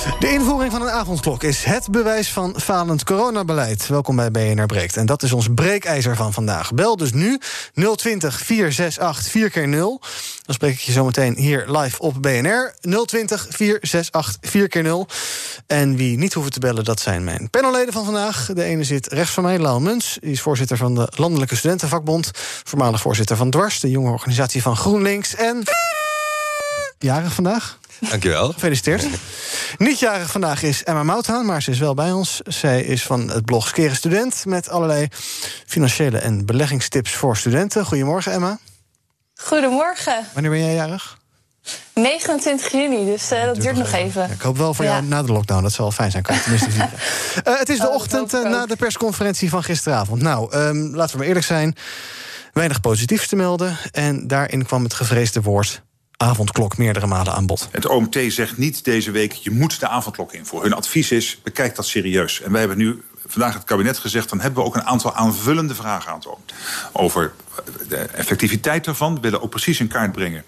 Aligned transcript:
De 0.00 0.32
invoering 0.32 0.72
van 0.72 0.82
een 0.82 0.90
avondklok 0.90 1.42
is 1.42 1.64
het 1.64 1.90
bewijs 1.90 2.32
van 2.32 2.60
falend 2.60 3.04
coronabeleid. 3.04 3.86
Welkom 3.86 4.16
bij 4.16 4.30
BNR 4.30 4.66
Breekt. 4.66 4.96
En 4.96 5.06
dat 5.06 5.22
is 5.22 5.32
ons 5.32 5.48
breekijzer 5.54 6.16
van 6.16 6.32
vandaag. 6.32 6.72
Bel 6.72 6.96
dus 6.96 7.12
nu 7.12 7.40
020 7.96 8.40
468 8.40 9.30
4 9.30 9.50
keer 9.50 9.68
0 9.68 10.00
Dan 10.42 10.54
spreek 10.54 10.72
ik 10.72 10.80
je 10.80 10.92
zo 10.92 11.04
meteen 11.04 11.36
hier 11.36 11.64
live 11.68 11.98
op 11.98 12.22
BNR. 12.22 12.74
020 13.04 13.46
468 13.50 14.36
4 14.50 14.68
keer 14.68 14.82
0 14.82 15.06
En 15.66 15.96
wie 15.96 16.18
niet 16.18 16.32
hoeven 16.32 16.52
te 16.52 16.60
bellen, 16.60 16.84
dat 16.84 17.00
zijn 17.00 17.24
mijn 17.24 17.50
panelleden 17.50 17.92
van 17.92 18.04
vandaag. 18.04 18.50
De 18.54 18.64
ene 18.64 18.84
zit 18.84 19.06
rechts 19.06 19.32
van 19.32 19.42
mij, 19.42 19.58
Lau 19.58 19.80
Muns. 19.80 20.18
Die 20.20 20.32
is 20.32 20.40
voorzitter 20.40 20.76
van 20.76 20.94
de 20.94 21.12
Landelijke 21.16 21.56
Studentenvakbond. 21.56 22.30
Voormalig 22.64 23.00
voorzitter 23.00 23.36
van 23.36 23.50
Dwars, 23.50 23.80
de 23.80 23.90
jonge 23.90 24.10
organisatie 24.10 24.62
van 24.62 24.76
GroenLinks. 24.76 25.34
En... 25.34 25.62
Jarig 26.98 27.32
vandaag? 27.32 27.79
Dankjewel. 28.00 28.52
Gefeliciteerd. 28.52 29.06
Niet 29.78 29.98
jarig 29.98 30.30
vandaag 30.30 30.62
is 30.62 30.84
Emma 30.84 31.02
Mouthaan, 31.02 31.46
maar 31.46 31.62
ze 31.62 31.70
is 31.70 31.78
wel 31.78 31.94
bij 31.94 32.12
ons. 32.12 32.40
Zij 32.44 32.82
is 32.82 33.02
van 33.02 33.30
het 33.30 33.44
blog 33.44 33.68
Skeren 33.68 33.96
Student 33.96 34.44
met 34.46 34.68
allerlei 34.68 35.08
financiële 35.66 36.18
en 36.18 36.46
beleggingstips 36.46 37.12
voor 37.12 37.36
studenten. 37.36 37.84
Goedemorgen, 37.84 38.32
Emma. 38.32 38.58
Goedemorgen. 39.34 40.26
Wanneer 40.32 40.50
ben 40.50 40.60
jij 40.60 40.74
jarig? 40.74 41.18
29 41.94 42.72
juni, 42.72 43.04
dus 43.04 43.32
uh, 43.32 43.44
dat 43.44 43.60
duurt 43.60 43.76
nog 43.76 43.92
even. 43.92 44.22
Ja, 44.22 44.28
ik 44.34 44.40
hoop 44.40 44.56
wel 44.56 44.74
voor 44.74 44.84
jou 44.84 45.02
na 45.02 45.22
de 45.22 45.32
lockdown. 45.32 45.62
Dat 45.62 45.72
zal 45.72 45.84
wel 45.84 45.94
fijn 45.94 46.10
zijn. 46.10 46.22
Kan 46.22 46.40
tenminste. 46.40 46.68
Uh, 47.48 47.58
het 47.58 47.68
is 47.68 47.78
de 47.78 47.88
Oh, 47.88 47.94
ochtend 47.94 48.34
uh, 48.34 48.42
na 48.42 48.62
ook. 48.62 48.68
de 48.68 48.76
persconferentie 48.76 49.50
van 49.50 49.62
gisteravond. 49.62 50.22
Nou, 50.22 50.56
um, 50.56 50.94
laten 50.94 51.12
we 51.12 51.18
maar 51.18 51.26
eerlijk 51.26 51.46
zijn. 51.46 51.76
Weinig 52.52 52.80
positiefs 52.80 53.26
te 53.28 53.36
melden. 53.36 53.76
En 53.92 54.26
daarin 54.26 54.66
kwam 54.66 54.82
het 54.84 54.94
gevreesde 54.94 55.40
woord 55.40 55.82
avondklok 56.22 56.78
meerdere 56.78 57.06
malen 57.06 57.34
aan 57.34 57.46
bod. 57.46 57.68
Het 57.70 57.86
OMT 57.86 58.18
zegt 58.28 58.56
niet 58.56 58.84
deze 58.84 59.10
week, 59.10 59.32
je 59.32 59.50
moet 59.50 59.80
de 59.80 59.88
avondklok 59.88 60.32
invoeren. 60.32 60.68
Hun 60.68 60.78
advies 60.78 61.10
is, 61.10 61.38
bekijk 61.42 61.74
dat 61.74 61.86
serieus. 61.86 62.40
En 62.40 62.50
wij 62.50 62.60
hebben 62.60 62.78
nu 62.78 63.02
vandaag 63.26 63.54
het 63.54 63.64
kabinet 63.64 63.98
gezegd... 63.98 64.28
dan 64.28 64.40
hebben 64.40 64.62
we 64.62 64.68
ook 64.68 64.74
een 64.74 64.84
aantal 64.84 65.14
aanvullende 65.14 65.74
vragen 65.74 66.10
aan 66.10 66.18
het 66.18 66.26
OMT. 66.26 66.54
Over 66.92 67.32
de 67.88 67.96
effectiviteit 67.96 68.84
daarvan. 68.84 69.14
We 69.14 69.20
willen 69.20 69.42
ook 69.42 69.50
precies 69.50 69.80
in 69.80 69.88
kaart 69.88 70.12
brengen... 70.12 70.44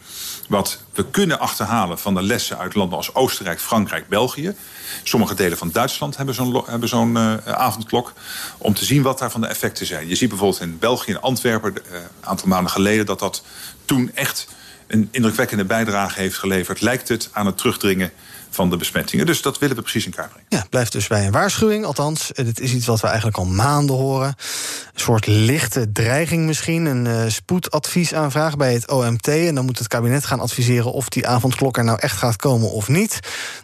wat 0.49 0.83
we 0.95 1.11
kunnen 1.11 1.39
achterhalen 1.39 1.99
van 1.99 2.15
de 2.15 2.23
lessen 2.23 2.59
uit 2.59 2.75
landen 2.75 2.97
als 2.97 3.15
Oostenrijk, 3.15 3.61
Frankrijk, 3.61 4.09
België. 4.09 4.55
Sommige 5.03 5.35
delen 5.35 5.59
van 5.59 5.71
Duitsland 5.73 6.17
hebben 6.17 6.35
zo'n 6.35 6.65
zo'n 6.81 7.17
uh, 7.17 7.37
avondklok. 7.45 8.13
Om 8.59 8.75
te 8.75 8.85
zien 8.85 9.03
wat 9.03 9.19
daarvan 9.19 9.41
de 9.41 9.47
effecten 9.47 9.87
zijn. 9.87 10.09
Je 10.09 10.15
ziet 10.15 10.29
bijvoorbeeld 10.29 10.63
in 10.63 10.79
België, 10.79 11.11
in 11.11 11.21
Antwerpen... 11.21 11.77
een 11.77 11.83
uh, 11.93 11.99
aantal 12.21 12.49
maanden 12.49 12.73
geleden, 12.73 13.07
dat 13.07 13.19
dat 13.19 13.43
toen 13.85 14.11
echt 14.15 14.47
een 14.93 15.09
indrukwekkende 15.11 15.65
bijdrage 15.65 16.21
heeft 16.21 16.39
geleverd, 16.39 16.81
lijkt 16.81 17.09
het 17.09 17.29
aan 17.33 17.47
het 17.47 17.59
terugdringen 17.59 18.13
van 18.55 18.71
de 18.71 18.77
besmettingen. 18.77 19.27
Dus 19.27 19.43
dat 19.43 19.59
willen 19.59 19.77
we 19.77 19.83
precies 19.83 20.05
in 20.05 20.13
kaart 20.13 20.31
brengen. 20.31 20.47
Ja, 20.49 20.65
blijft 20.71 20.93
dus 20.93 21.07
bij 21.07 21.27
een 21.27 21.33
waarschuwing. 21.33 21.85
Althans, 21.85 22.31
dit 22.35 22.61
is 22.61 22.73
iets 22.73 22.87
wat 22.87 23.01
we 23.01 23.07
eigenlijk 23.07 23.37
al 23.37 23.45
maanden 23.45 23.97
horen. 23.97 24.29
Een 24.29 25.01
soort 25.01 25.27
lichte 25.27 25.93
dreiging 25.93 26.47
misschien. 26.47 26.85
Een 26.85 27.05
uh, 27.05 27.23
spoedadviesaanvraag 27.29 28.57
bij 28.57 28.73
het 28.73 28.91
OMT. 28.91 29.29
En 29.29 29.55
dan 29.55 29.65
moet 29.65 29.79
het 29.79 29.89
kabinet 29.89 30.25
gaan 30.25 30.41
adviseren 30.41 30.93
of 30.93 31.09
die 31.09 31.27
avondklok 31.27 31.77
er 31.77 31.85
nou 31.85 31.99
echt 32.01 32.17
gaat 32.17 32.37
komen 32.37 32.71
of 32.71 32.89
niet. 32.89 33.19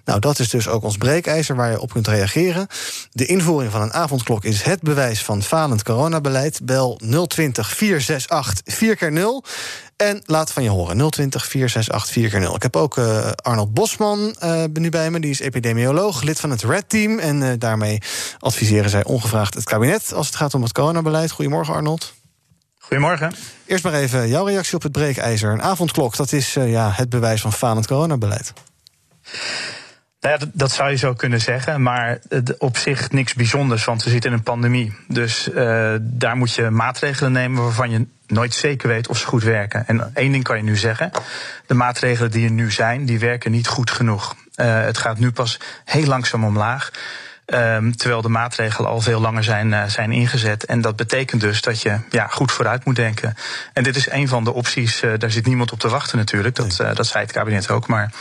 Nou, 0.04 0.20
dat 0.20 0.38
is 0.38 0.48
dus 0.48 0.68
ook 0.68 0.82
ons 0.82 0.96
breekijzer 0.96 1.56
waar 1.56 1.70
je 1.70 1.80
op 1.80 1.92
kunt 1.92 2.08
reageren. 2.08 2.66
De 3.10 3.26
invoering 3.26 3.72
van 3.72 3.82
een 3.82 3.92
avondklok 3.92 4.44
is 4.44 4.62
het 4.62 4.80
bewijs 4.80 5.22
van 5.22 5.42
falend 5.42 5.82
coronabeleid. 5.82 6.60
Bel 6.62 7.00
020 7.26 7.68
468 7.68 8.74
4 8.74 8.96
keer 8.96 9.12
0 9.12 9.44
en 9.98 10.22
laat 10.24 10.52
van 10.52 10.62
je 10.62 10.68
horen. 10.68 11.10
020 11.10 11.46
468 11.46 12.12
4 12.12 12.30
keer 12.30 12.40
0 12.40 12.54
Ik 12.54 12.62
heb 12.62 12.76
ook 12.76 12.96
uh, 12.96 13.30
Arnold 13.30 13.74
Bosman 13.74 14.36
uh, 14.42 14.64
nu 14.72 14.88
bij 14.88 15.10
me. 15.10 15.20
Die 15.20 15.30
is 15.30 15.40
epidemioloog, 15.40 16.22
lid 16.22 16.40
van 16.40 16.50
het 16.50 16.62
Red 16.62 16.88
Team. 16.88 17.18
En 17.18 17.40
uh, 17.40 17.52
daarmee 17.58 17.98
adviseren 18.38 18.90
zij 18.90 19.04
ongevraagd 19.04 19.54
het 19.54 19.64
kabinet... 19.64 20.12
als 20.12 20.26
het 20.26 20.36
gaat 20.36 20.54
om 20.54 20.62
het 20.62 20.72
coronabeleid. 20.72 21.30
Goedemorgen, 21.30 21.74
Arnold. 21.74 22.14
Goedemorgen. 22.78 23.34
Eerst 23.66 23.84
maar 23.84 23.92
even 23.92 24.28
jouw 24.28 24.44
reactie 24.44 24.74
op 24.74 24.82
het 24.82 24.92
breekijzer. 24.92 25.52
Een 25.52 25.62
avondklok, 25.62 26.16
dat 26.16 26.32
is 26.32 26.54
ja, 26.54 26.90
het 26.94 27.08
bewijs 27.08 27.40
van 27.40 27.52
falend 27.52 27.86
coronabeleid. 27.86 28.52
Nou 30.20 30.38
ja, 30.38 30.46
dat, 30.52 30.70
zou 30.70 30.90
je 30.90 30.96
zo 30.96 31.14
kunnen 31.14 31.40
zeggen, 31.40 31.82
maar 31.82 32.18
op 32.58 32.76
zich 32.76 33.10
niks 33.10 33.34
bijzonders, 33.34 33.84
want 33.84 34.04
we 34.04 34.10
zitten 34.10 34.30
in 34.30 34.36
een 34.36 34.42
pandemie. 34.42 34.96
Dus 35.08 35.48
uh, 35.48 35.94
daar 36.00 36.36
moet 36.36 36.54
je 36.54 36.70
maatregelen 36.70 37.32
nemen 37.32 37.62
waarvan 37.62 37.90
je 37.90 38.06
nooit 38.26 38.54
zeker 38.54 38.88
weet 38.88 39.08
of 39.08 39.18
ze 39.18 39.26
goed 39.26 39.42
werken. 39.42 39.86
En 39.86 40.14
één 40.14 40.32
ding 40.32 40.44
kan 40.44 40.56
je 40.56 40.62
nu 40.62 40.76
zeggen: 40.76 41.10
de 41.66 41.74
maatregelen 41.74 42.30
die 42.30 42.44
er 42.44 42.50
nu 42.50 42.70
zijn, 42.70 43.04
die 43.04 43.18
werken 43.18 43.50
niet 43.50 43.68
goed 43.68 43.90
genoeg. 43.90 44.34
Uh, 44.56 44.80
het 44.80 44.98
gaat 44.98 45.18
nu 45.18 45.30
pas 45.30 45.60
heel 45.84 46.06
langzaam 46.06 46.44
omlaag. 46.44 46.90
Um, 47.54 47.96
terwijl 47.96 48.22
de 48.22 48.28
maatregelen 48.28 48.90
al 48.90 49.00
veel 49.00 49.20
langer 49.20 49.44
zijn, 49.44 49.68
uh, 49.68 49.84
zijn 49.84 50.12
ingezet. 50.12 50.64
En 50.64 50.80
dat 50.80 50.96
betekent 50.96 51.40
dus 51.40 51.60
dat 51.60 51.82
je 51.82 51.98
ja, 52.10 52.26
goed 52.26 52.52
vooruit 52.52 52.84
moet 52.84 52.96
denken. 52.96 53.34
En 53.72 53.82
dit 53.82 53.96
is 53.96 54.10
een 54.10 54.28
van 54.28 54.44
de 54.44 54.52
opties. 54.52 55.02
Uh, 55.02 55.12
daar 55.18 55.30
zit 55.30 55.46
niemand 55.46 55.72
op 55.72 55.78
te 55.78 55.88
wachten 55.88 56.18
natuurlijk. 56.18 56.54
Dat, 56.54 56.78
uh, 56.80 56.94
dat 56.94 57.06
zei 57.06 57.24
het 57.24 57.32
kabinet 57.32 57.70
ook. 57.70 57.86
Maar 57.86 58.12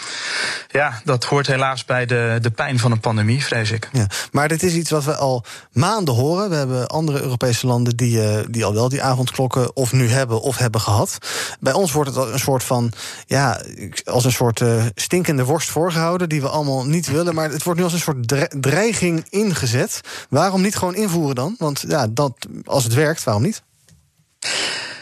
ja, 0.68 1.02
dat 1.04 1.24
hoort 1.24 1.48
helaas 1.48 1.86
bij 1.86 2.06
de, 2.06 2.38
de 2.42 2.52
pijn 2.52 2.80
van 2.80 2.92
een 2.92 3.00
pandemie, 3.00 3.44
vrees 3.44 3.72
ik. 3.72 3.90
Ja, 3.92 4.08
maar 4.32 4.48
dit 4.48 4.64
is 4.64 4.74
iets 4.74 4.90
wat 4.90 5.04
we 5.04 5.16
al 5.16 5.46
maanden 5.72 6.14
horen. 6.14 6.50
We 6.50 6.56
hebben 6.56 6.88
andere 6.88 7.22
Europese 7.22 7.68
landen 7.68 7.96
die, 7.96 8.50
die 8.50 8.66
al 8.66 8.74
wel 8.74 8.90
die 8.90 9.04
avondklokken 9.04 9.76
of 9.76 9.92
nu 9.92 10.10
hebben 10.10 10.42
of 10.42 10.58
hebben 10.58 10.82
gehad. 10.82 11.18
Bij 11.60 11.74
ons 11.74 11.92
wordt 11.92 12.16
het 12.16 12.32
een 12.32 12.40
soort 12.40 12.64
van, 12.64 12.92
ja, 13.26 13.62
als 14.06 14.26
een 14.26 14.32
soort 14.32 14.62
stinkende 14.96 15.44
worst 15.44 15.70
voorgehouden. 15.70 16.30
Die 16.30 16.42
we 16.42 16.50
allemaal 16.50 16.86
niet 16.86 17.08
willen. 17.08 17.36
Maar 17.36 17.50
het 17.50 17.64
wordt 17.64 17.80
nu 17.80 17.86
als 17.86 17.94
een 17.94 18.00
soort 18.00 18.62
dreiging 18.62 19.17
ingezet. 19.30 20.02
Waarom 20.30 20.62
niet 20.62 20.76
gewoon 20.76 20.96
invoeren 20.96 21.36
dan? 21.36 21.56
Want 21.58 21.84
ja, 21.88 22.08
dat, 22.08 22.34
als 22.66 22.84
het 22.84 22.94
werkt, 22.94 23.24
waarom 23.24 23.44
niet? 23.44 23.64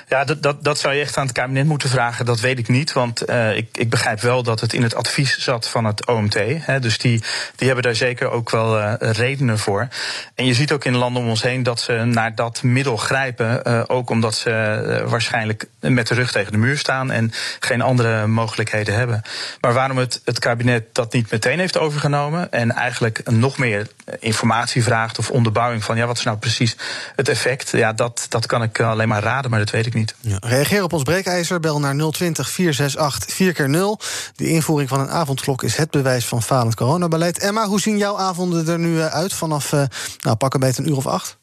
Ja, 0.07 0.23
dat, 0.23 0.43
dat, 0.43 0.63
dat 0.63 0.79
zou 0.79 0.93
je 0.93 1.01
echt 1.01 1.17
aan 1.17 1.25
het 1.25 1.35
kabinet 1.35 1.65
moeten 1.65 1.89
vragen. 1.89 2.25
Dat 2.25 2.39
weet 2.39 2.59
ik 2.59 2.67
niet. 2.67 2.93
Want 2.93 3.29
uh, 3.29 3.55
ik, 3.55 3.77
ik 3.77 3.89
begrijp 3.89 4.21
wel 4.21 4.43
dat 4.43 4.59
het 4.59 4.73
in 4.73 4.83
het 4.83 4.95
advies 4.95 5.37
zat 5.37 5.69
van 5.69 5.85
het 5.85 6.05
OMT. 6.05 6.35
Hè, 6.59 6.79
dus 6.79 6.97
die, 6.97 7.23
die 7.55 7.67
hebben 7.67 7.83
daar 7.83 7.95
zeker 7.95 8.29
ook 8.29 8.49
wel 8.49 8.79
uh, 8.79 8.93
redenen 8.99 9.59
voor. 9.59 9.87
En 10.35 10.45
je 10.45 10.53
ziet 10.53 10.71
ook 10.71 10.85
in 10.85 10.95
landen 10.95 11.21
om 11.21 11.29
ons 11.29 11.41
heen 11.41 11.63
dat 11.63 11.79
ze 11.79 11.93
naar 11.93 12.35
dat 12.35 12.63
middel 12.63 12.97
grijpen. 12.97 13.61
Uh, 13.67 13.83
ook 13.87 14.09
omdat 14.09 14.35
ze 14.35 15.03
waarschijnlijk 15.07 15.67
met 15.79 16.07
de 16.07 16.13
rug 16.13 16.31
tegen 16.31 16.51
de 16.51 16.57
muur 16.57 16.77
staan 16.77 17.11
en 17.11 17.31
geen 17.59 17.81
andere 17.81 18.27
mogelijkheden 18.27 18.95
hebben. 18.95 19.21
Maar 19.61 19.73
waarom 19.73 19.97
het, 19.97 20.21
het 20.25 20.39
kabinet 20.39 20.95
dat 20.95 21.13
niet 21.13 21.31
meteen 21.31 21.59
heeft 21.59 21.77
overgenomen 21.77 22.51
en 22.51 22.71
eigenlijk 22.71 23.21
nog 23.31 23.57
meer 23.57 23.87
informatie 24.19 24.83
vraagt 24.83 25.19
of 25.19 25.29
onderbouwing 25.29 25.83
van 25.83 25.97
ja, 25.97 26.05
wat 26.05 26.17
is 26.17 26.23
nou 26.23 26.37
precies 26.37 26.75
het 27.15 27.29
effect? 27.29 27.69
Ja, 27.69 27.93
dat, 27.93 28.25
dat 28.29 28.45
kan 28.45 28.63
ik 28.63 28.79
alleen 28.79 29.07
maar 29.07 29.23
raden, 29.23 29.49
maar 29.49 29.59
dat 29.59 29.69
weet 29.69 29.85
ik 29.85 29.93
niet. 29.93 29.94
Ja, 30.21 30.37
reageer 30.39 30.83
op 30.83 30.93
ons 30.93 31.03
breekijzer. 31.03 31.59
Bel 31.59 31.79
naar 31.79 31.95
020 32.11 32.49
468 32.49 33.35
4 33.35 33.53
keer 33.53 33.69
0 33.69 33.99
De 34.35 34.49
invoering 34.49 34.89
van 34.89 34.99
een 34.99 35.09
avondklok 35.09 35.63
is 35.63 35.75
het 35.75 35.91
bewijs 35.91 36.25
van 36.25 36.43
falend 36.43 36.75
coronabeleid. 36.75 37.39
Emma, 37.39 37.67
hoe 37.67 37.79
zien 37.79 37.97
jouw 37.97 38.17
avonden 38.17 38.67
er 38.67 38.79
nu 38.79 39.01
uit 39.01 39.33
vanaf 39.33 39.71
uh, 39.71 39.83
nou, 40.19 40.35
pakken 40.35 40.59
beet 40.59 40.77
een 40.77 40.89
uur 40.89 40.97
of 40.97 41.07
acht? 41.07 41.37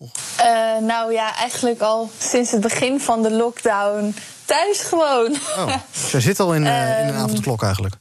Uh, 0.00 0.08
nou 0.86 1.12
ja, 1.12 1.36
eigenlijk 1.36 1.80
al 1.80 2.10
sinds 2.18 2.50
het 2.50 2.60
begin 2.60 3.00
van 3.00 3.22
de 3.22 3.30
lockdown 3.30 4.14
thuis 4.44 4.80
gewoon. 4.80 5.36
Oh, 5.56 5.74
dus 5.92 6.10
jij 6.10 6.20
zit 6.20 6.40
al 6.40 6.54
in, 6.54 6.64
uh, 6.64 7.00
in 7.00 7.08
een 7.08 7.14
avondklok 7.14 7.62
eigenlijk? 7.62 7.94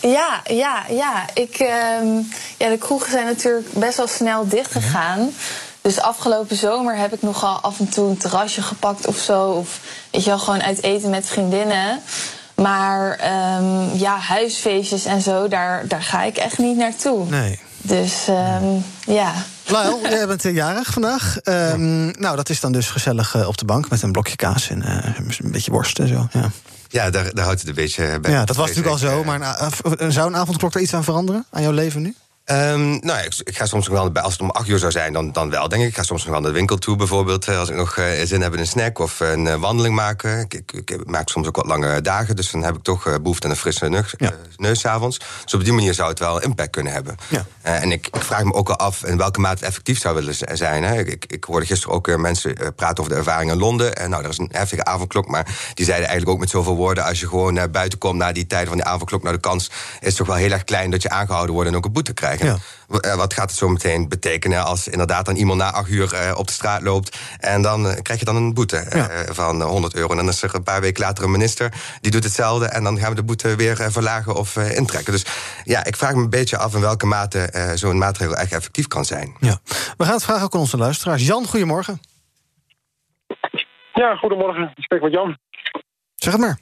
Ja, 0.00 0.40
ja, 0.44 0.84
ja. 0.88 1.24
Ik, 1.34 1.60
uh, 1.60 1.68
ja. 2.58 2.68
De 2.68 2.78
kroegen 2.78 3.10
zijn 3.10 3.26
natuurlijk 3.26 3.72
best 3.72 3.96
wel 3.96 4.06
snel 4.06 4.48
dichtgegaan. 4.48 5.32
Dus 5.82 6.00
afgelopen 6.00 6.56
zomer 6.56 6.96
heb 6.96 7.12
ik 7.12 7.22
nogal 7.22 7.60
af 7.60 7.78
en 7.78 7.88
toe 7.88 8.08
een 8.08 8.16
terrasje 8.16 8.62
gepakt 8.62 9.06
of 9.06 9.16
zo. 9.16 9.50
Of 9.50 9.80
weet 10.10 10.24
je 10.24 10.30
wel, 10.30 10.38
gewoon 10.38 10.62
uit 10.62 10.82
eten 10.82 11.10
met 11.10 11.26
vriendinnen. 11.26 12.00
Maar 12.54 13.10
um, 13.58 13.98
ja, 13.98 14.18
huisfeestjes 14.18 15.04
en 15.04 15.20
zo, 15.20 15.48
daar, 15.48 15.88
daar 15.88 16.02
ga 16.02 16.22
ik 16.22 16.36
echt 16.36 16.58
niet 16.58 16.76
naartoe. 16.76 17.28
Nee. 17.28 17.60
Dus 17.82 18.28
um, 18.28 18.84
ja. 19.06 19.32
Lyle, 19.66 19.98
jij 20.02 20.26
bent 20.36 20.42
jarig 20.42 20.92
vandaag. 20.92 21.38
Um, 21.44 22.10
nou, 22.18 22.36
dat 22.36 22.48
is 22.48 22.60
dan 22.60 22.72
dus 22.72 22.88
gezellig 22.88 23.34
uh, 23.34 23.48
op 23.48 23.58
de 23.58 23.64
bank 23.64 23.90
met 23.90 24.02
een 24.02 24.12
blokje 24.12 24.36
kaas 24.36 24.70
en 24.70 24.82
uh, 24.82 25.16
een 25.38 25.50
beetje 25.50 25.70
worst 25.70 25.98
en 25.98 26.08
zo. 26.08 26.28
Ja, 26.32 26.50
ja 26.88 27.10
daar, 27.10 27.34
daar 27.34 27.44
houdt 27.44 27.60
het 27.60 27.68
een 27.68 27.74
beetje 27.74 28.20
bij. 28.20 28.30
Ja, 28.30 28.44
dat 28.44 28.56
was 28.56 28.66
natuurlijk 28.66 28.92
al 28.92 28.98
zo. 28.98 29.24
Maar 29.24 29.70
een, 29.82 30.12
zou 30.12 30.26
een 30.26 30.36
avondklok 30.36 30.74
er 30.74 30.80
iets 30.80 30.94
aan 30.94 31.04
veranderen 31.04 31.46
aan 31.50 31.62
jouw 31.62 31.72
leven 31.72 32.02
nu? 32.02 32.14
Um, 32.46 32.88
nou 32.90 33.06
ja, 33.06 33.18
ik, 33.18 33.34
ik, 33.44 33.56
ga 33.56 33.66
soms 33.66 33.88
nog 33.88 33.98
wel, 33.98 34.22
als 34.22 34.32
het 34.32 34.42
om 34.42 34.50
acht 34.50 34.68
uur 34.68 34.78
zou 34.78 34.92
zijn, 34.92 35.12
dan, 35.12 35.32
dan 35.32 35.50
wel, 35.50 35.68
denk 35.68 35.82
ik. 35.82 35.88
Ik 35.88 35.94
ga 35.94 36.02
soms 36.02 36.24
nog 36.24 36.32
wel 36.32 36.40
naar 36.40 36.50
de 36.50 36.56
winkel 36.56 36.78
toe, 36.78 36.96
bijvoorbeeld. 36.96 37.48
Als 37.48 37.68
ik 37.68 37.76
nog 37.76 37.96
uh, 37.96 38.06
zin 38.24 38.40
heb 38.40 38.52
in 38.52 38.58
een 38.58 38.66
snack 38.66 38.98
of 38.98 39.20
een 39.20 39.46
uh, 39.46 39.54
wandeling 39.54 39.94
maken. 39.94 40.40
Ik, 40.40 40.54
ik, 40.54 40.90
ik, 40.90 41.06
maak 41.06 41.28
soms 41.28 41.46
ook 41.46 41.56
wat 41.56 41.66
lange 41.66 42.00
dagen, 42.00 42.36
dus 42.36 42.50
dan 42.50 42.62
heb 42.62 42.76
ik 42.76 42.82
toch 42.82 43.06
uh, 43.06 43.14
behoefte 43.22 43.46
aan 43.46 43.52
een 43.52 43.58
frisse 43.58 43.88
neus, 43.88 44.14
ja. 44.16 44.32
neus 44.56 44.86
avonds. 44.86 45.20
Dus 45.44 45.54
op 45.54 45.64
die 45.64 45.72
manier 45.72 45.94
zou 45.94 46.08
het 46.08 46.18
wel 46.18 46.42
impact 46.42 46.70
kunnen 46.70 46.92
hebben. 46.92 47.16
Ja. 47.28 47.46
en 47.62 47.92
ik, 47.92 48.06
ik, 48.06 48.22
vraag 48.22 48.44
me 48.44 48.52
ook 48.52 48.68
al 48.68 48.76
af 48.76 49.04
in 49.04 49.16
welke 49.16 49.40
mate 49.40 49.54
het 49.54 49.64
effectief 49.64 50.00
zou 50.00 50.14
willen 50.14 50.34
zijn. 50.52 50.82
Hè. 50.82 51.00
Ik, 51.00 51.24
ik, 51.26 51.44
hoorde 51.44 51.66
gisteren 51.66 51.94
ook 51.94 52.16
mensen 52.16 52.74
praten 52.76 52.98
over 52.98 53.12
de 53.12 53.18
ervaring 53.18 53.50
in 53.50 53.58
Londen. 53.58 53.96
En 53.96 54.10
nou, 54.10 54.22
er 54.22 54.30
is 54.30 54.38
een 54.38 54.50
heftige 54.52 54.84
avondklok, 54.84 55.28
maar 55.28 55.44
die 55.74 55.84
zeiden 55.84 56.08
eigenlijk 56.08 56.36
ook 56.36 56.40
met 56.40 56.50
zoveel 56.50 56.76
woorden... 56.76 57.04
als 57.04 57.20
je 57.20 57.28
gewoon 57.28 57.54
naar 57.54 57.70
buiten 57.70 57.98
komt 57.98 58.18
na 58.18 58.32
die 58.32 58.46
tijd 58.46 58.68
van 58.68 58.76
die 58.76 58.86
avondklok... 58.86 59.22
nou, 59.22 59.34
de 59.34 59.40
kans 59.40 59.70
is 60.00 60.14
toch 60.14 60.26
wel 60.26 60.36
heel 60.36 60.50
erg 60.50 60.64
klein 60.64 60.90
dat 60.90 61.02
je 61.02 61.10
aangehouden 61.10 61.54
wordt 61.54 61.70
en 61.70 61.76
ook 61.76 61.84
een 61.84 61.92
boete 61.92 62.12
krijgt. 62.12 62.31
Ja 62.40 62.58
wat 63.16 63.34
gaat 63.34 63.50
het 63.50 63.58
zo 63.58 63.68
meteen 63.68 64.08
betekenen 64.08 64.64
als 64.64 64.88
inderdaad 64.88 65.26
dan 65.26 65.36
iemand 65.36 65.58
na 65.58 65.72
acht 65.72 65.90
uur 65.90 66.12
uh, 66.12 66.38
op 66.38 66.46
de 66.46 66.52
straat 66.52 66.82
loopt 66.82 67.18
en 67.40 67.62
dan 67.62 67.86
uh, 67.86 67.92
krijg 68.02 68.18
je 68.18 68.24
dan 68.24 68.36
een 68.36 68.54
boete 68.54 68.84
van 69.30 69.62
100 69.62 69.94
euro. 69.94 70.10
En 70.10 70.16
dan 70.16 70.28
is 70.28 70.42
er 70.42 70.54
een 70.54 70.62
paar 70.62 70.80
weken 70.80 71.02
later 71.02 71.24
een 71.24 71.30
minister 71.30 71.72
die 72.00 72.10
doet 72.10 72.24
hetzelfde 72.24 72.66
en 72.66 72.84
dan 72.84 72.98
gaan 72.98 73.08
we 73.08 73.14
de 73.14 73.24
boete 73.24 73.56
weer 73.56 73.76
verlagen 73.76 74.34
of 74.34 74.56
intrekken. 74.56 75.12
Dus 75.12 75.24
ja, 75.64 75.84
ik 75.84 75.96
vraag 75.96 76.14
me 76.14 76.22
een 76.22 76.30
beetje 76.30 76.58
af 76.58 76.74
in 76.74 76.80
welke 76.80 77.06
mate 77.06 77.70
zo'n 77.74 77.98
maatregel 77.98 78.36
echt 78.36 78.52
effectief 78.52 78.88
kan 78.88 79.04
zijn. 79.04 79.36
Ja. 79.40 79.58
We 79.96 80.04
gaan 80.04 80.14
het 80.14 80.24
vragen 80.24 80.44
ook 80.44 80.54
aan 80.54 80.60
onze 80.60 80.76
luisteraars. 80.76 81.26
Jan, 81.26 81.46
goedemorgen. 81.46 82.00
Ja, 83.92 84.16
goedemorgen. 84.16 84.72
Ik 84.74 84.84
spreek 84.84 85.02
met 85.02 85.12
Jan. 85.12 85.36
Zeg 86.14 86.32
het 86.32 86.42
maar. 86.42 86.58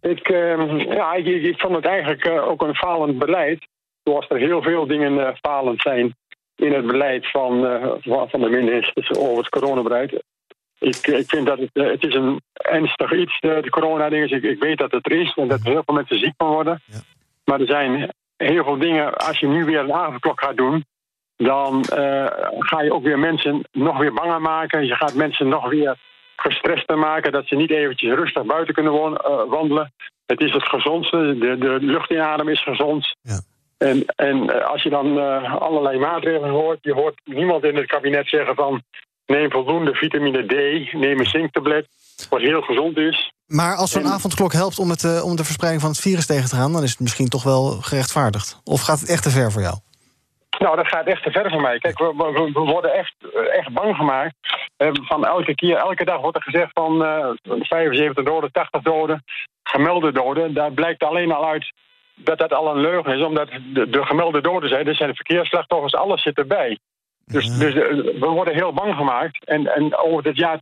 Ik, 0.00 0.28
ehm, 0.28 0.76
ja, 0.76 1.14
ik, 1.14 1.26
ik 1.26 1.60
vond 1.60 1.74
het 1.74 1.86
eigenlijk 1.86 2.26
ook 2.26 2.62
een 2.62 2.74
falend 2.74 3.18
beleid 3.18 3.66
zoals 4.08 4.28
er 4.28 4.36
heel 4.36 4.62
veel 4.62 4.86
dingen 4.86 5.12
uh, 5.12 5.28
falend 5.40 5.80
zijn 5.80 6.14
in 6.56 6.72
het 6.72 6.86
beleid 6.86 7.30
van, 7.30 7.64
uh, 7.64 7.92
van 8.02 8.40
de 8.40 8.48
ministers 8.48 9.18
over 9.18 9.36
het 9.36 9.48
coronabeleid. 9.48 10.22
Ik, 10.78 11.06
ik 11.06 11.28
vind 11.28 11.46
dat 11.46 11.58
het, 11.58 11.70
uh, 11.72 11.90
het 11.90 12.04
is 12.04 12.14
een 12.14 12.40
ernstig 12.52 13.12
iets, 13.12 13.40
de 13.40 13.70
corona-dingen. 13.70 14.30
Ik, 14.30 14.42
ik 14.42 14.62
weet 14.62 14.78
dat 14.78 14.92
het 14.92 15.06
er 15.06 15.20
is 15.20 15.34
en 15.34 15.48
dat 15.48 15.60
er 15.60 15.70
heel 15.70 15.82
veel 15.84 15.94
mensen 15.94 16.18
ziek 16.18 16.34
van 16.36 16.50
worden. 16.50 16.82
Ja. 16.84 16.98
Maar 17.44 17.60
er 17.60 17.66
zijn 17.66 18.12
heel 18.36 18.64
veel 18.64 18.78
dingen, 18.78 19.14
als 19.14 19.38
je 19.38 19.46
nu 19.46 19.64
weer 19.64 19.78
een 19.78 19.92
avondklok 19.92 20.40
gaat 20.40 20.56
doen, 20.56 20.84
dan 21.36 21.84
ga 22.58 22.82
je 22.82 22.92
ook 22.92 23.02
weer 23.02 23.18
mensen 23.18 23.68
nog 23.72 23.98
weer 23.98 24.12
banger 24.12 24.40
maken. 24.40 24.86
Je 24.86 24.94
gaat 24.94 25.14
mensen 25.14 25.48
nog 25.48 25.68
weer 25.68 25.96
gestrester 26.36 26.98
maken, 26.98 27.32
dat 27.32 27.46
ze 27.46 27.54
niet 27.54 27.70
eventjes 27.70 28.14
rustig 28.14 28.44
buiten 28.44 28.74
kunnen 28.74 28.92
wandelen. 29.48 29.92
Het 30.26 30.40
is 30.40 30.52
het 30.52 30.68
gezondste, 30.68 31.38
de, 31.38 31.58
de 31.58 31.78
lucht 31.80 32.10
inademen 32.10 32.52
is 32.52 32.62
gezond. 32.62 33.14
Ja. 33.22 33.40
En, 33.78 34.04
en 34.06 34.50
eh, 34.50 34.66
als 34.66 34.82
je 34.82 34.90
dan 34.90 35.18
uh, 35.18 35.54
allerlei 35.60 35.98
maatregelen 35.98 36.50
hoort, 36.50 36.78
je 36.80 36.92
hoort 36.92 37.20
niemand 37.24 37.64
in 37.64 37.76
het 37.76 37.86
kabinet 37.86 38.28
zeggen 38.28 38.54
van 38.54 38.82
neem 39.26 39.50
voldoende 39.50 39.94
vitamine 39.94 40.46
D, 40.46 40.92
neem 40.92 41.18
een 41.18 41.26
zinktablet, 41.26 41.88
wat 42.30 42.40
heel 42.40 42.60
gezond 42.60 42.96
is. 42.96 43.32
Maar 43.46 43.76
als 43.76 43.90
zo'n 43.90 44.02
en... 44.02 44.08
avondklok 44.08 44.52
helpt 44.52 44.78
om, 44.78 44.90
het, 44.90 45.02
uh, 45.02 45.24
om 45.24 45.36
de 45.36 45.44
verspreiding 45.44 45.82
van 45.82 45.92
het 45.92 46.00
virus 46.00 46.26
tegen 46.26 46.48
te 46.48 46.56
gaan, 46.56 46.72
dan 46.72 46.82
is 46.82 46.90
het 46.90 47.00
misschien 47.00 47.28
toch 47.28 47.42
wel 47.42 47.70
gerechtvaardigd. 47.70 48.60
Of 48.64 48.80
gaat 48.80 49.00
het 49.00 49.08
echt 49.08 49.22
te 49.22 49.30
ver 49.30 49.52
voor 49.52 49.62
jou? 49.62 49.74
Nou, 50.58 50.76
dat 50.76 50.86
gaat 50.86 51.06
echt 51.06 51.22
te 51.22 51.30
ver 51.30 51.50
voor 51.50 51.60
mij. 51.60 51.78
Kijk, 51.78 51.98
we, 51.98 52.12
we, 52.16 52.50
we 52.52 52.60
worden 52.60 52.92
echt, 52.92 53.14
echt 53.50 53.72
bang 53.72 53.96
gemaakt. 53.96 54.34
van 55.08 55.26
elke 55.26 55.54
keer, 55.54 55.76
elke 55.76 56.04
dag 56.04 56.20
wordt 56.20 56.36
er 56.36 56.42
gezegd 56.42 56.70
van 56.72 56.98
75 57.42 58.24
doden, 58.24 58.52
80 58.52 58.82
doden, 58.82 59.24
gemelde 59.62 60.12
doden. 60.12 60.54
Daar 60.54 60.72
blijkt 60.72 61.02
alleen 61.02 61.32
al 61.32 61.46
uit 61.46 61.72
dat 62.16 62.38
dat 62.38 62.52
al 62.52 62.70
een 62.70 62.80
leugen 62.80 63.14
is, 63.14 63.24
omdat 63.24 63.48
de, 63.72 63.90
de 63.90 64.04
gemelde 64.04 64.40
doden 64.40 64.68
zijn, 64.68 64.86
er 64.86 64.94
zijn 64.94 65.08
de 65.08 65.14
verkeersslachtoffers, 65.14 65.94
alles 65.94 66.22
zit 66.22 66.38
erbij. 66.38 66.78
Dus, 67.24 67.58
dus 67.58 67.74
eh, 67.74 67.88
we 68.20 68.26
worden 68.26 68.54
heel 68.54 68.72
bang 68.72 68.94
gemaakt. 68.94 69.44
En, 69.44 69.66
en 69.66 69.96
over 69.96 70.24
het 70.24 70.36
jaar 70.36 70.60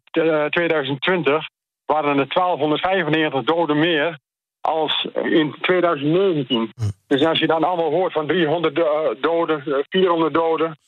2020 0.49 1.49
waren 1.85 2.19
er 2.19 2.29
1295 2.29 3.43
doden 3.43 3.79
meer 3.79 4.19
als 4.61 5.09
in 5.23 5.55
2019. 5.61 6.73
Dus 7.07 7.25
als 7.25 7.39
je 7.39 7.47
dan 7.47 7.65
allemaal 7.65 7.91
hoort 7.91 8.13
van 8.13 8.27
300 8.27 8.79
eh, 8.79 8.85
doden, 9.21 9.85
400 9.89 10.35
eh, 10.35 10.41
doden... 10.41 10.79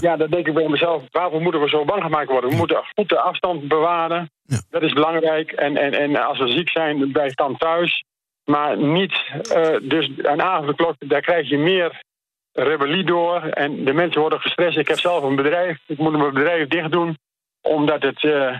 Ja. 0.00 0.16
dan 0.16 0.30
denk 0.30 0.46
ik 0.46 0.54
bij 0.54 0.68
mezelf, 0.68 1.02
waarvoor 1.10 1.40
moeten 1.40 1.60
we 1.60 1.68
zo 1.68 1.84
bang 1.84 2.02
gemaakt 2.02 2.30
worden? 2.30 2.50
We 2.50 2.56
moeten 2.56 2.82
goed 2.94 3.08
de 3.08 3.20
afstand 3.20 3.68
bewaren, 3.68 4.30
ja. 4.42 4.60
dat 4.70 4.82
is 4.82 4.92
belangrijk. 4.92 5.52
En, 5.52 5.76
en, 5.76 5.92
en 5.92 6.16
als 6.16 6.38
we 6.38 6.48
ziek 6.48 6.68
zijn, 6.70 7.12
blijf 7.12 7.34
dan 7.34 7.56
thuis. 7.56 8.04
Maar 8.50 8.76
niet, 8.76 9.12
uh, 9.56 9.76
dus 9.82 10.10
een 10.16 10.42
avondklok, 10.42 10.94
daar 10.98 11.20
krijg 11.20 11.48
je 11.48 11.58
meer 11.58 12.02
rebellie 12.52 13.04
door. 13.04 13.42
En 13.42 13.84
de 13.84 13.92
mensen 13.92 14.20
worden 14.20 14.40
gestrest. 14.40 14.78
Ik 14.78 14.88
heb 14.88 14.98
zelf 14.98 15.22
een 15.22 15.36
bedrijf, 15.36 15.78
ik 15.86 15.98
moet 15.98 16.12
mijn 16.12 16.32
bedrijf 16.32 16.68
dicht 16.68 16.92
doen, 16.92 17.18
omdat 17.60 18.02
het 18.02 18.22
uh, 18.22 18.56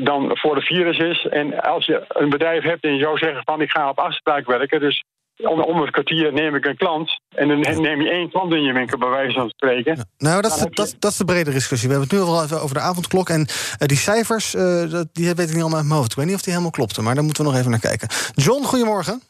dan 0.00 0.36
voor 0.36 0.54
de 0.54 0.60
virus 0.60 0.98
is. 0.98 1.26
En 1.26 1.60
als 1.62 1.86
je 1.86 2.04
een 2.08 2.28
bedrijf 2.28 2.62
hebt 2.62 2.84
en 2.84 2.94
je 2.94 3.02
zou 3.02 3.18
zeggen 3.18 3.42
van 3.44 3.60
ik 3.60 3.70
ga 3.70 3.88
op 3.88 3.98
afspraak 3.98 4.46
werken, 4.46 4.80
dus 4.80 5.04
om, 5.36 5.60
om 5.60 5.80
het 5.80 5.90
kwartier 5.90 6.32
neem 6.32 6.54
ik 6.54 6.66
een 6.66 6.76
klant. 6.76 7.20
En 7.28 7.48
dan 7.48 7.60
neem 7.60 8.00
je 8.00 8.10
één 8.10 8.30
klant 8.30 8.52
in 8.52 8.62
je 8.62 8.72
winkel, 8.72 8.98
bij 8.98 9.08
wijze 9.08 9.38
van 9.38 9.48
spreken. 9.48 9.96
Ja. 9.96 10.04
Nou, 10.18 10.42
dat 10.42 10.50
is, 10.50 10.58
de, 10.58 10.70
dat, 10.70 10.96
dat 10.98 11.10
is 11.10 11.16
de 11.16 11.24
bredere 11.24 11.56
discussie. 11.56 11.88
We 11.88 11.94
hebben 11.94 12.18
het 12.18 12.26
nu 12.28 12.34
al 12.34 12.42
even 12.42 12.60
over 12.60 12.74
de 12.74 12.82
avondklok. 12.82 13.28
En 13.28 13.40
uh, 13.40 13.46
die 13.76 13.96
cijfers, 13.96 14.54
uh, 14.54 14.90
dat, 14.90 15.08
die 15.12 15.34
weet 15.34 15.48
ik 15.48 15.54
niet 15.54 15.60
allemaal 15.60 15.78
uit 15.78 15.86
mijn 15.86 15.98
hoofd. 15.98 16.10
Ik 16.10 16.16
weet 16.16 16.26
niet 16.26 16.34
of 16.34 16.42
die 16.42 16.52
helemaal 16.52 16.72
klopten, 16.72 17.04
maar 17.04 17.14
daar 17.14 17.24
moeten 17.24 17.44
we 17.44 17.50
nog 17.50 17.58
even 17.58 17.70
naar 17.70 17.80
kijken. 17.80 18.08
John, 18.34 18.64
goedemorgen. 18.64 19.22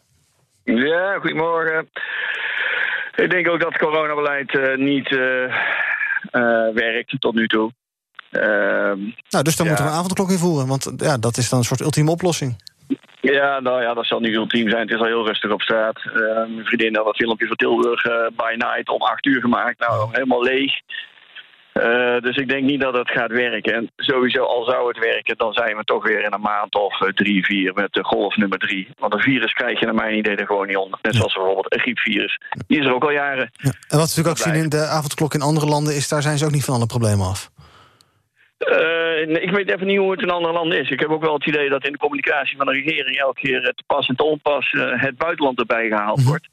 Ja, 0.64 1.18
goedemorgen. 1.18 1.88
Ik 3.14 3.30
denk 3.30 3.48
ook 3.48 3.60
dat 3.60 3.68
het 3.68 3.78
coronabeleid 3.78 4.54
uh, 4.54 4.76
niet 4.76 5.08
werkt 6.74 7.20
tot 7.20 7.34
nu 7.34 7.46
toe. 7.46 7.72
Ehm, 8.30 8.98
nou, 9.28 9.44
dus 9.44 9.56
dan 9.56 9.66
ja. 9.66 9.72
moeten 9.72 9.84
we 9.84 9.90
een 9.90 9.98
avondklok 9.98 10.30
invoeren. 10.30 10.66
Want 10.66 10.92
ja, 10.96 11.18
dat 11.18 11.36
is 11.36 11.48
dan 11.48 11.58
een 11.58 11.64
soort 11.64 11.80
ultieme 11.80 12.10
oplossing. 12.10 12.56
Ja, 13.20 13.60
nou 13.60 13.82
ja, 13.82 13.94
dat 13.94 14.06
zal 14.06 14.20
niet 14.20 14.34
ultiem 14.34 14.68
zijn. 14.68 14.82
Het 14.82 14.90
is 14.90 15.00
al 15.00 15.06
heel 15.06 15.26
rustig 15.26 15.50
op 15.50 15.62
straat. 15.62 16.00
Uh, 16.04 16.12
mijn 16.36 16.64
vriendin 16.64 16.96
had 16.96 17.04
dat 17.04 17.16
filmpje 17.16 17.46
van 17.46 17.56
Tilburg 17.56 18.04
uh, 18.04 18.12
by 18.36 18.54
night 18.56 18.88
om 18.88 19.02
acht 19.02 19.26
uur 19.26 19.40
gemaakt. 19.40 19.78
Nou, 19.78 20.08
helemaal 20.12 20.42
leeg. 20.42 20.72
Uh, 21.74 22.20
dus 22.20 22.36
ik 22.36 22.48
denk 22.48 22.62
niet 22.62 22.80
dat 22.80 22.94
het 22.94 23.10
gaat 23.10 23.30
werken. 23.30 23.74
En 23.74 23.90
sowieso, 23.96 24.42
al 24.42 24.64
zou 24.64 24.88
het 24.88 24.98
werken, 24.98 25.36
dan 25.36 25.52
zijn 25.52 25.76
we 25.76 25.84
toch 25.84 26.06
weer 26.08 26.24
in 26.24 26.32
een 26.32 26.40
maand 26.40 26.74
of 26.74 26.98
drie, 27.14 27.44
vier 27.44 27.74
met 27.74 27.92
de 27.92 28.04
golf 28.04 28.36
nummer 28.36 28.58
drie. 28.58 28.88
Want 28.98 29.14
een 29.14 29.20
virus 29.20 29.52
krijg 29.52 29.80
je 29.80 29.84
naar 29.84 29.94
mijn 29.94 30.18
idee 30.18 30.36
er 30.36 30.46
gewoon 30.46 30.66
niet 30.66 30.76
onder. 30.76 30.98
Net 31.02 31.14
zoals 31.14 31.34
bijvoorbeeld 31.34 31.72
een 31.72 31.80
griepvirus. 31.80 32.40
Die 32.66 32.78
is 32.78 32.86
er 32.86 32.94
ook 32.94 33.04
al 33.04 33.10
jaren. 33.10 33.50
Ja. 33.52 33.70
En 33.70 33.72
wat 33.78 33.88
we 33.88 33.96
natuurlijk 33.96 34.28
ook 34.28 34.38
zien 34.38 34.62
in 34.62 34.68
de 34.68 34.86
avondklok 34.86 35.34
in 35.34 35.40
andere 35.40 35.66
landen 35.66 35.94
is, 35.94 36.08
daar 36.08 36.22
zijn 36.22 36.38
ze 36.38 36.44
ook 36.44 36.50
niet 36.50 36.64
van 36.64 36.74
alle 36.74 36.86
problemen 36.86 37.26
af. 37.26 37.50
Uh, 38.58 39.42
ik 39.42 39.50
weet 39.50 39.70
even 39.70 39.86
niet 39.86 39.98
hoe 39.98 40.10
het 40.10 40.22
in 40.22 40.30
andere 40.30 40.52
landen 40.52 40.78
is. 40.78 40.90
Ik 40.90 41.00
heb 41.00 41.10
ook 41.10 41.22
wel 41.22 41.34
het 41.34 41.46
idee 41.46 41.68
dat 41.68 41.84
in 41.84 41.92
de 41.92 41.98
communicatie 41.98 42.56
van 42.56 42.66
de 42.66 42.72
regering 42.72 43.16
elke 43.16 43.40
keer 43.40 43.60
te 43.62 43.82
pas 43.86 44.06
en 44.06 44.16
te 44.16 44.24
onpas 44.24 44.72
uh, 44.72 45.02
het 45.02 45.16
buitenland 45.16 45.58
erbij 45.58 45.88
gehaald 45.88 46.16
mm-hmm. 46.16 46.30
wordt. 46.30 46.48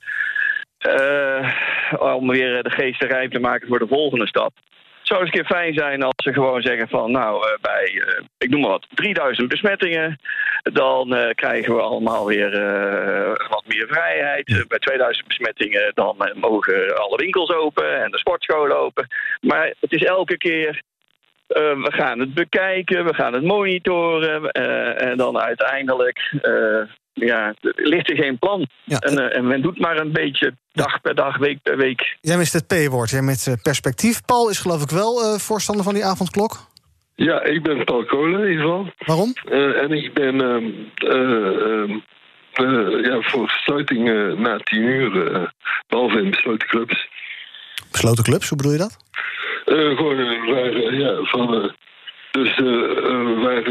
Uh, 0.87 2.13
om 2.13 2.27
weer 2.27 2.63
de 2.63 2.69
geest 2.69 3.01
rijp 3.03 3.31
te 3.31 3.39
maken 3.39 3.67
voor 3.67 3.79
de 3.79 3.87
volgende 3.87 4.27
stap. 4.27 4.51
Het 4.99 5.11
zou 5.11 5.19
eens 5.19 5.29
een 5.29 5.35
keer 5.35 5.57
fijn 5.57 5.73
zijn 5.73 6.03
als 6.03 6.13
ze 6.15 6.33
gewoon 6.33 6.61
zeggen 6.61 6.87
van 6.87 7.11
nou 7.11 7.45
bij, 7.61 8.03
ik 8.37 8.49
noem 8.49 8.61
maar 8.61 8.69
wat, 8.69 8.87
3000 8.93 9.47
besmettingen. 9.47 10.19
Dan 10.61 11.33
krijgen 11.35 11.75
we 11.75 11.81
allemaal 11.81 12.25
weer 12.25 12.51
wat 13.49 13.63
meer 13.67 13.87
vrijheid. 13.87 14.65
bij 14.67 14.79
2000 14.79 15.27
besmettingen 15.27 15.91
dan 15.93 16.31
mogen 16.33 16.95
alle 16.97 17.17
winkels 17.17 17.51
open 17.53 18.03
en 18.03 18.11
de 18.11 18.17
sportscholen 18.17 18.79
open. 18.79 19.07
Maar 19.41 19.73
het 19.79 19.91
is 19.91 20.03
elke 20.03 20.37
keer 20.37 20.81
we 21.53 21.91
gaan 21.91 22.19
het 22.19 22.33
bekijken, 22.33 23.05
we 23.05 23.13
gaan 23.13 23.33
het 23.33 23.43
monitoren. 23.43 24.41
Uh, 24.41 25.01
en 25.01 25.17
dan 25.17 25.39
uiteindelijk 25.39 26.33
uh, 26.41 26.81
ja, 27.13 27.53
ligt 27.61 28.09
er 28.09 28.15
geen 28.15 28.39
plan. 28.39 28.67
Ja. 28.83 28.97
En, 28.97 29.31
en, 29.31 29.47
men 29.47 29.61
doet 29.61 29.79
maar 29.79 29.97
een 29.97 30.11
beetje 30.11 30.55
dag 30.71 31.01
per 31.01 31.15
dag, 31.15 31.37
week 31.37 31.61
per 31.61 31.77
week. 31.77 32.17
Jij 32.21 32.37
mist 32.37 32.53
het 32.53 32.67
P-woord, 32.67 33.09
jij 33.09 33.21
met 33.21 33.57
perspectief. 33.61 34.25
Paul 34.25 34.49
is 34.49 34.59
geloof 34.59 34.83
ik 34.83 34.89
wel 34.89 35.39
voorstander 35.39 35.83
van 35.83 35.93
die 35.93 36.05
avondklok? 36.05 36.71
Ja, 37.15 37.43
ik 37.43 37.63
ben 37.63 37.83
Paul 37.83 38.05
Kolen 38.05 38.41
in 38.41 38.49
ieder 38.49 38.65
geval. 38.65 38.91
Waarom? 38.97 39.33
en 39.81 39.91
ik 39.91 40.13
ben 40.13 40.41
ehm, 40.41 40.71
ehm, 40.95 41.99
ja, 43.03 43.21
voor 43.21 43.49
sluiting 43.49 44.03
na 44.39 44.57
tien 44.57 44.83
uur, 44.83 45.11
behalve 45.87 46.21
in 46.21 46.29
besloten 46.29 46.67
clubs. 46.67 47.07
Besloten 47.91 48.23
clubs, 48.23 48.49
hoe 48.49 48.57
bedoel 48.57 48.71
je 48.71 48.77
dat? 48.77 49.02
Eh, 49.73 49.97
gewoon 49.97 50.19
uh, 50.19 50.49
waar, 50.49 50.93
ja, 50.93 51.23
van. 51.23 51.55
Uh, 51.55 51.69
dus 52.31 52.57
uh, 52.57 53.43
waar, 53.43 53.69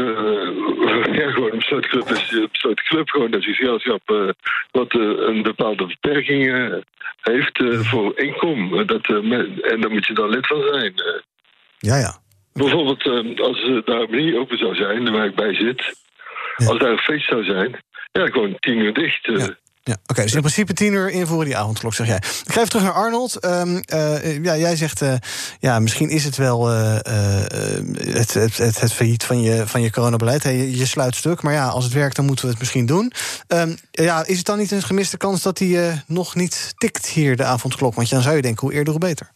ja, 1.19 1.31
gewoon 1.31 1.51
een 1.51 1.61
soort 1.61 1.87
club 1.87 2.09
is 2.09 2.31
een 2.31 2.49
soort 2.51 2.81
club, 2.83 3.09
gewoon 3.09 3.31
dat 3.31 3.43
je 3.43 3.53
gezelschap 3.53 4.33
wat 4.71 4.93
een 4.93 5.41
bepaalde 5.41 5.85
beperking 5.85 6.73
heeft 7.21 7.63
voor 7.87 8.19
inkomen. 8.19 8.87
Dat, 8.87 9.05
en 9.07 9.81
daar 9.81 9.91
moet 9.91 10.05
je 10.05 10.13
dan 10.13 10.29
lid 10.29 10.47
van 10.47 10.61
zijn. 10.71 10.93
ja, 11.77 11.97
ja. 11.97 12.17
Bijvoorbeeld 12.53 13.39
als 13.39 13.81
daar 13.85 14.09
niet 14.09 14.35
open 14.35 14.57
zou 14.57 14.75
zijn, 14.75 15.11
waar 15.11 15.25
ik 15.25 15.35
bij 15.35 15.53
zit, 15.53 15.95
ja. 16.55 16.67
als 16.67 16.79
daar 16.79 16.91
een 16.91 16.97
feest 16.97 17.27
zou 17.27 17.43
zijn, 17.43 17.83
ja, 18.11 18.25
gewoon 18.25 18.55
tien 18.59 18.77
uur 18.77 18.93
dicht. 18.93 19.25
Ja. 19.25 19.55
Ja, 19.85 19.97
oké. 20.05 20.21
dus 20.21 20.33
in 20.33 20.39
principe 20.39 20.73
tien 20.73 20.93
uur 20.93 21.09
invoeren 21.09 21.45
die 21.45 21.57
avondklok, 21.57 21.93
zeg 21.93 22.07
jij. 22.07 22.15
Ik 22.15 22.51
ga 22.51 22.57
even 22.57 22.69
terug 22.69 22.83
naar 22.83 22.93
Arnold. 22.93 23.45
Um, 23.45 23.81
uh, 23.93 24.43
ja, 24.43 24.57
jij 24.57 24.75
zegt, 24.75 25.01
uh, 25.01 25.13
ja, 25.59 25.79
misschien 25.79 26.09
is 26.09 26.23
het 26.23 26.35
wel 26.35 26.73
uh, 26.73 26.95
het, 26.95 28.33
het, 28.33 28.57
het, 28.57 28.79
het, 28.79 28.93
failliet 28.93 29.23
van 29.23 29.41
je, 29.41 29.67
van 29.67 29.81
je 29.81 29.91
coronabeleid. 29.91 30.43
Hey, 30.43 30.57
je, 30.57 30.77
je 30.77 30.85
sluit 30.85 31.15
stuk, 31.15 31.41
maar 31.41 31.53
ja, 31.53 31.67
als 31.67 31.83
het 31.83 31.93
werkt, 31.93 32.15
dan 32.15 32.25
moeten 32.25 32.45
we 32.45 32.51
het 32.51 32.59
misschien 32.59 32.85
doen. 32.85 33.13
Um, 33.47 33.77
ja, 33.91 34.25
is 34.25 34.37
het 34.37 34.45
dan 34.45 34.57
niet 34.57 34.71
een 34.71 34.83
gemiste 34.83 35.17
kans 35.17 35.41
dat 35.41 35.57
die 35.57 35.79
nog 36.07 36.35
niet 36.35 36.73
tikt 36.77 37.05
hier, 37.05 37.37
de 37.37 37.43
avondklok? 37.43 37.93
Want 37.95 38.09
dan 38.09 38.21
zou 38.21 38.35
je 38.35 38.41
denken, 38.41 38.67
hoe 38.67 38.75
eerder, 38.75 38.93
hoe 38.93 39.01
beter. 39.01 39.31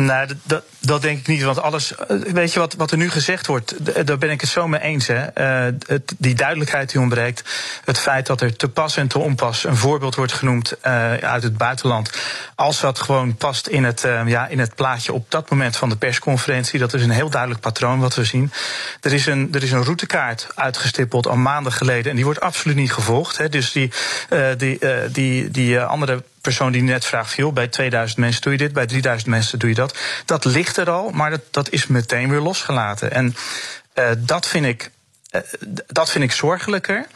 Nee, 0.00 0.26
dat, 0.42 0.62
dat 0.80 1.02
denk 1.02 1.18
ik 1.18 1.26
niet. 1.26 1.42
Want 1.42 1.60
alles, 1.60 1.94
weet 2.08 2.52
je 2.52 2.58
wat, 2.58 2.74
wat 2.74 2.90
er 2.90 2.96
nu 2.96 3.10
gezegd 3.10 3.46
wordt, 3.46 3.74
daar 4.06 4.18
ben 4.18 4.30
ik 4.30 4.40
het 4.40 4.50
zo 4.50 4.68
mee 4.68 4.80
eens. 4.80 5.06
Hè. 5.06 5.24
Uh, 5.66 5.74
het, 5.86 6.14
die 6.18 6.34
duidelijkheid 6.34 6.90
die 6.90 7.00
ontbreekt. 7.00 7.44
Het 7.84 7.98
feit 7.98 8.26
dat 8.26 8.40
er 8.40 8.56
te 8.56 8.68
pas 8.68 8.96
en 8.96 9.08
te 9.08 9.18
onpas 9.18 9.64
een 9.64 9.76
voorbeeld 9.76 10.14
wordt 10.14 10.32
genoemd 10.32 10.82
uit 11.20 11.42
het 11.42 11.56
buitenland. 11.56 12.10
Als 12.54 12.80
dat 12.80 13.00
gewoon 13.00 13.36
past 13.36 13.66
in 13.66 13.84
het, 13.84 14.00
ja, 14.26 14.46
in 14.46 14.58
het 14.58 14.74
plaatje 14.74 15.12
op 15.12 15.30
dat 15.30 15.50
moment 15.50 15.76
van 15.76 15.88
de 15.88 15.96
persconferentie. 15.96 16.78
Dat 16.78 16.94
is 16.94 17.02
een 17.02 17.10
heel 17.10 17.30
duidelijk 17.30 17.60
patroon 17.60 18.00
wat 18.00 18.14
we 18.14 18.24
zien. 18.24 18.52
Er 19.00 19.12
is 19.12 19.26
een, 19.26 19.48
er 19.52 19.62
is 19.62 19.72
een 19.72 19.84
routekaart 19.84 20.48
uitgestippeld 20.54 21.26
al 21.26 21.36
maanden 21.36 21.72
geleden. 21.72 22.10
En 22.10 22.16
die 22.16 22.24
wordt 22.24 22.40
absoluut 22.40 22.76
niet 22.76 22.92
gevolgd. 22.92 23.38
Hè. 23.38 23.48
Dus 23.48 23.72
die, 23.72 23.92
die, 24.56 24.78
die, 25.10 25.50
die 25.50 25.80
andere 25.80 26.22
persoon 26.46 26.72
die 26.72 26.82
net 26.82 27.04
vraagt, 27.04 27.30
viel, 27.30 27.52
bij 27.52 27.68
2000 27.68 28.20
mensen 28.20 28.42
doe 28.42 28.52
je 28.52 28.58
dit, 28.58 28.72
bij 28.72 28.86
3000 28.86 29.30
mensen 29.30 29.58
doe 29.58 29.68
je 29.68 29.74
dat. 29.74 29.98
Dat 30.24 30.44
ligt 30.44 30.76
er 30.76 30.90
al, 30.90 31.10
maar 31.10 31.30
dat, 31.30 31.40
dat 31.50 31.70
is 31.70 31.86
meteen 31.86 32.30
weer 32.30 32.40
losgelaten. 32.40 33.12
En 33.12 33.36
uh, 33.94 34.10
dat, 34.18 34.46
vind 34.46 34.66
ik, 34.66 34.90
uh, 35.30 35.40
dat 35.86 36.10
vind 36.10 36.24
ik 36.24 36.32
zorgelijker. 36.32 37.06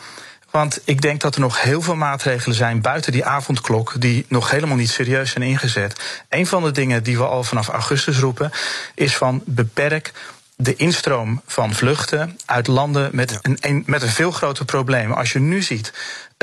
Want 0.51 0.81
ik 0.85 1.01
denk 1.01 1.21
dat 1.21 1.35
er 1.35 1.41
nog 1.41 1.63
heel 1.63 1.83
veel 1.83 1.95
maatregelen 1.95 2.57
zijn 2.57 2.81
buiten 2.81 3.13
die 3.13 3.25
avondklok 3.25 4.01
die 4.01 4.25
nog 4.29 4.51
helemaal 4.51 4.77
niet 4.77 4.91
serieus 4.91 5.31
zijn 5.31 5.45
ingezet. 5.45 6.23
Een 6.29 6.47
van 6.47 6.63
de 6.63 6.71
dingen 6.71 7.03
die 7.03 7.17
we 7.17 7.25
al 7.25 7.45
vanaf 7.45 7.69
augustus 7.69 8.19
roepen 8.19 8.51
is 8.95 9.17
van 9.17 9.43
beperk 9.47 10.13
de 10.57 10.77
instroom 10.77 11.43
van 11.47 11.75
vluchten 11.75 12.39
uit 12.47 12.67
landen 12.67 13.11
met, 13.13 13.39
een, 13.41 13.83
met 13.87 14.03
een 14.03 14.09
veel 14.09 14.31
groter 14.31 14.65
probleem. 14.65 15.13
Als 15.13 15.33
je 15.33 15.39
nu 15.39 15.63
ziet 15.63 15.93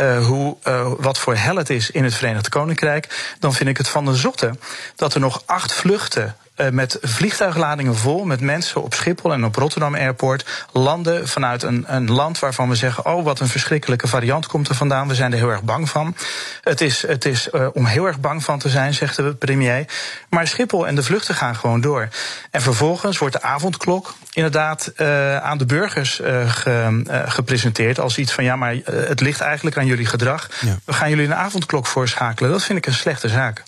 uh, 0.02 0.26
hoe, 0.26 0.58
uh, 0.68 0.92
wat 0.98 1.20
voor 1.20 1.36
hel 1.36 1.56
het 1.56 1.70
is 1.70 1.92
in 1.92 2.04
het 2.04 2.16
Verenigd 2.16 2.50
Koninkrijk, 2.50 3.36
dan 3.40 3.54
vind 3.54 3.70
ik 3.70 3.78
het 3.78 3.88
van 3.88 4.06
de 4.06 4.16
zotte 4.16 4.52
dat 4.96 5.14
er 5.14 5.20
nog 5.20 5.44
acht 5.46 5.74
vluchten 5.74 6.36
uh, 6.58 6.70
met 6.70 6.98
vliegtuigladingen 7.02 7.96
vol 7.96 8.26
met 8.26 8.42
mensen 8.42 8.84
op 8.84 8.94
Schiphol 8.94 9.34
en 9.34 9.46
op 9.46 9.56
Rotterdam 9.56 9.96
Airport 9.96 10.66
landen 10.72 11.28
vanuit 11.28 11.64
een, 11.64 11.84
een 11.88 12.12
land 12.12 12.40
waarvan 12.40 12.70
we 12.70 12.76
zeggen: 12.76 13.06
Oh, 13.06 13.24
wat 13.24 13.40
een 13.40 13.48
verschrikkelijke 13.48 14.08
variant 14.08 14.48
komt 14.48 14.68
er 14.68 14.76
vandaan. 14.76 15.08
We 15.08 15.16
zijn 15.16 15.32
er 15.32 15.38
heel 15.38 15.50
erg 15.50 15.64
bang 15.64 15.90
van. 15.90 16.16
Het 16.62 16.82
is, 16.82 17.08
het 17.08 17.26
is 17.26 17.50
om 17.74 17.86
heel 17.86 18.06
erg 18.06 18.20
bang 18.20 18.44
van 18.44 18.60
te 18.60 18.70
zijn, 18.70 18.94
zegt 18.94 19.16
de 19.16 19.36
premier. 19.36 19.86
Maar 20.30 20.48
Schiphol 20.48 20.88
en 20.88 20.96
de 20.96 21.04
vluchten 21.04 21.36
gaan 21.36 21.56
gewoon 21.56 21.82
door. 21.82 22.10
En 22.52 22.62
vervolgens 22.62 23.18
wordt 23.18 23.34
de 23.34 23.42
avondklok 23.42 24.14
inderdaad 24.38 24.92
uh, 24.98 25.38
aan 25.38 25.58
de 25.58 25.66
burgers 25.66 26.20
ge, 26.48 27.02
gepresenteerd 27.28 28.00
als 28.00 28.18
iets 28.18 28.32
van: 28.32 28.44
ja, 28.44 28.56
maar 28.56 28.76
het 28.86 29.20
ligt 29.20 29.42
eigenlijk 29.42 29.78
aan 29.78 29.86
jullie 29.86 30.06
gedrag. 30.06 30.50
Ja. 30.62 30.78
We 30.86 30.94
gaan 30.94 31.10
jullie 31.10 31.26
een 31.26 31.36
avondklok 31.36 31.88
voorschakelen. 31.88 32.52
Dat 32.52 32.64
vind 32.64 32.78
ik 32.78 32.86
een 32.86 32.94
slechte 32.94 33.30
zaak. 33.30 33.64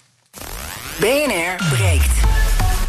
BNR 0.99 1.67
breekt. 1.69 2.11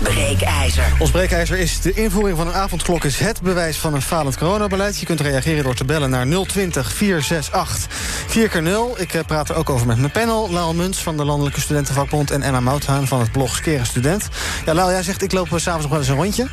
Breekijzer. 0.03 0.85
Ons 0.99 1.11
breekijzer 1.11 1.59
is 1.59 1.81
de 1.81 1.93
invoering 1.93 2.37
van 2.39 2.47
een 2.47 2.55
avondklok 2.55 3.05
is 3.05 3.19
het 3.19 3.43
bewijs 3.43 3.77
van 3.77 3.95
een 3.95 4.03
falend 4.03 4.37
coronabeleid. 4.37 4.99
Je 4.99 5.07
kunt 5.07 5.21
reageren 5.21 5.65
door 5.65 5.75
te 5.75 5.85
bellen 5.85 6.11
naar 6.11 6.27
020 6.47 6.93
468 6.93 7.89
4x0. 8.29 9.01
Ik 9.01 9.23
praat 9.27 9.49
er 9.49 9.57
ook 9.57 9.71
over 9.71 9.87
met 9.87 9.99
mijn 9.99 10.11
panel. 10.11 10.51
Laal 10.51 10.75
Muns 10.75 10.99
van 10.99 11.17
de 11.17 11.25
Landelijke 11.25 11.61
Studentenvakbond... 11.61 12.31
en 12.31 12.43
Emma 12.43 12.61
Mouthaan 12.61 13.07
van 13.07 13.21
het 13.21 13.33
blog 13.33 13.55
Skeren 13.57 13.87
Student. 13.87 14.29
Ja, 14.65 14.75
Laal, 14.75 14.91
jij 14.91 15.03
zegt 15.03 15.23
ik 15.23 15.33
loop 15.33 15.49
s'avonds 15.49 15.83
nog 15.83 15.91
wel 15.91 15.99
eens 15.99 16.09
een 16.09 16.17
rondje. 16.17 16.47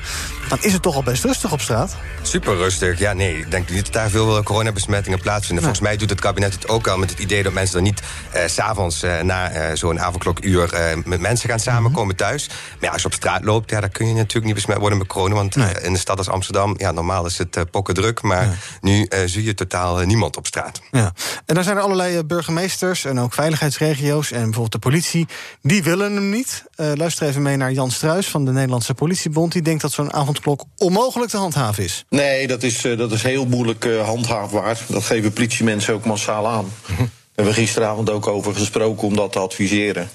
Dan 0.48 0.58
is 0.62 0.74
het 0.74 0.82
toch 0.82 0.96
al 0.96 1.04
best 1.04 1.24
rustig 1.24 1.52
op 1.52 1.62
straat? 1.62 1.96
Super 2.22 2.56
rustig. 2.56 3.00
Ja, 3.00 3.14
nee, 3.14 3.38
ik 3.38 3.52
denk 3.52 3.70
niet 3.70 3.84
dat 3.84 3.94
daar 3.94 4.10
veel 4.10 4.44
coronabesmettingen 4.44 5.20
plaatsvinden. 5.20 5.64
Volgens 5.64 5.84
mij 5.88 5.98
doet 5.98 6.10
het 6.10 6.20
kabinet 6.20 6.54
het 6.54 6.68
ook 6.68 6.88
al 6.88 6.98
met 6.98 7.10
het 7.10 7.20
idee... 7.20 7.44
dat 7.44 7.54
mensen 7.54 7.76
dan 7.76 7.84
niet 7.84 8.02
eh, 8.32 8.48
s'avonds 8.48 9.04
eh, 9.04 9.22
na 9.22 9.50
eh, 9.50 9.76
zo'n 9.76 10.00
avondklokuur... 10.00 10.74
Eh, 10.74 10.98
met 11.06 11.20
mensen 11.20 11.50
gaan 11.50 11.60
samenkomen 11.60 12.16
thuis. 12.16 12.48
Maar 12.48 12.58
ja, 12.80 12.90
als 12.90 13.02
je 13.02 13.08
op 13.08 13.14
straat 13.14 13.44
loopt, 13.44 13.70
ja, 13.70 13.80
dan 13.80 13.90
kun 13.90 14.08
je 14.08 14.14
natuurlijk 14.14 14.46
niet 14.46 14.56
besmet 14.56 14.78
worden 14.78 14.98
met 14.98 15.08
corona. 15.08 15.36
Want 15.36 15.56
nee. 15.56 15.82
in 15.82 15.94
de 15.94 16.00
stad 16.00 16.18
als 16.18 16.30
Amsterdam, 16.30 16.74
ja, 16.78 16.92
normaal 16.92 17.26
is 17.26 17.38
het 17.38 17.72
pokken 17.72 17.94
druk. 17.94 18.22
Maar 18.22 18.44
ja. 18.44 18.54
nu 18.82 19.08
zie 19.26 19.44
je 19.44 19.54
totaal 19.54 20.00
niemand 20.00 20.38
op 20.38 20.48
straat. 20.48 20.82
Ja. 20.92 21.14
En 21.46 21.56
dan 21.56 21.64
zijn 21.64 21.78
er 21.78 21.84
allerlei 21.84 22.24
burgemeesters 22.24 23.06
en 23.06 23.20
ook 23.20 23.34
veiligheidsregio's 23.34 24.32
en 24.32 24.44
bijvoorbeeld 24.44 24.72
de 24.72 24.80
politie. 24.80 25.28
Die 25.62 25.84
willen 25.84 26.14
hem 26.14 26.30
niet. 26.30 26.64
luister 26.76 27.28
even 27.28 27.42
mee 27.42 27.58
naar 27.58 27.72
Jan 27.72 27.92
Struis 27.92 28.28
van 28.28 28.46
de 28.46 28.52
Nederlandse 28.52 28.94
Politiebond. 28.94 29.52
Die 29.52 29.62
denkt 29.62 29.82
dat 29.82 29.92
zo'n 29.92 30.12
avondklok 30.38 30.64
onmogelijk 30.78 31.32
te 31.32 31.38
handhaven 31.38 31.84
is. 31.84 32.06
Nee, 32.10 32.48
dat 32.48 32.64
is, 32.64 32.82
dat 32.82 33.12
is 33.12 33.24
heel 33.24 33.46
moeilijk 33.46 33.88
handhaafbaar. 34.04 34.80
Dat 34.88 35.04
geven 35.04 35.34
politiemensen 35.34 35.94
ook 35.94 36.06
massaal 36.06 36.48
aan. 36.48 36.72
Daar 36.88 37.46
hebben 37.46 37.54
we 37.54 37.62
gisteravond 37.62 38.10
ook 38.10 38.28
over 38.28 38.56
gesproken 38.56 39.08
om 39.08 39.16
dat 39.16 39.32
te 39.32 39.40
adviseren. 39.40 40.10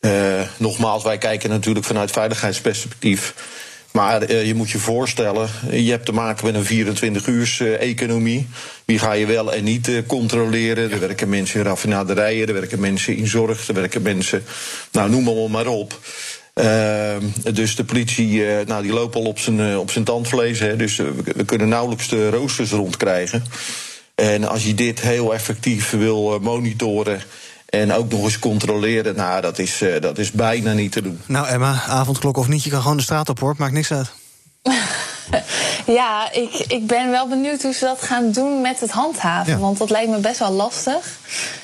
Uh, 0.00 0.40
nogmaals, 0.56 1.02
wij 1.02 1.18
kijken 1.18 1.50
natuurlijk 1.50 1.86
vanuit 1.86 2.10
veiligheidsperspectief. 2.10 3.34
Maar 3.92 4.30
uh, 4.30 4.46
je 4.46 4.54
moet 4.54 4.70
je 4.70 4.78
voorstellen, 4.78 5.48
je 5.70 5.90
hebt 5.90 6.06
te 6.06 6.12
maken 6.12 6.46
met 6.46 6.54
een 6.54 6.64
24 6.64 7.26
uurs 7.26 7.58
uh, 7.58 7.80
economie. 7.80 8.48
Wie 8.84 8.98
ga 8.98 9.12
je 9.12 9.26
wel 9.26 9.52
en 9.52 9.64
niet 9.64 10.02
controleren? 10.06 10.90
Er 10.90 11.00
werken 11.00 11.28
mensen 11.28 11.60
in 11.60 11.66
raffinaderijen, 11.66 12.48
er 12.48 12.54
werken 12.54 12.80
mensen 12.80 13.16
in 13.16 13.26
zorg, 13.26 13.68
er 13.68 13.74
werken 13.74 14.02
mensen, 14.02 14.44
nou 14.92 15.10
noem 15.10 15.24
maar, 15.24 15.50
maar 15.50 15.66
op. 15.66 15.98
dus 17.52 17.76
de 17.76 17.84
politie, 17.86 18.44
nou, 18.66 18.82
die 18.82 18.92
loopt 18.92 19.14
al 19.14 19.24
op 19.24 19.38
zijn, 19.38 19.78
op 19.78 19.90
zijn 19.90 20.04
tandvlees. 20.04 20.58
Hè, 20.58 20.76
dus 20.76 20.96
we 21.24 21.44
kunnen 21.44 21.68
nauwelijks 21.68 22.08
de 22.08 22.30
roosters 22.30 22.70
rondkrijgen. 22.70 23.44
En 24.14 24.44
als 24.48 24.64
je 24.64 24.74
dit 24.74 25.00
heel 25.00 25.34
effectief 25.34 25.90
wil 25.90 26.38
monitoren 26.40 27.22
en 27.68 27.92
ook 27.92 28.10
nog 28.10 28.22
eens 28.22 28.38
controleren, 28.38 29.16
nou, 29.16 29.40
dat 29.40 29.58
is, 29.58 29.82
uh, 29.82 30.00
dat 30.00 30.18
is 30.18 30.30
bijna 30.30 30.72
niet 30.72 30.92
te 30.92 31.02
doen. 31.02 31.20
Nou, 31.26 31.46
Emma, 31.46 31.82
avondklok 31.88 32.36
of 32.36 32.48
niet, 32.48 32.64
je 32.64 32.70
kan 32.70 32.82
gewoon 32.82 32.96
de 32.96 33.02
straat 33.02 33.28
op 33.28 33.38
hoor, 33.40 33.54
maakt 33.58 33.72
niks 33.72 33.92
uit. 33.92 34.12
ja, 35.98 36.32
ik, 36.32 36.54
ik 36.68 36.86
ben 36.86 37.10
wel 37.10 37.28
benieuwd 37.28 37.62
hoe 37.62 37.72
ze 37.72 37.84
dat 37.84 38.02
gaan 38.02 38.32
doen 38.32 38.60
met 38.60 38.80
het 38.80 38.90
handhaven. 38.90 39.52
Ja. 39.52 39.58
Want 39.58 39.78
dat 39.78 39.90
lijkt 39.90 40.10
me 40.10 40.18
best 40.18 40.38
wel 40.38 40.52
lastig. 40.52 41.18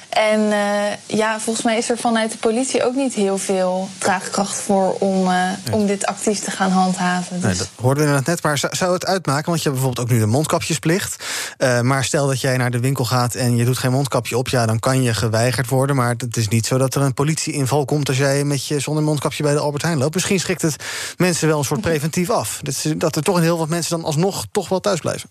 En 0.09 0.41
uh, 0.41 1.19
ja, 1.19 1.41
volgens 1.41 1.65
mij 1.65 1.77
is 1.79 1.91
er 1.91 1.99
vanuit 1.99 2.33
de 2.33 2.39
politie 2.39 2.85
ook 2.85 2.95
niet 2.95 3.15
heel 3.15 3.39
veel 3.39 3.89
draagkracht 3.99 4.57
voor 4.57 4.93
om, 4.99 5.27
uh, 5.27 5.43
nee. 5.65 5.75
om 5.75 5.87
dit 5.87 6.07
actief 6.07 6.39
te 6.39 6.51
gaan 6.51 6.71
handhaven. 6.71 7.41
Dus. 7.41 7.45
Nee, 7.45 7.57
dat 7.57 7.69
hoorden 7.81 8.15
we 8.15 8.21
net. 8.25 8.43
Maar 8.43 8.59
zou 8.71 8.93
het 8.93 9.07
uitmaken? 9.07 9.45
Want 9.45 9.63
je 9.63 9.69
hebt 9.69 9.81
bijvoorbeeld 9.81 10.07
ook 10.07 10.13
nu 10.15 10.21
de 10.21 10.31
mondkapjesplicht. 10.31 11.25
Uh, 11.59 11.81
maar 11.81 12.05
stel 12.05 12.27
dat 12.27 12.41
jij 12.41 12.57
naar 12.57 12.71
de 12.71 12.81
winkel 12.81 13.05
gaat 13.05 13.35
en 13.35 13.57
je 13.57 13.65
doet 13.65 13.79
geen 13.79 13.93
mondkapje 13.93 14.39
op, 14.39 14.49
ja, 14.49 14.67
dan 14.67 14.79
kan 14.79 15.03
je 15.03 15.15
geweigerd 15.15 15.69
worden. 15.69 15.97
Maar 15.97 16.15
het 16.19 16.37
is 16.37 16.49
niet 16.49 16.67
zo 16.67 16.79
dat 16.79 16.95
er 16.95 17.03
een 17.03 17.15
politieinval 17.15 17.85
komt 17.85 18.09
als 18.09 18.19
jij 18.19 18.45
met 18.45 18.67
je 18.67 18.81
zonder 18.81 19.03
mondkapje 19.03 19.43
bij 19.43 19.53
de 19.53 19.61
Albert 19.61 19.83
Heijn 19.83 19.99
loopt. 19.99 20.15
Misschien 20.15 20.41
schrikt 20.41 20.63
het 20.63 20.77
mensen 21.17 21.49
wel 21.49 21.59
een 21.59 21.65
soort 21.65 21.81
preventief 21.91 22.31
af. 22.31 22.61
Dat, 22.63 22.85
dat 22.97 23.17
er 23.17 23.23
toch 23.23 23.37
een 23.37 23.43
heel 23.43 23.59
wat 23.59 23.69
mensen 23.69 23.97
dan 23.97 24.05
alsnog 24.05 24.47
toch 24.53 24.69
wel 24.69 24.81
thuis 24.81 25.01
blijven. 25.01 25.31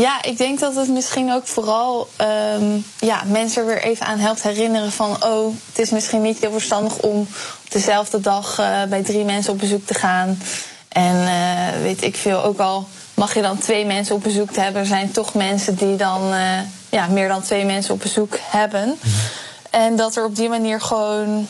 Ja, 0.00 0.22
ik 0.22 0.38
denk 0.38 0.58
dat 0.58 0.74
het 0.74 0.88
misschien 0.88 1.32
ook 1.32 1.46
vooral 1.46 2.08
um, 2.60 2.84
ja, 2.98 3.22
mensen 3.26 3.66
weer 3.66 3.82
even 3.82 4.06
aan 4.06 4.18
helpt 4.18 4.42
herinneren 4.42 4.92
van... 4.92 5.24
oh, 5.24 5.54
het 5.68 5.78
is 5.78 5.90
misschien 5.90 6.22
niet 6.22 6.38
heel 6.38 6.52
verstandig 6.52 6.98
om 6.98 7.20
op 7.64 7.70
dezelfde 7.70 8.20
dag 8.20 8.60
uh, 8.60 8.82
bij 8.84 9.02
drie 9.02 9.24
mensen 9.24 9.52
op 9.52 9.58
bezoek 9.58 9.86
te 9.86 9.94
gaan. 9.94 10.38
En 10.88 11.16
uh, 11.16 11.82
weet 11.82 12.02
ik 12.02 12.16
veel, 12.16 12.42
ook 12.42 12.58
al 12.58 12.88
mag 13.14 13.34
je 13.34 13.42
dan 13.42 13.58
twee 13.58 13.86
mensen 13.86 14.14
op 14.14 14.22
bezoek 14.22 14.50
te 14.50 14.60
hebben... 14.60 14.80
er 14.80 14.86
zijn 14.88 15.10
toch 15.10 15.34
mensen 15.34 15.74
die 15.74 15.96
dan 15.96 16.32
uh, 16.32 16.58
ja, 16.90 17.06
meer 17.06 17.28
dan 17.28 17.42
twee 17.42 17.64
mensen 17.64 17.94
op 17.94 18.00
bezoek 18.00 18.38
hebben. 18.42 18.82
-hmm. 18.82 19.10
En 19.70 19.96
dat 19.96 20.16
er 20.16 20.24
op 20.24 20.36
die 20.36 20.48
manier 20.48 20.80
gewoon 20.80 21.48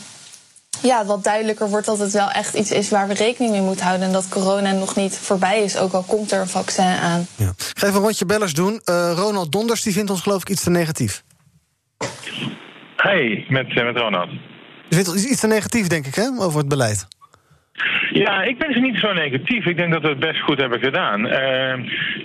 ja, 0.88 1.04
wat 1.04 1.24
duidelijker 1.24 1.68
wordt 1.68 1.86
dat 1.86 1.98
het 1.98 2.12
wel 2.12 2.30
echt 2.30 2.54
iets 2.54 2.70
is 2.70 2.90
waar 2.90 3.08
we 3.08 3.14
rekening 3.14 3.52
mee 3.52 3.62
moeten 3.62 3.86
houden. 3.86 4.06
En 4.06 4.12
dat 4.12 4.28
corona 4.28 4.72
nog 4.72 4.96
niet 4.96 5.18
voorbij 5.18 5.62
is, 5.62 5.76
ook 5.76 5.92
al 5.92 6.02
komt 6.02 6.32
er 6.32 6.40
een 6.40 6.48
vaccin 6.48 6.84
aan. 6.84 7.26
Ja. 7.36 7.48
Ik 7.48 7.78
ga 7.78 7.86
even 7.86 7.98
een 7.98 8.04
rondje 8.04 8.26
bellers 8.26 8.52
doen. 8.52 8.80
Uh, 8.84 9.12
Ronald 9.16 9.52
Donders 9.52 9.82
die 9.82 9.92
vindt 9.92 10.10
ons 10.10 10.20
geloof 10.20 10.40
ik 10.40 10.48
iets 10.48 10.62
te 10.62 10.70
negatief. 10.70 11.22
Hey, 12.96 13.46
met, 13.48 13.68
uh, 13.68 13.84
met 13.84 13.96
Ronald. 13.96 14.30
Je 14.88 14.94
vindt 14.96 15.24
iets 15.24 15.40
te 15.40 15.46
negatief, 15.46 15.86
denk 15.86 16.06
ik, 16.06 16.14
hè, 16.14 16.28
over 16.38 16.58
het 16.58 16.68
beleid? 16.68 17.06
Ja, 18.12 18.42
ik 18.42 18.58
ben 18.58 18.72
ze 18.72 18.80
niet 18.80 18.98
zo 18.98 19.12
negatief. 19.12 19.66
Ik 19.66 19.76
denk 19.76 19.92
dat 19.92 20.02
we 20.02 20.08
het 20.08 20.18
best 20.18 20.40
goed 20.40 20.60
hebben 20.60 20.80
gedaan. 20.80 21.26
Uh, 21.26 21.74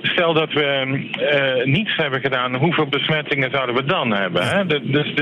stel 0.01 0.33
dat 0.33 0.53
we 0.53 0.99
uh, 1.57 1.65
niets 1.65 1.95
hebben 1.95 2.21
gedaan, 2.21 2.55
hoeveel 2.55 2.87
besmettingen 2.87 3.51
zouden 3.51 3.75
we 3.75 3.83
dan 3.85 4.13
hebben? 4.13 4.47
Hè? 4.47 4.65
Dus, 4.65 4.81
dus, 4.85 5.13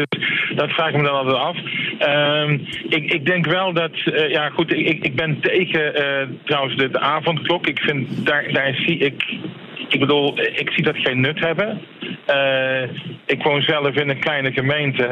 dat 0.55 0.69
vraag 0.69 0.89
ik 0.89 0.95
me 0.95 1.03
dan 1.03 1.17
altijd 1.17 1.35
af. 1.35 1.57
Uh, 2.07 2.51
ik, 2.89 3.13
ik, 3.13 3.25
denk 3.25 3.45
wel 3.45 3.73
dat, 3.73 3.91
uh, 4.05 4.29
ja 4.29 4.49
goed, 4.49 4.73
ik, 4.73 5.05
ik 5.05 5.15
ben 5.15 5.39
tegen 5.39 5.93
trouwens 6.43 6.75
de, 6.75 6.99
avondklok. 6.99 7.67
Ik 7.67 7.79
vind, 7.79 8.25
daar, 8.25 8.51
daar 8.51 8.73
zie 8.75 8.97
ik 8.97 9.23
ik 9.87 9.99
bedoel, 9.99 10.39
ik 10.39 10.71
zie 10.71 10.83
dat 10.83 10.97
geen 10.97 11.19
nut 11.21 11.39
hebben. 11.39 11.81
Ik 13.25 13.43
woon 13.43 13.61
zelf 13.61 13.95
in 13.95 14.09
een 14.09 14.19
kleine 14.19 14.51
gemeente. 14.51 15.07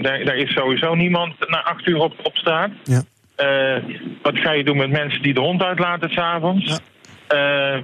Daar, 0.00 0.24
daar, 0.24 0.36
is 0.36 0.52
sowieso 0.52 0.94
niemand 0.94 1.48
na 1.48 1.62
acht 1.62 1.86
uur 1.86 1.98
op, 1.98 2.14
op 2.22 2.36
straat. 2.36 2.70
Ja. 2.84 3.02
Uh, 3.36 3.76
wat 4.22 4.38
ga 4.38 4.52
je 4.52 4.64
doen 4.64 4.76
met 4.76 4.90
mensen 4.90 5.22
die 5.22 5.34
de 5.34 5.40
hond 5.40 5.62
uitlaten 5.62 6.10
s'avonds? 6.10 6.80
Ja. 7.28 7.82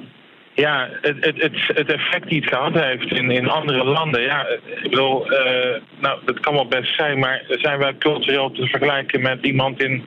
ja, 0.55 0.89
het, 1.01 1.17
het, 1.25 1.43
het, 1.43 1.53
het, 1.67 1.93
effect 1.93 2.29
die 2.29 2.41
het 2.41 2.49
gehad 2.49 2.75
heeft 2.75 3.13
in, 3.13 3.31
in 3.31 3.49
andere 3.49 3.85
landen. 3.85 4.23
Ja, 4.23 4.47
ik 4.83 4.91
bedoel, 4.91 5.27
nou, 6.01 6.19
dat 6.25 6.41
kan 6.41 6.55
wel 6.55 6.69
best 6.69 6.97
zijn, 6.97 7.19
maar 7.19 7.45
zijn 7.49 7.79
wij 7.79 7.95
cultureel 7.99 8.51
te 8.51 8.67
vergelijken 8.67 9.23
met 9.23 9.45
iemand 9.45 9.83
in 9.83 10.05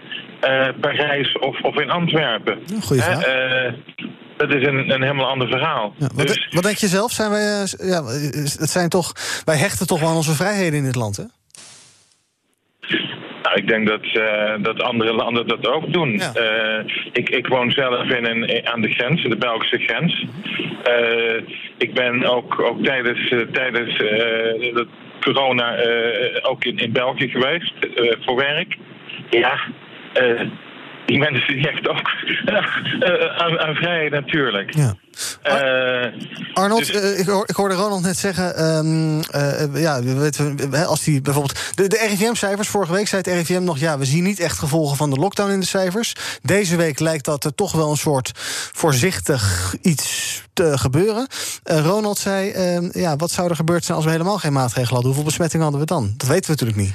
Parijs 0.79 1.37
of, 1.37 1.61
of 1.61 1.79
in 1.79 1.89
Antwerpen? 1.89 2.59
Goeie 2.81 3.01
vraag 3.01 3.25
dat 4.37 4.53
is 4.53 4.67
een, 4.67 4.89
een 4.89 5.01
helemaal 5.01 5.27
ander 5.27 5.47
verhaal. 5.47 5.93
Ja, 5.97 6.09
wat, 6.15 6.27
dus... 6.27 6.47
wat, 6.51 6.63
denk 6.63 6.77
je 6.77 6.87
zelf? 6.87 7.11
Zijn 7.11 7.29
wij, 7.29 7.67
ja, 7.77 8.03
het 8.03 8.69
zijn 8.69 8.89
toch, 8.89 9.13
wij 9.45 9.57
hechten 9.57 9.87
toch 9.87 9.99
wel 9.99 10.09
aan 10.09 10.15
onze 10.15 10.35
vrijheden 10.35 10.79
in 10.79 10.83
dit 10.83 10.95
land, 10.95 11.17
hè? 11.17 11.23
Nou, 13.53 13.65
ik 13.65 13.71
denk 13.71 13.87
dat, 13.87 14.05
uh, 14.13 14.53
dat 14.63 14.81
andere 14.81 15.13
landen 15.13 15.47
dat 15.47 15.67
ook 15.67 15.93
doen. 15.93 16.17
Ja. 16.17 16.31
Uh, 16.37 16.85
ik, 17.11 17.29
ik 17.29 17.47
woon 17.47 17.71
zelf 17.71 18.09
in 18.09 18.25
een, 18.25 18.67
aan 18.67 18.81
de 18.81 18.91
grens, 18.91 19.23
de 19.23 19.37
Belgische 19.37 19.77
grens. 19.77 20.25
ik 21.77 21.93
ben 21.93 22.23
ook, 22.23 22.59
ook 22.59 22.83
tijdens, 22.83 23.33
tijdens 23.51 23.97
de 23.97 24.87
corona 25.21 25.75
ook 26.41 26.63
in, 26.63 26.77
in 26.77 26.91
België 26.91 27.29
geweest 27.29 27.73
voor 28.25 28.35
werk. 28.35 28.77
Ja, 29.29 29.59
die 31.05 31.17
mensen 31.17 31.55
die 31.55 31.69
echt 31.69 31.87
ook 31.87 32.11
uh, 32.45 33.37
aan, 33.37 33.59
aan 33.59 33.75
vrijheid 33.75 34.11
natuurlijk. 34.11 34.73
Ja. 34.73 34.95
Uh, 35.43 36.11
Arnold, 36.53 36.87
dus... 36.87 37.03
uh, 37.03 37.19
ik, 37.19 37.25
hoor, 37.25 37.43
ik, 37.47 37.55
hoorde 37.55 37.75
Ronald 37.75 38.01
net 38.01 38.17
zeggen, 38.17 38.65
um, 38.65 39.17
uh, 39.17 39.81
ja, 39.81 40.01
we 40.01 40.85
als 40.85 41.03
die 41.03 41.21
bijvoorbeeld. 41.21 41.71
De, 41.75 41.87
de 41.87 42.07
RIVM-cijfers, 42.09 42.67
vorige 42.67 42.93
week 42.93 43.07
zei 43.07 43.21
het 43.25 43.33
RIVM 43.33 43.63
nog, 43.63 43.77
ja, 43.77 43.97
we 43.97 44.05
zien 44.05 44.23
niet 44.23 44.39
echt 44.39 44.59
gevolgen 44.59 44.97
van 44.97 45.09
de 45.09 45.15
lockdown 45.15 45.51
in 45.51 45.59
de 45.59 45.65
cijfers. 45.65 46.15
Deze 46.41 46.75
week 46.75 46.99
lijkt 46.99 47.25
dat 47.25 47.43
er 47.43 47.55
toch 47.55 47.71
wel 47.71 47.91
een 47.91 47.97
soort 47.97 48.31
voorzichtig 48.73 49.73
iets 49.81 50.41
te 50.53 50.77
gebeuren. 50.77 51.27
Ronald 51.63 52.17
zei, 52.17 52.51
ehm, 52.51 52.89
ja, 52.91 53.15
wat 53.15 53.31
zou 53.31 53.49
er 53.49 53.55
gebeurd 53.55 53.83
zijn 53.83 53.97
als 53.97 54.05
we 54.05 54.11
helemaal 54.11 54.37
geen 54.37 54.53
maatregelen 54.53 54.93
hadden? 54.93 55.05
Hoeveel 55.05 55.29
besmettingen 55.29 55.63
hadden 55.63 55.81
we 55.81 55.87
dan? 55.87 56.13
Dat 56.17 56.27
weten 56.27 56.45
we 56.45 56.51
natuurlijk 56.51 56.79
niet. 56.79 56.93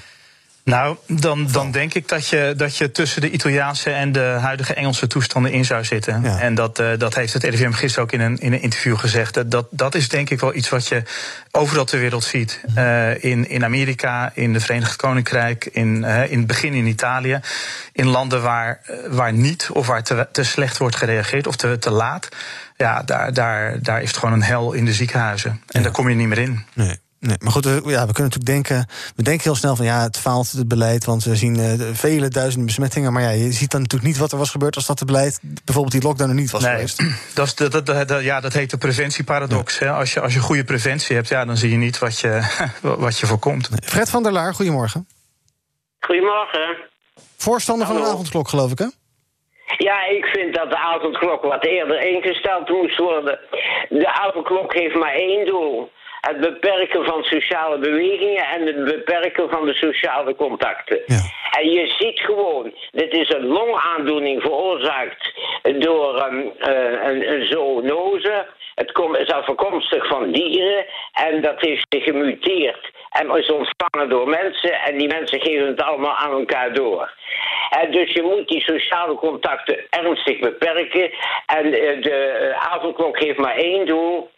Nou, 0.69 0.97
dan, 1.07 1.49
dan 1.53 1.71
denk 1.71 1.95
ik 1.95 2.09
dat 2.09 2.29
je, 2.29 2.55
dat 2.57 2.77
je 2.77 2.91
tussen 2.91 3.21
de 3.21 3.31
Italiaanse 3.31 3.91
en 3.91 4.13
de 4.13 4.21
huidige 4.21 4.75
Engelse 4.75 5.07
toestanden 5.07 5.53
in 5.53 5.65
zou 5.65 5.85
zitten. 5.85 6.25
En 6.25 6.55
dat, 6.55 6.81
uh, 6.81 6.91
dat 6.99 7.15
heeft 7.15 7.33
het 7.33 7.45
RIVM 7.45 7.71
gisteren 7.71 8.05
ook 8.05 8.13
in 8.13 8.21
een, 8.21 8.39
in 8.39 8.53
een 8.53 8.63
interview 8.63 8.97
gezegd. 8.97 9.51
Dat, 9.51 9.67
dat 9.71 9.95
is 9.95 10.09
denk 10.09 10.31
ik 10.31 10.41
wel 10.41 10.55
iets 10.55 10.69
wat 10.69 10.89
je 10.89 11.03
overal 11.51 11.85
ter 11.85 11.99
wereld 11.99 12.25
ziet. 12.25 12.61
Uh, 12.77 13.25
in, 13.25 13.49
in 13.49 13.65
Amerika, 13.65 14.31
in 14.35 14.53
de 14.53 14.61
Verenigd 14.61 14.97
Koninkrijk, 14.97 15.69
in, 15.73 16.03
uh, 16.03 16.31
in 16.31 16.39
het 16.39 16.47
begin 16.47 16.75
in 16.75 16.87
Italië. 16.87 17.41
In 17.93 18.07
landen 18.07 18.43
waar, 18.43 18.81
waar 19.09 19.33
niet 19.33 19.69
of 19.73 19.87
waar 19.87 20.03
te, 20.03 20.29
te 20.33 20.45
slecht 20.45 20.79
wordt 20.79 20.97
gereageerd 20.97 21.47
of 21.47 21.57
te, 21.57 21.79
te 21.79 21.91
laat. 21.91 22.29
Ja, 22.77 23.03
daar, 23.03 23.33
daar, 23.33 23.83
daar 23.83 24.03
is 24.03 24.09
het 24.09 24.19
gewoon 24.19 24.35
een 24.35 24.43
hel 24.43 24.73
in 24.73 24.85
de 24.85 24.93
ziekenhuizen. 24.93 25.51
En 25.51 25.61
ja. 25.67 25.81
daar 25.81 25.93
kom 25.93 26.09
je 26.09 26.15
niet 26.15 26.29
meer 26.29 26.39
in. 26.39 26.65
Nee. 26.75 26.99
Nee, 27.21 27.37
maar 27.39 27.53
goed, 27.53 27.65
we, 27.65 27.71
ja, 27.71 28.07
we 28.07 28.13
kunnen 28.13 28.33
natuurlijk 28.33 28.45
denken. 28.45 28.87
We 29.17 29.23
denken 29.23 29.43
heel 29.43 29.55
snel 29.55 29.77
van 29.77 29.85
ja, 29.85 30.03
het 30.03 30.19
faalt 30.19 30.53
het 30.53 30.69
beleid. 30.69 31.05
Want 31.05 31.25
we 31.25 31.37
zien 31.37 31.59
uh, 31.59 31.73
vele 31.93 32.29
duizenden 32.29 32.67
besmettingen. 32.67 33.13
Maar 33.13 33.23
ja, 33.23 33.31
je 33.31 33.53
ziet 33.53 33.71
dan 33.71 33.81
natuurlijk 33.81 34.11
niet 34.11 34.19
wat 34.19 34.33
er 34.33 34.39
was 34.39 34.51
gebeurd 34.51 34.77
als 34.77 34.87
dat 34.87 34.99
het 34.99 35.09
beleid, 35.09 35.41
bijvoorbeeld 35.65 35.95
die 35.95 36.03
lockdown 36.03 36.31
er 36.31 36.37
niet 36.37 36.51
was 36.51 36.63
nee, 36.63 36.73
geweest. 36.73 37.03
Dat, 37.35 37.47
is, 37.47 37.55
dat, 37.55 37.87
dat, 37.87 38.09
dat, 38.09 38.23
ja, 38.23 38.41
dat 38.41 38.53
heet 38.53 38.71
de 38.71 38.79
preventieparadox. 38.79 39.79
Ja. 39.79 39.87
Hè? 39.87 39.93
Als, 39.93 40.13
je, 40.13 40.21
als 40.21 40.35
je 40.35 40.41
goede 40.41 40.65
preventie 40.65 41.17
hebt, 41.17 41.29
ja, 41.29 41.45
dan 41.45 41.57
zie 41.57 41.71
je 41.71 41.77
niet 41.77 41.99
wat 41.99 42.19
je, 42.19 42.43
wat 43.07 43.19
je 43.19 43.27
voorkomt. 43.27 43.71
Nee. 43.71 43.81
Fred 43.83 44.11
van 44.11 44.23
der 44.23 44.33
Laar, 44.33 44.55
goedemorgen. 44.55 45.07
Goedemorgen. 46.01 46.77
Voorstander 47.37 47.87
Hallo. 47.87 47.99
van 47.99 48.09
een 48.09 48.15
avondklok, 48.15 48.49
geloof 48.49 48.71
ik, 48.71 48.79
hè? 48.79 48.87
Ja, 49.77 50.07
ik 50.07 50.25
vind 50.25 50.55
dat 50.55 50.71
de 50.71 50.79
avondklok 50.79 51.43
wat 51.43 51.65
eerder 51.65 52.01
ingesteld 52.01 52.69
moest 52.69 52.99
worden. 52.99 53.39
De 53.89 54.13
avondklok 54.13 54.75
heeft 54.75 54.95
maar 54.95 55.13
één 55.13 55.47
doel 55.47 55.91
het 56.29 56.41
beperken 56.41 57.05
van 57.05 57.23
sociale 57.23 57.79
bewegingen 57.79 58.45
en 58.45 58.67
het 58.67 58.85
beperken 58.85 59.51
van 59.51 59.67
de 59.67 59.75
sociale 59.75 60.35
contacten. 60.35 61.01
Ja. 61.07 61.21
En 61.61 61.71
je 61.71 61.87
ziet 61.99 62.21
gewoon, 62.21 62.73
dit 62.91 63.13
is 63.15 63.33
een 63.35 63.47
longaandoening 63.47 64.43
veroorzaakt 64.43 65.33
door 65.79 66.27
um, 66.27 66.53
uh, 66.59 67.05
een, 67.05 67.33
een 67.33 67.47
zoonose. 67.47 68.47
Het 68.75 68.99
is 69.19 69.31
afkomstig 69.33 70.07
van 70.07 70.33
dieren 70.33 70.85
en 71.13 71.41
dat 71.41 71.61
heeft 71.61 71.87
zich 71.89 72.05
gemuteerd 72.05 72.91
en 73.11 73.37
is 73.37 73.51
ontvangen 73.51 74.09
door 74.09 74.29
mensen 74.29 74.73
en 74.73 74.99
die 74.99 75.09
mensen 75.09 75.41
geven 75.41 75.67
het 75.67 75.83
allemaal 75.83 76.17
aan 76.17 76.33
elkaar 76.33 76.73
door. 76.73 77.17
En 77.71 77.91
dus 77.91 78.13
je 78.13 78.23
moet 78.23 78.49
die 78.49 78.61
sociale 78.61 79.15
contacten 79.15 79.79
ernstig 79.91 80.39
beperken 80.39 81.11
en 81.47 81.67
uh, 81.67 82.03
de 82.03 82.49
uh, 82.51 82.73
avondklok 82.73 83.19
heeft 83.19 83.39
maar 83.39 83.57
één 83.57 83.87
doel, 83.87 84.31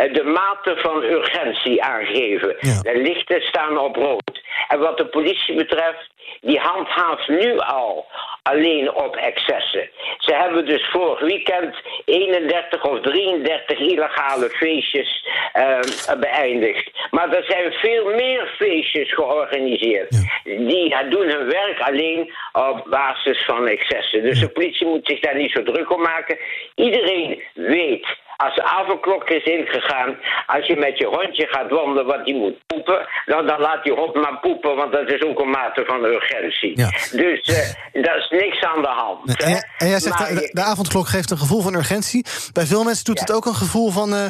uh, 0.00 0.14
de 0.14 0.22
mate 0.22 0.76
van 0.76 1.02
urgentie 1.02 1.82
aangeven. 1.82 2.56
Ja. 2.58 2.80
De 2.80 2.98
lichten 2.98 3.40
staan 3.40 3.78
op 3.78 3.96
rood. 3.96 4.42
En 4.68 4.78
wat 4.78 4.98
de 4.98 5.06
politie 5.06 5.54
betreft, 5.54 6.10
die 6.40 6.58
handhaaft 6.58 7.28
nu 7.28 7.58
al 7.58 8.06
alleen 8.42 8.94
op 8.94 9.16
excessen. 9.16 9.90
Ze 10.18 10.34
hebben 10.34 10.66
dus 10.66 10.88
vorig 10.90 11.20
weekend 11.20 11.76
31 12.04 12.84
of 12.84 13.00
33 13.00 13.78
illegale 13.78 14.50
feestjes 14.50 15.26
uh, 15.54 15.80
beëindigd. 16.20 16.90
Maar 17.10 17.32
er 17.32 17.44
zijn 17.44 17.72
veel 17.72 18.14
meer 18.14 18.54
feestjes 18.58 19.14
georganiseerd. 19.14 20.08
Ja. 20.44 20.58
Die 20.66 21.08
doen 21.08 21.28
hun 21.28 21.46
werk 21.46 21.80
alleen 21.80 22.34
op 22.52 22.84
basis 22.90 23.44
van 23.44 23.68
excessen. 23.68 24.22
Dus 24.22 24.40
de 24.40 24.48
politie 24.48 24.86
moet 24.86 25.06
zich 25.06 25.20
daar 25.20 25.36
niet 25.36 25.52
zo 25.52 25.62
druk 25.62 25.92
om 25.92 26.02
maken. 26.02 26.38
Iedereen 26.74 27.42
weet 27.54 28.06
als 28.36 28.54
de 28.54 28.64
avondklok 28.64 29.28
is 29.28 29.44
ingegaan, 29.44 30.16
als 30.46 30.66
je 30.66 30.76
met 30.76 30.98
je 30.98 31.06
hondje 31.06 31.46
gaat 31.46 31.70
wandelen 31.70 32.06
wat 32.06 32.24
die 32.24 32.34
moet 32.34 32.66
poepen, 32.66 33.08
dan, 33.26 33.46
dan 33.46 33.60
laat 33.60 33.84
die 33.84 33.92
hond 33.92 34.14
maar 34.14 34.38
poepen, 34.40 34.76
want 34.76 34.92
dat 34.92 35.10
is 35.10 35.22
ook 35.22 35.40
een 35.40 35.50
mate 35.50 35.82
van 35.86 36.04
urgentie. 36.04 36.78
Ja. 36.78 36.90
Dus 37.12 37.48
uh, 37.48 38.02
daar 38.02 38.18
is 38.18 38.28
niks 38.30 38.62
aan 38.62 38.82
de 38.82 38.88
hand. 38.88 39.24
Nee, 39.24 39.54
en, 39.54 39.68
en, 39.78 39.88
jij 39.88 40.00
zegt, 40.00 40.18
de, 40.18 40.50
de, 40.52 40.62
avondklok 40.62 41.06
geeft 41.08 41.30
een 41.30 41.38
gevoel 41.38 41.60
van 41.60 41.74
urgentie. 41.74 42.24
Bij 42.52 42.66
veel 42.66 42.84
mensen 42.84 43.04
doet 43.04 43.18
ja. 43.18 43.24
het 43.24 43.34
ook 43.34 43.46
een 43.46 43.54
gevoel 43.54 43.90
van 43.90 44.12
uh, 44.12 44.26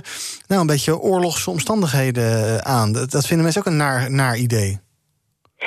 nou, 0.47 0.61
een 0.61 0.67
beetje 0.67 0.99
oorlogse 0.99 1.51
omstandigheden 1.51 2.65
aan. 2.65 2.93
Dat, 2.93 3.11
dat 3.11 3.27
vinden 3.27 3.45
mensen 3.45 3.63
ook 3.63 3.69
een 3.69 3.77
naar, 3.77 4.11
naar 4.11 4.37
idee. 4.37 4.84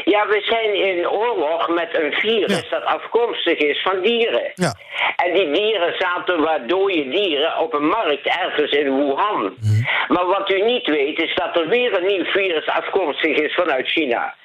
Ja, 0.04 0.28
we 0.28 0.42
zijn 0.42 0.74
in 0.74 1.10
oorlog 1.10 1.70
met 1.70 2.00
een 2.00 2.14
virus 2.14 2.60
ja. 2.60 2.70
dat 2.70 2.84
afkomstig 2.84 3.58
is 3.58 3.82
van 3.82 4.02
dieren. 4.02 4.52
Ja. 4.56 4.74
En 5.16 5.34
die 5.34 5.52
dieren 5.52 5.94
zaten 5.98 6.42
waar 6.42 6.68
dode 6.68 7.10
dieren 7.10 7.58
op 7.58 7.74
een 7.74 7.88
markt 7.88 8.26
ergens 8.26 8.72
in 8.72 8.98
Wuhan. 8.98 9.42
Mm. 9.42 9.88
Maar 10.08 10.26
wat 10.26 10.52
u 10.52 10.62
niet 10.62 10.88
weet 10.88 11.22
is 11.22 11.36
dat 11.36 11.58
er 11.58 11.68
weer 11.68 11.98
een 11.98 12.08
nieuw 12.08 12.26
virus 12.26 12.68
afkomstig 12.68 13.38
is 13.38 13.54
vanuit 13.54 13.88
China. 13.88 14.36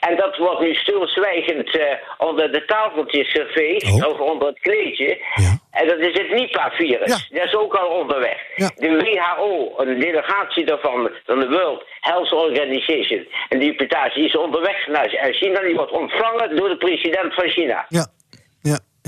En 0.00 0.16
dat 0.16 0.36
wordt 0.36 0.60
nu 0.60 0.74
stilzwijgend 0.74 1.74
uh, 1.74 1.82
onder 2.18 2.52
de 2.52 2.64
tafeltjes 2.64 3.30
geveegd, 3.30 3.84
oh. 3.84 4.08
of 4.10 4.18
onder 4.18 4.48
het 4.48 4.60
kleedje. 4.60 5.18
Ja. 5.34 5.58
En 5.70 5.88
dat 5.88 5.98
is 5.98 6.18
het 6.18 6.30
Nipah-virus. 6.30 7.28
Ja. 7.28 7.38
Dat 7.38 7.46
is 7.46 7.54
ook 7.54 7.74
al 7.74 7.88
onderweg. 7.88 8.38
Ja. 8.54 8.70
De 8.74 8.96
WHO, 8.96 9.74
een 9.76 10.00
delegatie 10.00 10.64
daarvan, 10.64 11.10
van 11.24 11.40
de 11.40 11.48
World 11.48 11.84
Health 12.00 12.32
Organization, 12.32 13.28
een 13.48 13.58
deputatie, 13.58 14.24
is 14.24 14.36
onderweg 14.36 14.86
naar 14.86 15.08
China. 15.30 15.60
Die 15.60 15.74
wordt 15.74 15.92
ontvangen 15.92 16.56
door 16.56 16.68
de 16.68 16.76
president 16.76 17.34
van 17.34 17.48
China. 17.48 17.86
Ja. 17.88 18.06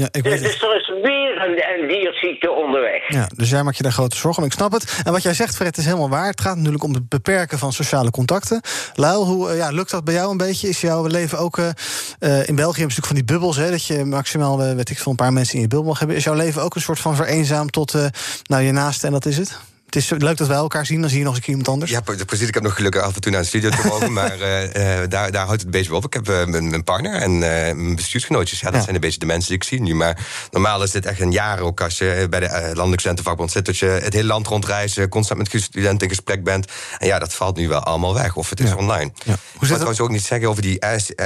Ja, 0.00 0.08
ik 0.10 0.22
weet 0.22 0.40
dus, 0.40 0.52
dus 0.52 0.62
er 0.62 0.76
is 0.76 0.88
weer 1.02 1.42
een, 1.42 1.82
een 1.82 1.88
dierziekte 1.88 2.50
onderweg. 2.50 3.08
Ja, 3.08 3.28
dus 3.36 3.50
jij 3.50 3.62
maakt 3.62 3.76
je 3.76 3.82
daar 3.82 3.92
grote 3.92 4.16
zorgen 4.16 4.42
om. 4.42 4.48
Ik 4.48 4.54
snap 4.54 4.72
het. 4.72 5.00
En 5.04 5.12
wat 5.12 5.22
jij 5.22 5.34
zegt, 5.34 5.56
Fred, 5.56 5.76
is 5.76 5.84
helemaal 5.84 6.08
waar. 6.08 6.26
Het 6.26 6.40
gaat 6.40 6.56
natuurlijk 6.56 6.84
om 6.84 6.94
het 6.94 7.08
beperken 7.08 7.58
van 7.58 7.72
sociale 7.72 8.10
contacten. 8.10 8.60
Luil, 8.94 9.24
hoe 9.24 9.54
ja, 9.54 9.70
lukt 9.70 9.90
dat 9.90 10.04
bij 10.04 10.14
jou 10.14 10.30
een 10.30 10.36
beetje? 10.36 10.68
Is 10.68 10.80
jouw 10.80 11.06
leven 11.06 11.38
ook... 11.38 11.58
Uh, 11.58 12.48
in 12.48 12.54
België 12.54 12.80
natuurlijk 12.80 13.06
van 13.06 13.16
die 13.16 13.24
bubbels... 13.24 13.56
Hè, 13.56 13.70
dat 13.70 13.86
je 13.86 14.04
maximaal, 14.04 14.66
uh, 14.66 14.74
weet 14.74 14.90
ik 14.90 14.98
veel, 14.98 15.10
een 15.10 15.16
paar 15.16 15.32
mensen 15.32 15.54
in 15.54 15.60
je 15.60 15.68
bubbel 15.68 15.88
mag 15.88 15.98
hebben. 15.98 16.16
Is 16.16 16.24
jouw 16.24 16.34
leven 16.34 16.62
ook 16.62 16.74
een 16.74 16.80
soort 16.80 17.00
van 17.00 17.16
vereenzaam 17.16 17.70
tot 17.70 17.94
uh, 17.94 18.06
nou, 18.42 18.62
je 18.62 18.72
naaste 18.72 19.06
en 19.06 19.12
dat 19.12 19.26
is 19.26 19.36
het? 19.36 19.58
Het 19.90 20.02
is 20.02 20.10
leuk 20.10 20.36
dat 20.36 20.48
wij 20.48 20.56
elkaar 20.56 20.86
zien, 20.86 21.00
dan 21.00 21.10
zie 21.10 21.18
je 21.18 21.24
nog 21.24 21.36
eens 21.36 21.46
iemand 21.46 21.68
anders. 21.68 21.90
Ja, 21.90 22.00
precies. 22.00 22.48
Ik 22.48 22.54
heb 22.54 22.62
nog 22.62 22.74
gelukkig 22.74 23.02
af 23.02 23.14
en 23.14 23.20
toe 23.20 23.30
naar 23.30 23.40
een 23.40 23.46
studio 23.46 23.70
te 23.70 23.86
mogen. 23.86 24.12
maar 24.20 24.38
uh, 24.38 24.98
daar, 25.08 25.32
daar 25.32 25.46
houdt 25.46 25.60
het 25.60 25.70
beetje 25.70 25.94
op. 25.94 26.04
Ik 26.04 26.12
heb 26.12 26.28
uh, 26.28 26.44
mijn, 26.44 26.84
partner 26.84 27.14
en 27.14 27.38
mijn 27.38 27.96
bestuursgenootjes. 27.96 28.60
Ja, 28.60 28.70
dat 28.70 28.82
zijn 28.82 28.94
een 28.94 29.00
beetje 29.00 29.18
de 29.18 29.26
mensen 29.26 29.48
die 29.48 29.56
ik 29.56 29.64
zie 29.64 29.80
nu. 29.80 29.94
Maar 29.94 30.26
normaal 30.50 30.82
is 30.82 30.90
dit 30.90 31.06
echt 31.06 31.20
een 31.20 31.32
jaar 31.32 31.60
ook 31.60 31.80
als 31.80 31.98
je 31.98 32.26
bij 32.30 32.40
de 32.40 32.48
Landelijke 32.48 32.98
Studentenvakbond 32.98 33.50
zit. 33.50 33.66
Dat 33.66 33.78
je 33.78 33.86
het 33.86 34.12
hele 34.12 34.26
land 34.26 34.46
rondreizen, 34.46 35.08
constant 35.08 35.38
met 35.38 35.62
studenten 35.62 36.08
in 36.08 36.14
gesprek 36.14 36.44
bent. 36.44 36.66
En 36.98 37.06
ja, 37.06 37.18
dat 37.18 37.34
valt 37.34 37.56
nu 37.56 37.68
wel 37.68 37.80
allemaal 37.80 38.14
weg. 38.14 38.36
Of 38.36 38.50
het 38.50 38.60
is 38.60 38.74
online. 38.74 39.12
Ja. 39.24 39.34
Hoe 39.56 39.68
trouwens 39.68 40.00
ook 40.00 40.10
niet 40.10 40.24
zeggen 40.24 40.48
over 40.48 40.62
die 40.62 40.78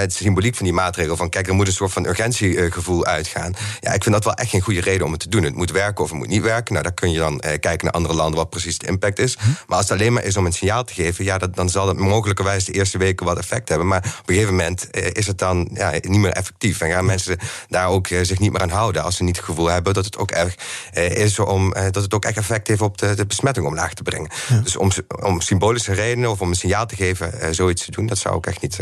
symboliek 0.07 0.55
van 0.55 0.64
die 0.64 0.74
maatregel. 0.74 1.16
Van 1.16 1.29
kijk, 1.29 1.48
er 1.48 1.55
moet 1.55 1.66
een 1.66 1.72
soort 1.72 1.92
van 1.92 2.07
urgentiegevoel 2.07 3.05
uitgaan. 3.05 3.55
Ja, 3.81 3.92
ik 3.92 4.03
vind 4.03 4.14
dat 4.14 4.24
wel 4.24 4.35
echt 4.35 4.50
geen 4.50 4.61
goede 4.61 4.81
reden 4.81 5.07
om 5.07 5.12
het 5.12 5.20
te 5.20 5.29
doen. 5.29 5.42
Het 5.42 5.55
moet 5.55 5.70
werken 5.70 6.05
of 6.05 6.11
het 6.11 6.18
moet 6.18 6.29
niet 6.29 6.42
werken. 6.42 6.72
Nou, 6.72 6.85
daar 6.85 6.94
kun 6.94 7.11
je 7.11 7.18
dan 7.18 7.38
kijken 7.40 7.85
naar 7.85 7.92
andere 7.92 8.14
landen 8.14 8.38
wat 8.38 8.50
precies 8.54 8.78
de 8.78 8.86
impact 8.86 9.18
is. 9.18 9.36
Maar 9.66 9.76
als 9.78 9.88
het 9.88 9.98
alleen 9.98 10.12
maar 10.12 10.24
is 10.24 10.36
om 10.36 10.46
een 10.46 10.52
signaal 10.52 10.84
te 10.84 10.94
geven, 10.94 11.24
ja, 11.24 11.38
dat, 11.38 11.56
dan 11.56 11.68
zal 11.68 11.88
het 11.88 11.98
mogelijkerwijs 11.98 12.64
de 12.64 12.72
eerste 12.72 12.98
weken 12.98 13.26
wat 13.26 13.38
effect 13.38 13.68
hebben. 13.68 13.86
Maar 13.86 13.98
op 13.98 14.28
een 14.28 14.34
gegeven 14.34 14.54
moment 14.54 14.90
eh, 14.90 15.10
is 15.12 15.26
het 15.26 15.38
dan 15.38 15.70
ja, 15.72 15.90
niet 15.90 16.20
meer 16.20 16.32
effectief. 16.32 16.80
En 16.80 16.90
gaan 16.90 17.04
mensen 17.04 17.38
daar 17.68 17.88
ook 17.88 18.06
eh, 18.06 18.22
zich 18.22 18.38
niet 18.38 18.52
meer 18.52 18.60
aan 18.60 18.70
houden 18.70 19.02
als 19.02 19.16
ze 19.16 19.22
niet 19.22 19.36
het 19.36 19.44
gevoel 19.44 19.66
hebben 19.66 19.94
dat 19.94 20.04
het 20.04 20.18
ook 20.18 20.30
echt 20.30 20.62
eh, 20.92 21.10
is 21.10 21.38
om 21.38 21.72
dat 21.72 22.02
het 22.02 22.14
ook 22.14 22.24
echt 22.24 22.36
effect 22.36 22.68
heeft 22.68 22.80
op 22.80 22.98
de, 22.98 23.14
de 23.14 23.26
besmetting 23.26 23.66
omlaag 23.66 23.94
te 23.94 24.02
brengen. 24.02 24.30
Dus 24.62 24.76
om, 24.76 24.90
om 25.22 25.40
symbolische 25.40 25.92
redenen 25.92 26.30
of 26.30 26.40
om 26.40 26.48
een 26.48 26.54
signaal 26.54 26.86
te 26.86 26.96
geven, 26.96 27.54
zoiets 27.54 27.84
te 27.84 27.90
doen, 27.90 28.06
dat 28.06 28.18
zou 28.18 28.36
ik 28.36 28.46
echt 28.46 28.62
niet 28.62 28.76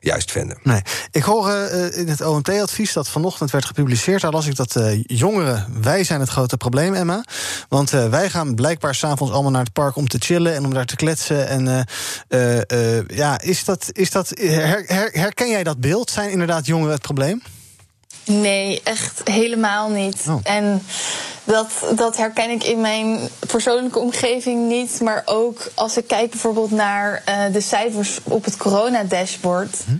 juist 0.00 0.30
vinden. 0.30 0.58
Nee, 0.62 0.80
ik 1.10 1.22
hoor 1.22 1.50
in 1.92 2.08
het 2.08 2.20
OMT-advies 2.20 2.92
dat 2.92 3.08
vanochtend 3.08 3.50
werd 3.50 3.64
gepubliceerd, 3.64 4.20
daar 4.20 4.32
las 4.32 4.46
ik 4.46 4.56
dat 4.56 4.80
jongeren, 5.02 5.66
wij 5.80 6.04
zijn 6.04 6.20
het 6.20 6.28
grote 6.28 6.56
probleem, 6.56 6.94
Emma. 6.94 7.24
Want 7.68 7.90
wij 7.90 8.30
gaan 8.30 8.54
blijkbaar 8.54 8.94
s'avonds 9.16 9.32
allemaal 9.32 9.52
naar 9.52 9.64
het 9.64 9.72
park 9.72 9.96
om 9.96 10.08
te 10.08 10.18
chillen 10.18 10.54
en 10.54 10.64
om 10.64 10.74
daar 10.74 10.84
te 10.84 10.96
kletsen. 10.96 11.48
En 11.48 11.86
uh, 12.28 12.58
uh, 12.58 13.08
ja, 13.08 13.40
is 13.40 13.64
dat, 13.64 13.88
is 13.92 14.10
dat, 14.10 14.28
her, 14.34 14.84
her, 14.86 15.10
herken 15.12 15.50
jij 15.50 15.64
dat 15.64 15.80
beeld? 15.80 16.10
Zijn 16.10 16.30
inderdaad 16.30 16.66
jongeren 16.66 16.92
het 16.92 17.02
probleem? 17.02 17.42
Nee, 18.24 18.80
echt 18.84 19.20
helemaal 19.24 19.90
niet. 19.90 20.24
Oh. 20.28 20.40
En 20.42 20.82
dat, 21.44 21.70
dat 21.94 22.16
herken 22.16 22.50
ik 22.50 22.64
in 22.64 22.80
mijn 22.80 23.28
persoonlijke 23.46 23.98
omgeving 23.98 24.68
niet. 24.68 25.00
Maar 25.00 25.22
ook 25.24 25.70
als 25.74 25.96
ik 25.96 26.06
kijk 26.06 26.30
bijvoorbeeld 26.30 26.70
naar 26.70 27.22
uh, 27.28 27.52
de 27.52 27.60
cijfers 27.60 28.18
op 28.22 28.44
het 28.44 28.56
coronadashboard. 28.56 29.76
Hm? 29.86 29.92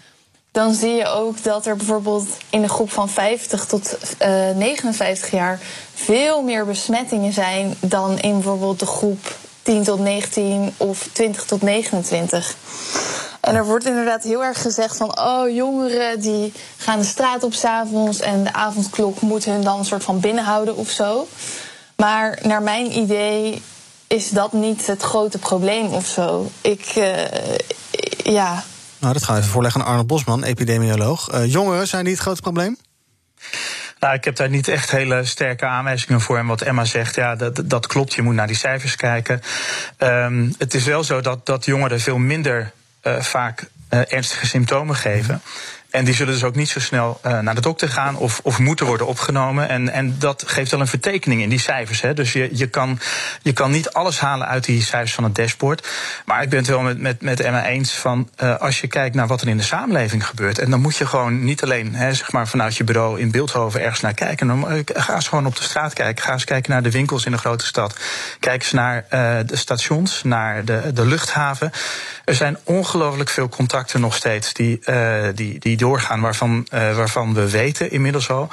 Dan 0.57 0.75
zie 0.75 0.95
je 0.95 1.07
ook 1.07 1.43
dat 1.43 1.67
er 1.67 1.77
bijvoorbeeld 1.77 2.27
in 2.51 2.63
de 2.63 2.69
groep 2.69 2.91
van 2.91 3.09
50 3.09 3.67
tot 3.67 3.97
uh, 4.23 4.29
59 4.57 5.31
jaar 5.31 5.61
veel 5.95 6.43
meer 6.43 6.67
besmettingen 6.67 7.33
zijn 7.33 7.75
dan 7.81 8.19
in 8.19 8.33
bijvoorbeeld 8.33 8.79
de 8.79 8.87
groep 8.87 9.37
10 9.63 9.83
tot 9.83 9.99
19 9.99 10.75
of 10.77 11.09
20 11.13 11.45
tot 11.45 11.63
29. 11.63 12.57
En 13.41 13.55
er 13.55 13.65
wordt 13.65 13.87
inderdaad 13.87 14.23
heel 14.23 14.45
erg 14.45 14.63
gezegd 14.63 14.97
van, 14.97 15.21
oh, 15.21 15.55
jongeren 15.55 16.21
die 16.21 16.53
gaan 16.77 16.99
de 16.99 17.05
straat 17.05 17.43
op 17.43 17.55
s'avonds 17.55 18.21
en 18.21 18.45
de 18.45 18.53
avondklok 18.53 19.21
moet 19.21 19.45
hun 19.45 19.63
dan 19.63 19.79
een 19.79 19.85
soort 19.85 20.05
van 20.05 20.21
binnenhouden 20.21 20.77
of 20.77 20.91
zo. 20.91 21.27
Maar 21.97 22.39
naar 22.43 22.63
mijn 22.63 22.99
idee 22.99 23.63
is 24.07 24.31
dat 24.31 24.53
niet 24.53 24.87
het 24.87 25.03
grote 25.03 25.39
probleem 25.39 25.93
of 25.93 26.07
zo. 26.07 26.51
Ik, 26.61 26.93
uh, 26.97 27.15
ja. 28.25 28.65
Nou, 28.99 29.13
dat 29.13 29.25
gaan 29.25 29.35
we 29.35 29.41
even 29.41 29.53
voorleggen 29.53 29.81
aan 29.81 29.87
Arnold 29.87 30.07
Bosman, 30.07 30.45
epidemioloog. 30.45 31.35
Uh, 31.35 31.53
jongeren, 31.53 31.89
zijn 31.89 32.05
die 32.05 32.13
het 32.13 32.23
grote 32.23 32.41
probleem? 32.41 32.77
Nou, 34.01 34.15
ik 34.15 34.25
heb 34.25 34.37
daar 34.37 34.49
niet 34.49 34.69
echt 34.69 34.91
hele 34.91 35.25
sterke 35.25 35.67
aanwijzingen 35.67 36.21
voor. 36.21 36.39
En 36.39 36.47
wat 36.47 36.61
Emma 36.61 36.85
zegt, 36.85 37.15
ja, 37.15 37.37
dat, 37.37 37.63
dat 37.65 37.87
klopt. 37.87 38.15
Je 38.15 38.23
moet 38.23 38.35
naar 38.35 38.47
die 38.47 38.57
cijfers 38.57 38.97
kijken. 38.97 39.41
Um, 39.99 40.55
het 40.59 40.75
is 40.75 40.85
wel 40.85 41.05
zo 41.05 41.21
dat, 41.21 41.47
dat 41.47 41.65
jongeren 41.65 42.01
veel 42.01 42.19
minder 42.19 42.73
uh, 43.03 43.21
vaak 43.21 43.69
uh, 43.91 44.13
ernstige 44.13 44.47
symptomen 44.47 44.97
geven. 44.97 45.43
En 45.97 46.05
die 46.05 46.15
zullen 46.15 46.33
dus 46.33 46.45
ook 46.45 46.55
niet 46.55 46.69
zo 46.69 46.81
snel 46.81 47.21
uh, 47.27 47.39
naar 47.39 47.55
de 47.55 47.61
dokter 47.61 47.89
gaan 47.89 48.17
of, 48.17 48.41
of 48.43 48.59
moeten 48.59 48.87
worden 48.87 49.07
opgenomen. 49.07 49.69
En, 49.69 49.89
en 49.89 50.17
dat 50.19 50.45
geeft 50.47 50.71
wel 50.71 50.81
een 50.81 50.87
vertekening 50.87 51.43
in 51.43 51.49
die 51.49 51.59
cijfers. 51.59 52.01
Hè. 52.01 52.15
Dus 52.15 52.33
je, 52.33 52.49
je, 52.53 52.67
kan, 52.67 52.99
je 53.43 53.53
kan 53.53 53.71
niet 53.71 53.91
alles 53.91 54.21
halen 54.21 54.47
uit 54.47 54.65
die 54.65 54.83
cijfers 54.83 55.15
van 55.15 55.25
het 55.25 55.35
dashboard. 55.35 55.89
Maar 56.25 56.43
ik 56.43 56.49
ben 56.49 56.59
het 56.59 56.69
wel 56.69 56.81
met, 56.81 57.01
met, 57.01 57.21
met 57.21 57.41
Emma 57.41 57.67
eens 57.67 57.95
van 57.95 58.29
uh, 58.43 58.57
als 58.57 58.81
je 58.81 58.87
kijkt 58.87 59.15
naar 59.15 59.27
wat 59.27 59.41
er 59.41 59.49
in 59.49 59.57
de 59.57 59.63
samenleving 59.63 60.27
gebeurt. 60.27 60.59
En 60.59 60.71
dan 60.71 60.81
moet 60.81 60.97
je 60.97 61.07
gewoon 61.07 61.45
niet 61.45 61.63
alleen 61.63 61.95
hè, 61.95 62.15
zeg 62.15 62.33
maar 62.33 62.49
vanuit 62.49 62.77
je 62.77 62.85
bureau 62.85 63.21
in 63.21 63.31
Beeldhoven 63.31 63.81
ergens 63.81 64.01
naar 64.01 64.15
kijken. 64.15 64.49
Uh, 64.49 64.81
ga 64.85 65.15
eens 65.15 65.29
gewoon 65.29 65.47
op 65.47 65.57
de 65.57 65.63
straat 65.63 65.93
kijken. 65.93 66.25
Ga 66.25 66.33
eens 66.33 66.45
kijken 66.45 66.73
naar 66.73 66.83
de 66.83 66.91
winkels 66.91 67.25
in 67.25 67.33
de 67.33 67.39
grote 67.39 67.67
stad. 67.67 67.99
Kijk 68.41 68.63
eens 68.63 68.73
naar 68.73 69.05
de 69.47 69.57
stations, 69.57 70.23
naar 70.23 70.65
de, 70.65 70.91
de 70.95 71.07
luchthaven. 71.07 71.71
Er 72.25 72.35
zijn 72.35 72.59
ongelooflijk 72.65 73.31
veel 73.31 73.49
contacten 73.49 74.01
nog 74.01 74.15
steeds 74.15 74.53
die, 74.53 74.81
die, 75.35 75.59
die 75.59 75.77
doorgaan 75.87 76.21
waarvan, 76.21 76.67
uh, 76.75 76.97
waarvan 76.97 77.35
we 77.35 77.51
weten 77.51 77.91
inmiddels 77.91 78.31
al 78.31 78.49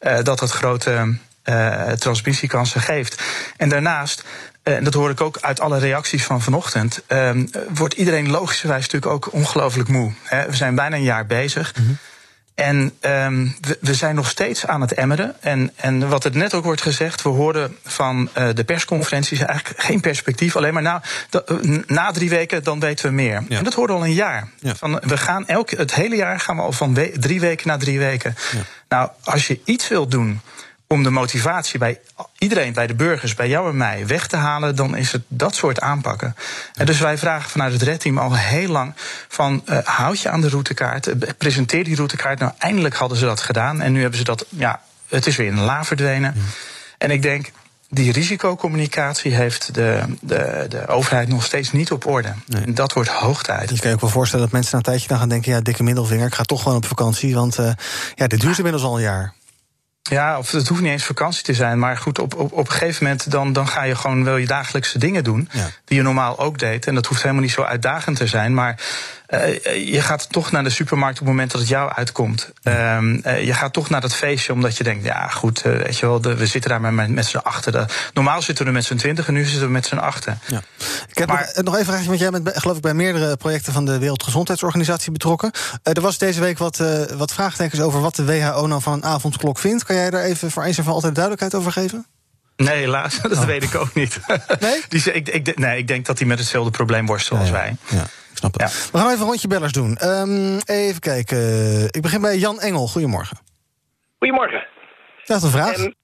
uh, 0.00 0.18
dat 0.22 0.40
het 0.40 0.50
grote 0.50 1.16
uh, 1.44 1.92
transmissiekansen 1.92 2.80
geeft. 2.80 3.22
En 3.56 3.68
daarnaast. 3.68 4.24
En 4.62 4.84
dat 4.84 4.94
hoor 4.94 5.10
ik 5.10 5.20
ook 5.20 5.38
uit 5.40 5.60
alle 5.60 5.78
reacties 5.78 6.24
van 6.24 6.42
vanochtend. 6.42 7.02
wordt 7.68 7.94
iedereen 7.94 8.30
logischerwijs 8.30 8.82
natuurlijk 8.82 9.12
ook 9.12 9.32
ongelooflijk 9.32 9.88
moe. 9.88 10.12
We 10.30 10.56
zijn 10.56 10.74
bijna 10.74 10.96
een 10.96 11.02
jaar 11.02 11.26
bezig. 11.26 11.72
-hmm. 11.74 11.98
En 12.56 12.92
um, 13.00 13.56
we, 13.60 13.78
we, 13.80 13.94
zijn 13.94 14.14
nog 14.14 14.28
steeds 14.28 14.66
aan 14.66 14.80
het 14.80 14.92
emmeren. 14.92 15.34
En, 15.40 15.72
en 15.76 16.08
wat 16.08 16.24
er 16.24 16.36
net 16.36 16.54
ook 16.54 16.64
wordt 16.64 16.82
gezegd, 16.82 17.22
we 17.22 17.28
hoorden 17.28 17.76
van 17.84 18.28
uh, 18.38 18.48
de 18.54 18.64
persconferenties 18.64 19.40
eigenlijk 19.40 19.80
geen 19.80 20.00
perspectief. 20.00 20.56
Alleen 20.56 20.74
maar 20.74 20.82
na, 20.82 21.02
na 21.86 22.10
drie 22.10 22.30
weken, 22.30 22.64
dan 22.64 22.80
weten 22.80 23.06
we 23.06 23.12
meer. 23.12 23.44
Ja. 23.48 23.58
En 23.58 23.64
dat 23.64 23.74
hoorden 23.74 23.96
we 23.96 24.02
al 24.02 24.08
een 24.08 24.14
jaar. 24.14 24.48
Ja. 24.60 24.74
Van, 24.74 25.00
we 25.04 25.16
gaan 25.16 25.46
elk, 25.46 25.70
het 25.70 25.94
hele 25.94 26.16
jaar 26.16 26.40
gaan 26.40 26.56
we 26.56 26.62
al 26.62 26.72
van 26.72 26.94
we, 26.94 27.12
drie 27.18 27.40
weken 27.40 27.68
naar 27.68 27.78
drie 27.78 27.98
weken. 27.98 28.34
Ja. 28.52 28.60
Nou, 28.88 29.10
als 29.24 29.46
je 29.46 29.60
iets 29.64 29.88
wilt 29.88 30.10
doen 30.10 30.40
om 30.88 31.02
de 31.02 31.10
motivatie 31.10 31.78
bij 31.78 32.00
iedereen, 32.38 32.72
bij 32.72 32.86
de 32.86 32.94
burgers, 32.94 33.34
bij 33.34 33.48
jou 33.48 33.68
en 33.68 33.76
mij 33.76 34.06
weg 34.06 34.26
te 34.26 34.36
halen, 34.36 34.76
dan 34.76 34.96
is 34.96 35.12
het 35.12 35.22
dat 35.28 35.54
soort 35.54 35.80
aanpakken. 35.80 36.36
En 36.74 36.86
dus 36.86 37.00
wij 37.00 37.18
vragen 37.18 37.50
vanuit 37.50 37.72
het 37.72 37.82
redteam 37.82 38.18
al 38.18 38.36
heel 38.36 38.68
lang 38.68 38.92
van 39.28 39.62
uh, 39.66 39.78
houd 39.84 40.20
je 40.20 40.28
aan 40.28 40.40
de 40.40 40.48
routekaart, 40.48 41.36
presenteer 41.38 41.84
die 41.84 41.96
routekaart. 41.96 42.38
Nou, 42.38 42.52
eindelijk 42.58 42.94
hadden 42.94 43.18
ze 43.18 43.24
dat 43.24 43.40
gedaan 43.40 43.80
en 43.80 43.92
nu 43.92 44.00
hebben 44.00 44.18
ze 44.18 44.24
dat, 44.24 44.46
ja, 44.48 44.80
het 45.08 45.26
is 45.26 45.36
weer 45.36 45.46
in 45.46 45.56
een 45.56 45.64
la 45.64 45.84
verdwenen. 45.84 46.32
Ja. 46.36 46.42
En 46.98 47.10
ik 47.10 47.22
denk, 47.22 47.50
die 47.90 48.12
risicocommunicatie 48.12 49.34
heeft 49.34 49.74
de, 49.74 50.02
de, 50.20 50.66
de 50.68 50.86
overheid 50.86 51.28
nog 51.28 51.44
steeds 51.44 51.72
niet 51.72 51.92
op 51.92 52.06
orde. 52.06 52.34
Nee. 52.46 52.62
En 52.62 52.74
dat 52.74 52.92
wordt 52.92 53.08
hoog 53.08 53.42
tijd. 53.42 53.70
Je 53.70 53.78
kan 53.78 53.88
je 53.88 53.94
ook 53.94 54.00
wel 54.00 54.10
voorstellen 54.10 54.44
dat 54.44 54.54
mensen 54.54 54.72
na 54.72 54.78
een 54.78 54.84
tijdje 54.84 55.08
dan 55.08 55.18
gaan 55.18 55.28
denken... 55.28 55.52
ja, 55.52 55.60
dikke 55.60 55.82
middelvinger, 55.82 56.26
ik 56.26 56.34
ga 56.34 56.42
toch 56.42 56.62
gewoon 56.62 56.76
op 56.76 56.86
vakantie... 56.86 57.34
want 57.34 57.58
uh, 57.58 57.70
ja, 58.14 58.26
dit 58.26 58.40
duurt 58.40 58.56
inmiddels 58.56 58.84
al 58.84 58.96
een 58.96 59.02
jaar. 59.02 59.34
Ja, 60.08 60.38
of 60.38 60.50
het 60.50 60.68
hoeft 60.68 60.80
niet 60.80 60.90
eens 60.90 61.04
vakantie 61.04 61.42
te 61.42 61.54
zijn. 61.54 61.78
Maar 61.78 61.96
goed, 61.96 62.18
op, 62.18 62.34
op, 62.34 62.52
op 62.52 62.66
een 62.66 62.72
gegeven 62.72 63.04
moment 63.04 63.30
dan, 63.30 63.52
dan 63.52 63.68
ga 63.68 63.82
je 63.82 63.94
gewoon 63.94 64.24
wel 64.24 64.36
je 64.36 64.46
dagelijkse 64.46 64.98
dingen 64.98 65.24
doen. 65.24 65.48
Ja. 65.52 65.68
Die 65.84 65.96
je 65.96 66.02
normaal 66.02 66.38
ook 66.38 66.58
deed. 66.58 66.86
En 66.86 66.94
dat 66.94 67.06
hoeft 67.06 67.22
helemaal 67.22 67.42
niet 67.42 67.52
zo 67.52 67.62
uitdagend 67.62 68.16
te 68.16 68.26
zijn. 68.26 68.54
Maar 68.54 68.80
uh, 69.28 69.92
je 69.92 70.00
gaat 70.00 70.32
toch 70.32 70.50
naar 70.50 70.64
de 70.64 70.70
supermarkt 70.70 71.20
op 71.20 71.26
het 71.26 71.28
moment 71.28 71.50
dat 71.50 71.60
het 71.60 71.70
jou 71.70 71.92
uitkomt. 71.92 72.52
Ja. 72.60 73.00
Uh, 73.00 73.44
je 73.44 73.54
gaat 73.54 73.72
toch 73.72 73.88
naar 73.90 74.00
dat 74.00 74.14
feestje 74.14 74.52
omdat 74.52 74.76
je 74.76 74.84
denkt, 74.84 75.04
ja 75.04 75.28
goed, 75.28 75.62
weet 75.62 75.98
je 75.98 76.06
wel, 76.06 76.20
de, 76.20 76.34
we 76.34 76.46
zitten 76.46 76.70
daar 76.70 76.94
met, 76.94 77.08
met 77.08 77.26
z'n 77.26 77.36
achten. 77.36 77.86
normaal 78.14 78.42
zitten 78.42 78.64
we 78.64 78.70
met 78.70 78.84
z'n 78.84 78.96
twintig 78.96 79.26
en 79.26 79.34
nu 79.34 79.44
zitten 79.44 79.66
we 79.66 79.72
met 79.72 79.86
z'n 79.86 79.96
achten. 79.96 80.38
Ja. 80.46 80.62
Ik 81.08 81.18
heb 81.18 81.28
maar, 81.28 81.52
nog, 81.54 81.64
nog 81.64 81.74
even 81.74 81.78
een 81.78 81.84
vraagje, 81.84 82.06
want 82.06 82.20
jij 82.20 82.30
bent 82.30 82.58
geloof 82.60 82.76
ik 82.76 82.82
bij 82.82 82.94
meerdere 82.94 83.36
projecten 83.36 83.72
van 83.72 83.84
de 83.84 83.98
Wereldgezondheidsorganisatie 83.98 85.12
betrokken. 85.12 85.50
er 85.82 86.00
was 86.00 86.18
deze 86.18 86.40
week 86.40 86.58
wat, 86.58 86.82
wat 87.16 87.32
vraagtekens 87.32 87.80
over 87.80 88.00
wat 88.00 88.16
de 88.16 88.24
WHO 88.24 88.66
nou 88.66 88.82
van 88.82 88.92
een 88.92 89.04
avondklok 89.04 89.58
vindt. 89.58 89.84
Kan 89.84 89.96
jij 89.96 90.10
daar 90.10 90.22
even 90.22 90.50
voor 90.50 90.64
eens 90.64 90.78
en 90.78 90.84
voor 90.84 90.92
altijd 90.92 91.14
duidelijkheid 91.14 91.54
over 91.54 91.72
geven? 91.72 92.06
Nee, 92.56 92.78
helaas, 92.78 93.20
dat 93.22 93.32
oh. 93.32 93.44
weet 93.44 93.62
ik 93.62 93.74
ook 93.74 93.94
niet. 93.94 94.18
Nee? 94.60 94.82
Die, 94.88 95.12
ik, 95.12 95.28
ik, 95.28 95.58
nee, 95.58 95.78
ik 95.78 95.88
denk 95.88 96.06
dat 96.06 96.18
hij 96.18 96.26
met 96.26 96.38
hetzelfde 96.38 96.70
probleem 96.70 97.06
worstelt 97.06 97.40
als 97.40 97.50
wij. 97.50 97.76
Ja 97.88 98.06
snap 98.48 98.60
het. 98.60 98.84
Ja. 98.84 98.90
We 98.92 98.98
gaan 98.98 99.08
even 99.08 99.20
een 99.20 99.28
rondje 99.28 99.48
bellers 99.48 99.72
doen. 99.72 99.98
Um, 100.02 100.58
even 100.66 101.00
kijken. 101.00 101.38
Ik 101.90 102.02
begin 102.02 102.20
bij 102.20 102.36
Jan 102.36 102.60
Engel. 102.60 102.86
Goedemorgen. 102.86 103.36
Goedemorgen. 104.18 104.66
Dat 105.24 105.36
is 105.36 105.42
een 105.42 105.50
vraag. 105.50 105.78
Um, 105.78 105.94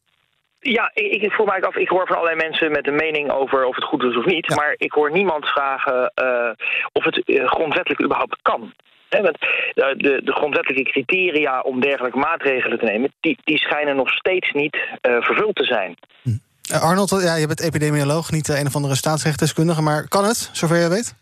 ja, 0.58 0.90
ik, 0.94 1.22
ik 1.22 1.32
voel 1.32 1.46
mij 1.46 1.62
af, 1.62 1.76
ik 1.76 1.88
hoor 1.88 2.06
van 2.06 2.16
allerlei 2.16 2.48
mensen 2.48 2.70
met 2.70 2.86
een 2.86 2.94
mening 2.94 3.30
over 3.30 3.64
of 3.64 3.74
het 3.74 3.84
goed 3.84 4.02
is 4.02 4.16
of 4.16 4.24
niet. 4.24 4.46
Ja. 4.46 4.54
Maar 4.54 4.74
ik 4.76 4.92
hoor 4.92 5.10
niemand 5.10 5.46
vragen 5.46 6.12
uh, 6.22 6.50
of 6.92 7.04
het 7.04 7.22
uh, 7.24 7.46
grondwettelijk 7.46 8.02
überhaupt 8.02 8.42
kan. 8.42 8.72
He, 9.08 9.22
want 9.22 9.38
de, 9.38 9.94
de, 9.96 10.20
de, 10.24 10.32
grondwettelijke 10.32 10.90
criteria 10.90 11.60
om 11.60 11.80
dergelijke 11.80 12.18
maatregelen 12.18 12.78
te 12.78 12.84
nemen, 12.84 13.12
die, 13.20 13.38
die 13.44 13.58
schijnen 13.58 13.96
nog 13.96 14.08
steeds 14.08 14.52
niet 14.52 14.76
uh, 14.76 15.22
vervuld 15.22 15.54
te 15.54 15.64
zijn. 15.64 15.96
Hm. 16.22 16.30
Arnold, 16.74 17.10
ja, 17.22 17.34
je 17.34 17.46
bent 17.46 17.60
epidemioloog, 17.60 18.30
niet 18.30 18.48
een 18.48 18.66
of 18.66 18.74
andere 18.74 18.94
staatsrechtdeskundige, 18.94 19.82
maar 19.82 20.08
kan 20.08 20.24
het, 20.24 20.50
zover 20.52 20.76
je 20.76 20.88
weet? 20.88 21.14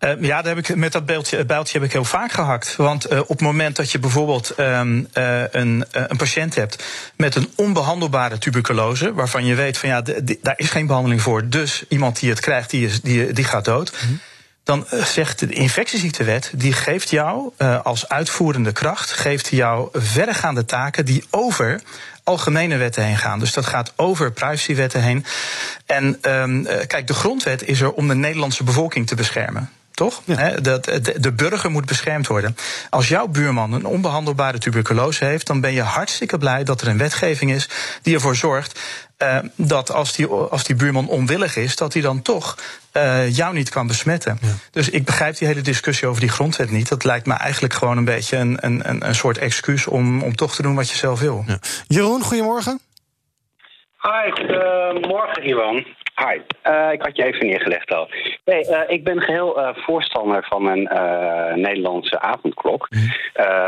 Uh, 0.00 0.10
ja, 0.20 0.42
daar 0.42 0.56
heb 0.56 0.68
ik, 0.68 0.76
met 0.76 0.92
dat 0.92 1.06
beeldje, 1.06 1.44
bijltje 1.44 1.78
heb 1.78 1.86
ik 1.86 1.92
heel 1.92 2.04
vaak 2.04 2.32
gehakt. 2.32 2.76
Want 2.76 3.12
uh, 3.12 3.20
op 3.20 3.28
het 3.28 3.40
moment 3.40 3.76
dat 3.76 3.92
je 3.92 3.98
bijvoorbeeld 3.98 4.58
um, 4.58 5.08
uh, 5.14 5.42
een, 5.50 5.84
een 5.92 6.16
patiënt 6.16 6.54
hebt 6.54 6.84
met 7.16 7.34
een 7.34 7.48
onbehandelbare 7.54 8.38
tuberculose, 8.38 9.14
waarvan 9.14 9.44
je 9.44 9.54
weet 9.54 9.78
van 9.78 9.88
ja, 9.88 10.02
daar 10.42 10.54
is 10.56 10.70
geen 10.70 10.86
behandeling 10.86 11.22
voor, 11.22 11.48
dus 11.48 11.84
iemand 11.88 12.20
die 12.20 12.30
het 12.30 12.40
krijgt, 12.40 12.70
die, 12.70 12.86
is, 12.86 13.00
die, 13.00 13.32
die 13.32 13.44
gaat 13.44 13.64
dood. 13.64 13.92
Mm 13.92 14.08
-hmm. 14.08 14.20
Dan 14.62 14.86
zegt 14.90 15.38
de 15.38 15.46
infectieziektewet, 15.46 16.50
die 16.54 16.72
geeft 16.72 17.10
jou 17.10 17.52
als 17.82 18.08
uitvoerende 18.08 18.72
kracht, 18.72 19.10
geeft 19.10 19.48
jou 19.48 19.88
verregaande 19.92 20.64
taken 20.64 21.04
die 21.04 21.24
over 21.30 21.80
algemene 22.24 22.76
wetten 22.76 23.04
heen 23.04 23.16
gaan. 23.16 23.38
Dus 23.38 23.52
dat 23.52 23.66
gaat 23.66 23.92
over 23.96 24.32
privacywetten 24.32 25.02
heen. 25.02 25.24
En 25.86 26.18
um, 26.22 26.66
kijk, 26.86 27.06
de 27.06 27.14
grondwet 27.14 27.62
is 27.62 27.80
er 27.80 27.92
om 27.92 28.08
de 28.08 28.14
Nederlandse 28.14 28.64
bevolking 28.64 29.06
te 29.06 29.14
beschermen. 29.14 29.70
Toch? 29.98 30.22
Ja. 30.24 30.50
dat, 30.50 30.84
de, 30.84 31.20
de, 31.20 31.32
burger 31.32 31.70
moet 31.70 31.86
beschermd 31.86 32.26
worden. 32.26 32.56
Als 32.90 33.08
jouw 33.08 33.26
buurman 33.26 33.72
een 33.72 33.84
onbehandelbare 33.84 34.58
tuberculose 34.58 35.24
heeft, 35.24 35.46
dan 35.46 35.60
ben 35.60 35.72
je 35.72 35.82
hartstikke 35.82 36.38
blij 36.38 36.64
dat 36.64 36.80
er 36.80 36.88
een 36.88 36.98
wetgeving 36.98 37.50
is 37.50 37.68
die 38.02 38.14
ervoor 38.14 38.36
zorgt 38.36 38.80
uh, 39.22 39.38
dat 39.56 39.92
als 39.92 40.12
die, 40.12 40.26
als 40.26 40.64
die 40.64 40.76
buurman 40.76 41.08
onwillig 41.08 41.56
is, 41.56 41.76
dat 41.76 41.92
hij 41.92 42.02
dan 42.02 42.22
toch 42.22 42.56
uh, 42.96 43.36
jou 43.36 43.54
niet 43.54 43.68
kan 43.68 43.86
besmetten. 43.86 44.38
Ja. 44.40 44.48
Dus 44.70 44.90
ik 44.90 45.04
begrijp 45.04 45.36
die 45.36 45.48
hele 45.48 45.60
discussie 45.60 46.08
over 46.08 46.20
die 46.20 46.30
grondwet 46.30 46.70
niet. 46.70 46.88
Dat 46.88 47.04
lijkt 47.04 47.26
me 47.26 47.34
eigenlijk 47.34 47.74
gewoon 47.74 47.96
een 47.96 48.04
beetje 48.04 48.36
een, 48.36 48.58
een, 48.60 49.06
een 49.06 49.14
soort 49.14 49.38
excuus 49.38 49.86
om, 49.86 50.22
om 50.22 50.36
toch 50.36 50.54
te 50.54 50.62
doen 50.62 50.74
wat 50.74 50.90
je 50.90 50.96
zelf 50.96 51.20
wil. 51.20 51.44
Ja. 51.46 51.58
Jeroen, 51.86 52.22
goedemorgen. 52.22 52.80
Hi, 54.00 54.42
uh, 54.42 55.08
morgen 55.08 55.42
Iwan. 55.42 55.86
Hi, 56.18 56.40
uh, 56.70 56.92
ik 56.92 57.02
had 57.02 57.16
je 57.16 57.24
even 57.24 57.46
neergelegd 57.46 57.92
al. 57.92 58.08
Nee, 58.44 58.64
uh, 58.64 58.80
ik 58.86 59.04
ben 59.04 59.20
geheel 59.20 59.58
uh, 59.58 59.68
voorstander 59.74 60.46
van 60.48 60.66
een 60.66 60.82
Nederlandse 61.60 62.20
avondklok. 62.20 62.88
Mm. 62.90 63.08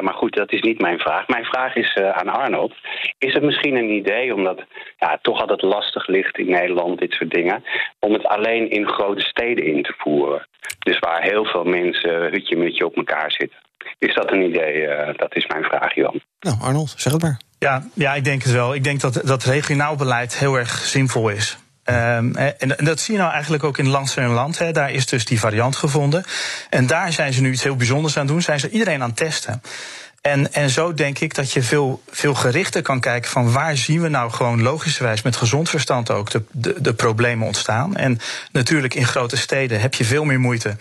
maar 0.05 0.15
goed, 0.15 0.35
dat 0.37 0.53
is 0.53 0.61
niet 0.61 0.81
mijn 0.81 0.99
vraag. 0.99 1.29
Mijn 1.29 1.45
vraag 1.45 1.75
is 1.75 1.95
aan 1.95 2.29
Arnold. 2.29 2.75
Is 3.19 3.35
het 3.35 3.43
misschien 3.43 3.77
een 3.77 3.91
idee, 3.91 4.35
omdat 4.35 4.65
ja, 4.99 5.19
toch 5.23 5.41
altijd 5.41 5.63
lastig 5.63 6.07
ligt 6.07 6.39
in 6.39 6.51
Nederland, 6.51 6.99
dit 6.99 7.13
soort 7.13 7.31
dingen, 7.31 7.65
om 7.99 8.13
het 8.13 8.27
alleen 8.27 8.71
in 8.71 8.89
grote 8.89 9.25
steden 9.25 9.65
in 9.65 9.83
te 9.83 9.95
voeren? 9.99 10.47
Dus 10.79 10.99
waar 10.99 11.23
heel 11.23 11.45
veel 11.45 11.65
mensen 11.65 12.31
hutje-mutje 12.31 12.87
op 12.87 12.97
elkaar 12.97 13.31
zitten. 13.33 13.59
Is 13.99 14.15
dat 14.15 14.33
een 14.33 14.43
idee? 14.43 14.87
dat 15.17 15.37
is 15.37 15.47
mijn 15.47 15.65
vraag, 15.65 15.95
Jan. 15.95 16.21
Nou, 16.41 16.57
Arnold, 16.61 16.95
zeg 16.97 17.13
het 17.13 17.23
maar. 17.23 17.41
Ja, 17.59 17.83
ja, 17.95 18.15
ik 18.15 18.25
denk 18.25 18.43
het 18.43 18.53
wel. 18.53 18.75
Ik 18.75 18.85
denk 18.85 19.01
dat, 19.01 19.23
dat 19.25 19.45
regionaal 19.45 19.97
beleid 19.97 20.39
heel 20.39 20.55
erg 20.55 20.71
zinvol 20.71 21.29
is. 21.29 21.59
Um, 21.91 22.37
en, 22.37 22.79
en, 22.79 22.85
dat 22.85 23.01
zie 23.01 23.15
je 23.15 23.21
nou 23.21 23.33
eigenlijk 23.33 23.65
ook 23.65 23.79
in 23.79 23.89
Land 23.89 24.17
en 24.17 24.29
Land. 24.29 24.75
Daar 24.75 24.91
is 24.91 25.07
dus 25.07 25.25
die 25.25 25.41
variant 25.41 25.77
gevonden. 25.77 26.25
En 26.71 26.87
daar 26.87 27.13
zijn 27.13 27.33
ze 27.33 27.41
nu 27.41 27.53
iets 27.53 27.63
heel 27.63 27.77
bijzonders 27.77 28.17
aan 28.17 28.27
doen. 28.27 28.43
Zijn 28.43 28.61
ze 28.61 28.71
iedereen 28.71 29.03
aan 29.03 29.09
het 29.09 29.17
testen. 29.17 29.63
En, 30.21 30.53
en 30.53 30.71
zo 30.71 30.95
denk 30.95 31.19
ik 31.19 31.35
dat 31.35 31.53
je 31.53 31.63
veel, 31.63 32.03
veel 32.11 32.35
gerichter 32.35 32.83
kan 32.83 33.01
kijken 33.01 33.31
van 33.31 33.53
waar 33.53 33.77
zien 33.77 34.01
we 34.01 34.09
nou 34.09 34.31
gewoon 34.31 34.63
logischerwijs 34.63 35.23
met 35.23 35.37
gezond 35.37 35.69
verstand 35.69 36.11
ook 36.11 36.31
de, 36.31 36.43
de, 36.53 36.75
de 36.81 36.95
problemen 36.95 37.47
ontstaan. 37.47 37.97
En 37.97 38.21
natuurlijk 38.53 38.95
in 38.95 39.07
grote 39.07 39.37
steden 39.37 39.81
heb 39.81 39.95
je 39.95 40.05
veel 40.05 40.25
meer 40.25 40.41
moeite 40.41 40.77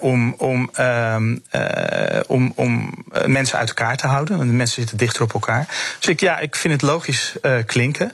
om, 0.00 0.34
om, 0.34 0.70
um, 0.80 1.42
uh, 1.52 2.20
om, 2.26 2.52
om 2.54 3.04
mensen 3.26 3.58
uit 3.58 3.68
elkaar 3.68 3.96
te 3.96 4.06
houden. 4.06 4.36
Want 4.36 4.52
mensen 4.52 4.80
zitten 4.80 4.96
dichter 4.96 5.22
op 5.22 5.32
elkaar. 5.32 5.66
Dus 5.98 6.08
ik, 6.08 6.20
ja, 6.20 6.38
ik 6.38 6.56
vind 6.56 6.72
het 6.72 6.82
logisch 6.82 7.34
uh, 7.42 7.52
klinken. 7.66 8.12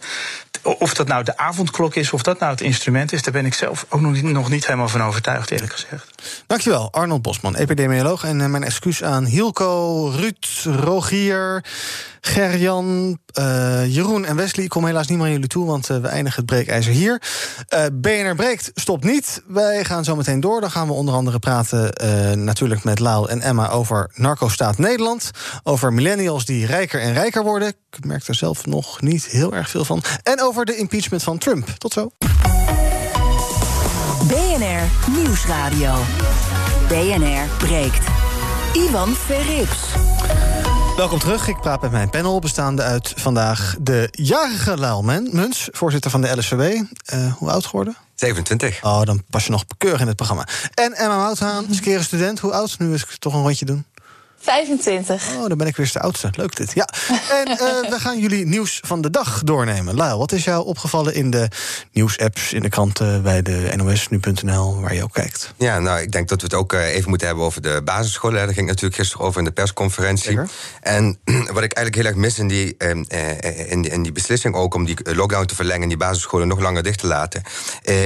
Of 0.63 0.95
dat 0.95 1.07
nou 1.07 1.25
de 1.25 1.37
avondklok 1.37 1.95
is, 1.95 2.13
of 2.13 2.23
dat 2.23 2.39
nou 2.39 2.53
het 2.53 2.61
instrument 2.61 3.13
is, 3.13 3.23
daar 3.23 3.33
ben 3.33 3.47
ik 3.47 3.55
zelf 3.55 3.87
ook 3.89 4.01
nog 4.01 4.13
niet, 4.13 4.23
nog 4.23 4.51
niet 4.51 4.67
helemaal 4.67 4.89
van 4.89 5.03
overtuigd, 5.03 5.51
eerlijk 5.51 5.73
gezegd. 5.73 6.15
Dankjewel, 6.47 6.93
Arnold 6.93 7.23
Bosman, 7.23 7.55
epidemioloog. 7.55 8.25
En 8.25 8.51
mijn 8.51 8.65
excuus 8.65 9.03
aan 9.03 9.25
Hielko, 9.25 10.07
Ruud, 10.09 10.47
Rogier, 10.65 11.65
Gerjan, 12.21 13.19
uh, 13.39 13.95
Jeroen 13.95 14.25
en 14.25 14.37
Wesley. 14.37 14.65
Ik 14.65 14.71
kom 14.71 14.87
helaas 14.87 15.07
niet 15.07 15.17
meer 15.17 15.27
aan 15.27 15.33
jullie 15.33 15.49
toe, 15.49 15.67
want 15.67 15.91
uh, 15.91 15.97
we 15.97 16.09
eindigen 16.09 16.37
het 16.37 16.51
breekijzer 16.51 16.93
hier. 16.93 17.23
Uh, 17.75 17.85
BNR 17.93 18.35
breekt, 18.35 18.71
stopt 18.75 19.05
niet. 19.05 19.43
Wij 19.47 19.85
gaan 19.85 20.05
zo 20.05 20.17
meteen 20.17 20.41
door. 20.41 20.61
Dan 20.61 20.71
gaan 20.71 20.87
we 20.87 20.93
onder 20.93 21.15
andere 21.15 21.39
praten 21.39 22.45
natuurlijk 22.45 22.85
met 22.85 22.99
Lau 22.99 23.29
en 23.29 23.41
Emma 23.41 23.71
over 23.71 24.11
narco-staat 24.15 24.79
Nederland. 24.79 25.31
Over 25.63 25.93
millennials 25.93 26.45
die 26.45 26.67
rijker 26.67 27.01
en 27.01 27.13
rijker 27.13 27.43
worden. 27.43 27.73
Ik 27.97 28.05
merk 28.05 28.27
er 28.27 28.35
zelf 28.35 28.67
nog 28.67 29.01
niet 29.01 29.25
heel 29.25 29.55
erg 29.55 29.71
veel 29.71 29.85
van. 29.85 30.03
En 30.23 30.43
over 30.43 30.65
de 30.65 30.77
impeachment 30.77 31.23
van 31.23 31.39
Trump. 31.39 31.69
Tot 31.79 31.93
zo. 31.93 32.11
BNR 34.27 35.11
Nieuwsradio. 35.11 35.95
BNR 36.89 37.49
breekt. 37.59 38.07
Ivan 38.73 39.15
Verrips. 39.15 39.79
Welkom 40.97 41.19
terug. 41.19 41.49
Ik 41.49 41.61
praat 41.61 41.83
met 41.83 41.91
mijn 41.91 42.11
panel, 42.11 42.39
bestaande 42.39 42.83
uit 42.83 43.13
vandaag 43.17 43.77
de 43.81 44.09
jarige 44.11 44.77
Laal 44.77 45.03
Muns, 45.03 45.69
voorzitter 45.73 46.11
van 46.11 46.21
de 46.21 46.37
LSVB. 46.37 46.83
Uh, 47.15 47.33
hoe 47.33 47.51
oud 47.51 47.67
geworden? 47.67 47.97
27. 48.15 48.85
Oh, 48.85 49.03
dan 49.03 49.23
pas 49.31 49.45
je 49.45 49.51
nog 49.51 49.65
keurig 49.79 50.01
in 50.01 50.07
het 50.07 50.17
programma. 50.17 50.47
En 50.75 50.93
Emma 50.93 51.17
Mouthaan, 51.17 51.67
skere 51.71 52.03
student. 52.03 52.39
Hoe 52.39 52.53
oud? 52.53 52.79
Nu 52.79 52.95
is 52.95 53.03
ik 53.03 53.17
toch 53.19 53.35
een 53.35 53.43
rondje 53.43 53.65
doen. 53.65 53.85
25. 54.45 55.37
Oh, 55.37 55.49
dan 55.49 55.59
ben 55.59 55.67
ik 55.67 55.77
weer 55.77 55.91
de 55.93 56.01
oudste. 56.01 56.31
Leuk 56.37 56.57
dit. 56.57 56.73
Ja. 56.75 56.89
En 57.09 57.51
uh, 57.51 57.57
we 57.95 57.97
gaan 57.99 58.19
jullie 58.19 58.47
nieuws 58.47 58.81
van 58.87 59.01
de 59.01 59.11
dag 59.11 59.43
doornemen. 59.43 59.95
Lyle, 59.95 60.17
wat 60.17 60.33
is 60.33 60.45
jou 60.45 60.65
opgevallen 60.65 61.15
in 61.15 61.31
de 61.31 61.49
nieuwsapps, 61.93 62.53
in 62.53 62.63
de 62.63 62.69
kranten, 62.69 63.23
bij 63.23 63.43
de 63.43 63.73
NOS, 63.77 64.09
nu.nl, 64.09 64.81
waar 64.81 64.95
je 64.95 65.03
ook 65.03 65.13
kijkt? 65.13 65.55
Ja, 65.57 65.79
nou, 65.79 66.01
ik 66.01 66.13
denk 66.13 66.29
dat 66.29 66.41
we 66.41 66.47
het 66.47 66.55
ook 66.55 66.73
uh, 66.73 66.95
even 66.95 67.09
moeten 67.09 67.27
hebben 67.27 67.45
over 67.45 67.63
de 67.63 67.81
basisscholen. 67.85 68.37
Daar 68.45 68.55
ging 68.55 68.67
natuurlijk 68.67 68.95
gisteren 68.95 69.27
over 69.27 69.39
in 69.39 69.45
de 69.45 69.53
persconferentie. 69.53 70.25
Zeker. 70.25 70.49
En 70.81 71.19
wat 71.57 71.63
ik 71.63 71.73
eigenlijk 71.73 71.95
heel 71.95 72.05
erg 72.05 72.15
mis 72.15 72.39
in 72.39 72.49
die, 72.49 72.75
uh, 72.79 72.91
in, 73.71 73.83
die, 73.83 73.91
in 73.91 74.03
die 74.03 74.13
beslissing 74.13 74.55
ook 74.55 74.75
om 74.75 74.85
die 74.85 74.97
lockdown 75.15 75.47
te 75.47 75.55
verlengen 75.55 75.83
en 75.83 75.89
die 75.89 75.97
basisscholen 75.97 76.49
nog 76.49 76.61
langer 76.61 76.83
dicht 76.83 76.99
te 76.99 77.07
laten, 77.07 77.43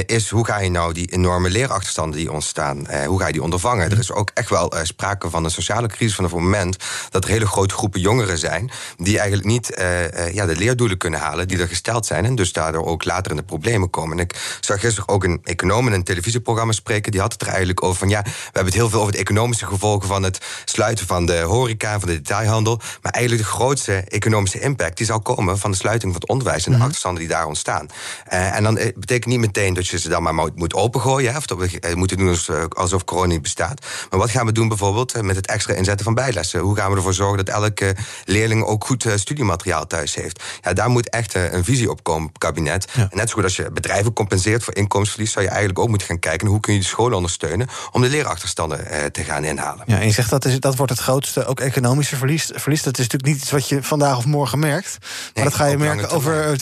is 0.07 0.29
hoe 0.29 0.45
ga 0.45 0.59
je 0.59 0.71
nou 0.71 0.93
die 0.93 1.13
enorme 1.13 1.51
leerachterstanden 1.51 2.19
die 2.19 2.33
ontstaan, 2.33 2.87
hoe 3.07 3.21
ga 3.21 3.27
je 3.27 3.33
die 3.33 3.43
ondervangen? 3.43 3.91
Er 3.91 3.99
is 3.99 4.13
ook 4.13 4.31
echt 4.35 4.51
wel 4.51 4.75
sprake 4.83 5.31
van 5.31 5.45
een 5.45 5.51
sociale 5.51 5.89
crisis 5.89 6.15
van 6.15 6.25
vanaf 6.29 6.45
het 6.45 6.55
moment 6.55 6.77
dat 7.11 7.25
er 7.25 7.31
hele 7.31 7.47
grote 7.47 7.75
groepen 7.75 8.01
jongeren 8.01 8.39
zijn 8.39 8.71
die 8.97 9.19
eigenlijk 9.19 9.49
niet 9.49 9.79
uh, 9.79 10.03
uh, 10.03 10.35
ja, 10.35 10.47
de 10.47 10.57
leerdoelen 10.57 10.99
kunnen 10.99 11.21
halen 11.21 11.49
die 11.49 11.59
er 11.59 11.69
gesteld 11.69 12.07
zijn 12.07 12.25
en 12.25 12.35
dus 12.35 12.53
daardoor 12.53 12.87
ook 12.87 13.05
later 13.05 13.31
in 13.31 13.37
de 13.37 13.43
problemen 13.43 13.91
komen. 13.91 14.19
En 14.19 14.25
ik 14.25 14.59
zag 14.61 14.81
gisteren 14.81 15.09
ook 15.09 15.25
een 15.25 15.41
econoom 15.43 15.87
in 15.87 15.93
een 15.93 16.05
televisieprogramma 16.05 16.73
spreken, 16.73 17.13
die 17.13 17.21
had 17.21 17.33
het 17.33 17.43
er 17.43 17.49
eigenlijk 17.49 17.83
over 17.83 17.99
van 17.99 18.09
ja, 18.09 18.23
we 18.23 18.31
hebben 18.45 18.65
het 18.65 18.75
heel 18.75 18.89
veel 18.89 19.01
over 19.01 19.13
de 19.13 19.19
economische 19.19 19.67
gevolgen 19.67 20.09
van 20.09 20.23
het 20.23 20.39
sluiten 20.65 21.07
van 21.07 21.27
de 21.27 21.41
horeca, 21.41 21.99
van 21.99 22.09
de 22.09 22.15
detailhandel, 22.15 22.81
maar 23.03 23.13
eigenlijk 23.13 23.45
de 23.45 23.51
grootste 23.51 23.93
economische 23.93 24.61
impact 24.61 24.97
die 24.97 25.07
zal 25.07 25.21
komen 25.21 25.59
van 25.59 25.71
de 25.71 25.77
sluiting 25.77 26.13
van 26.13 26.21
het 26.21 26.31
onderwijs 26.31 26.65
en 26.65 26.71
de 26.71 26.77
-hmm. 26.77 26.87
achterstanden 26.87 27.21
die 27.21 27.33
daar 27.33 27.47
ontstaan. 27.47 27.87
Uh, 28.33 28.57
en 28.57 28.63
dan 28.63 28.75
betekent 28.75 29.27
niet 29.27 29.39
meteen 29.39 29.75
dat 29.75 29.87
je 29.87 29.99
ze 29.99 30.09
dan 30.09 30.23
maar 30.23 30.35
moet 30.35 30.75
opengooien, 30.75 31.37
of 31.37 31.47
dat 31.47 31.59
we 31.59 31.93
moeten 31.95 32.17
doen 32.17 32.37
alsof 32.69 33.05
corona 33.05 33.27
niet 33.27 33.43
bestaat. 33.43 33.87
Maar 34.11 34.19
wat 34.19 34.31
gaan 34.31 34.47
we 34.47 34.53
doen 34.53 34.69
bijvoorbeeld 34.69 35.23
met 35.23 35.37
het 35.37 35.47
extra 35.47 35.75
inzetten 35.75 36.05
van 36.05 36.15
bijlessen? 36.19 36.61
Hoe 36.61 36.77
gaan 36.77 36.91
we 36.91 36.97
ervoor 36.97 37.15
zorgen 37.15 37.45
dat 37.45 37.55
elke 37.55 37.97
leerling 38.25 38.65
ook 38.65 38.85
goed 38.85 39.05
uh, 39.05 39.13
studiemateriaal 39.17 39.87
thuis 39.87 40.15
heeft? 40.15 40.43
Ja, 40.63 40.73
daar 40.73 40.89
moet 40.89 41.11
echt 41.11 41.37
uh, 41.37 41.53
een 41.53 41.65
visie 41.65 41.91
op 41.91 42.03
komen, 42.03 42.33
kabinet. 42.39 42.87
Ja. 42.95 43.03
En 43.11 43.17
net 43.17 43.29
zo 43.29 43.35
goed 43.35 43.45
als 43.45 43.57
je 43.57 43.71
bedrijven 43.71 44.13
compenseert 44.13 44.65
voor 44.65 44.75
inkomensverlies, 44.75 45.33
zou 45.33 45.45
je 45.45 45.51
eigenlijk 45.51 45.79
ook 45.79 45.89
moeten 45.89 46.07
gaan 46.07 46.19
kijken 46.19 46.47
hoe 46.47 46.61
kun 46.61 46.73
je 46.73 46.79
de 46.79 46.85
scholen 46.85 47.17
ondersteunen 47.17 47.69
om 47.93 48.03
de 48.03 48.09
leerachterstanden 48.09 48.81
uh, 48.81 49.05
te 49.05 49.25
gaan 49.25 49.45
inhalen. 49.45 49.85
Ja, 49.87 49.99
en 49.99 50.07
je 50.07 50.13
zegt 50.13 50.31
dat, 50.31 50.45
is, 50.45 50.61
dat 50.61 50.77
wordt 50.77 50.93
het 50.93 51.01
grootste, 51.01 51.47
ook 51.47 51.61
economische 51.61 52.17
verlies. 52.17 52.51
verlies. 52.55 52.83
Dat 52.83 52.99
is 52.99 53.09
natuurlijk 53.09 53.33
niet 53.33 53.43
iets 53.43 53.51
wat 53.51 53.69
je 53.69 53.83
vandaag 53.83 54.17
of 54.17 54.27
morgen 54.27 54.59
merkt. 54.59 54.97
Maar 55.01 55.31
nee, 55.35 55.45
dat 55.45 55.55
ga 55.55 55.67
je 55.67 55.79
merken 55.79 56.11
over 56.11 56.59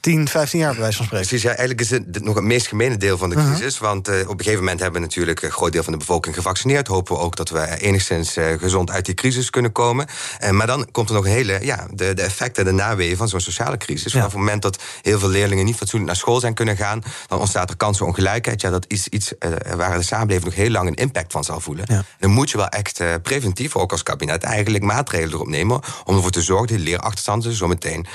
10, 0.00 0.28
15 0.28 0.58
jaar 0.58 0.70
bij 0.70 0.80
wijze 0.80 0.96
van 0.96 1.06
spreken. 1.06 1.26
Precies, 1.26 1.46
ja, 1.48 1.56
eigenlijk 1.56 1.80
is 1.80 1.90
het 1.90 2.24
nog 2.24 2.34
het 2.34 2.44
meest 2.44 2.66
gemene 2.66 2.96
deel 2.96 3.18
van 3.18 3.30
de 3.30 3.36
uh-huh. 3.36 3.52
crisis. 3.52 3.78
-huh. 3.78 3.88
Want 3.88 4.08
op 4.08 4.14
een 4.14 4.44
gegeven 4.44 4.58
moment 4.58 4.80
hebben 4.80 5.00
we 5.00 5.06
natuurlijk 5.06 5.42
een 5.42 5.50
groot 5.50 5.72
deel 5.72 5.82
van 5.82 5.92
de 5.92 5.98
bevolking 5.98 6.34
gevaccineerd. 6.34 6.86
Hopen 6.86 7.14
we 7.14 7.20
ook 7.20 7.36
dat 7.36 7.48
we 7.48 7.78
enigszins 7.78 8.36
gezond 8.58 8.90
uit 8.90 8.99
die 9.04 9.14
crisis 9.14 9.50
kunnen 9.50 9.72
komen. 9.72 10.06
Uh, 10.40 10.50
maar 10.50 10.66
dan 10.66 10.88
komt 10.90 11.08
er 11.08 11.14
nog 11.14 11.24
een 11.24 11.30
hele, 11.30 11.58
ja, 11.62 11.86
de, 11.94 12.14
de 12.14 12.22
effecten, 12.22 12.64
de 12.64 12.72
naweeën 12.72 13.16
van 13.16 13.28
zo'n 13.28 13.40
sociale 13.40 13.76
crisis. 13.76 14.12
Ja. 14.12 14.18
Vanaf 14.18 14.32
het 14.32 14.40
moment 14.40 14.62
dat 14.62 14.82
heel 15.02 15.18
veel 15.18 15.28
leerlingen 15.28 15.64
niet 15.64 15.76
fatsoenlijk 15.76 16.10
naar 16.10 16.20
school 16.20 16.40
zijn 16.40 16.54
kunnen 16.54 16.76
gaan, 16.76 17.02
dan 17.26 17.38
ontstaat 17.38 17.70
er 17.70 17.76
kansenongelijkheid. 17.76 18.60
Ja, 18.60 18.70
dat 18.70 18.84
is 18.88 19.08
iets 19.08 19.32
uh, 19.38 19.74
waar 19.76 19.98
de 19.98 20.04
samenleving 20.04 20.44
nog 20.44 20.54
heel 20.54 20.70
lang 20.70 20.88
een 20.88 20.94
impact 20.94 21.32
van 21.32 21.44
zal 21.44 21.60
voelen. 21.60 21.84
Ja. 21.88 22.04
Dan 22.18 22.30
moet 22.30 22.50
je 22.50 22.56
wel 22.56 22.68
echt 22.68 23.00
uh, 23.00 23.14
preventief, 23.22 23.76
ook 23.76 23.92
als 23.92 24.02
kabinet, 24.02 24.42
eigenlijk 24.42 24.84
maatregelen 24.84 25.34
erop 25.34 25.48
nemen 25.48 25.80
om 26.04 26.16
ervoor 26.16 26.30
te 26.30 26.42
zorgen 26.42 26.66
dat 26.66 26.76
de 26.76 26.82
leerachterstanden 26.82 27.52
zo 27.52 27.66
meteen 27.66 28.06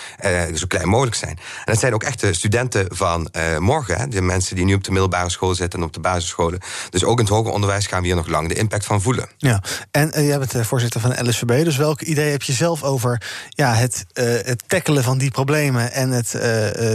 zo 0.53 0.65
klein 0.67 0.87
mogelijk 0.87 1.15
zijn. 1.15 1.37
En 1.37 1.63
dat 1.65 1.79
zijn 1.79 1.93
ook 1.93 2.03
echt 2.03 2.19
de 2.19 2.33
studenten 2.33 2.85
van 2.89 3.31
morgen, 3.59 3.97
hè, 3.97 4.07
de 4.07 4.21
mensen 4.21 4.55
die 4.55 4.65
nu 4.65 4.73
op 4.73 4.83
de 4.83 4.91
middelbare 4.91 5.29
school 5.29 5.55
zitten 5.55 5.79
en 5.79 5.85
op 5.85 5.93
de 5.93 5.99
basisscholen. 5.99 6.59
Dus 6.89 7.03
ook 7.03 7.19
in 7.19 7.25
het 7.25 7.33
hoger 7.33 7.51
onderwijs 7.51 7.87
gaan 7.87 8.01
we 8.01 8.07
hier 8.07 8.15
nog 8.15 8.27
lang 8.27 8.47
de 8.47 8.53
impact 8.53 8.85
van 8.85 9.01
voelen. 9.01 9.29
Ja, 9.37 9.63
en 9.91 10.25
jij 10.25 10.37
bent 10.39 10.67
voor 10.67 10.74
voorzitter 10.79 11.01
van 11.01 11.29
LSVB. 11.29 11.63
Dus 11.63 11.77
welk 11.77 12.01
idee 12.01 12.31
heb 12.31 12.43
je 12.43 12.53
zelf 12.53 12.83
over 12.83 13.21
ja, 13.49 13.73
het, 13.73 14.05
uh, 14.13 14.25
het 14.25 14.63
tackelen 14.67 15.03
van 15.03 15.17
die 15.17 15.31
problemen 15.31 15.91
en 15.91 16.09
het 16.09 16.33
uh, 16.33 16.41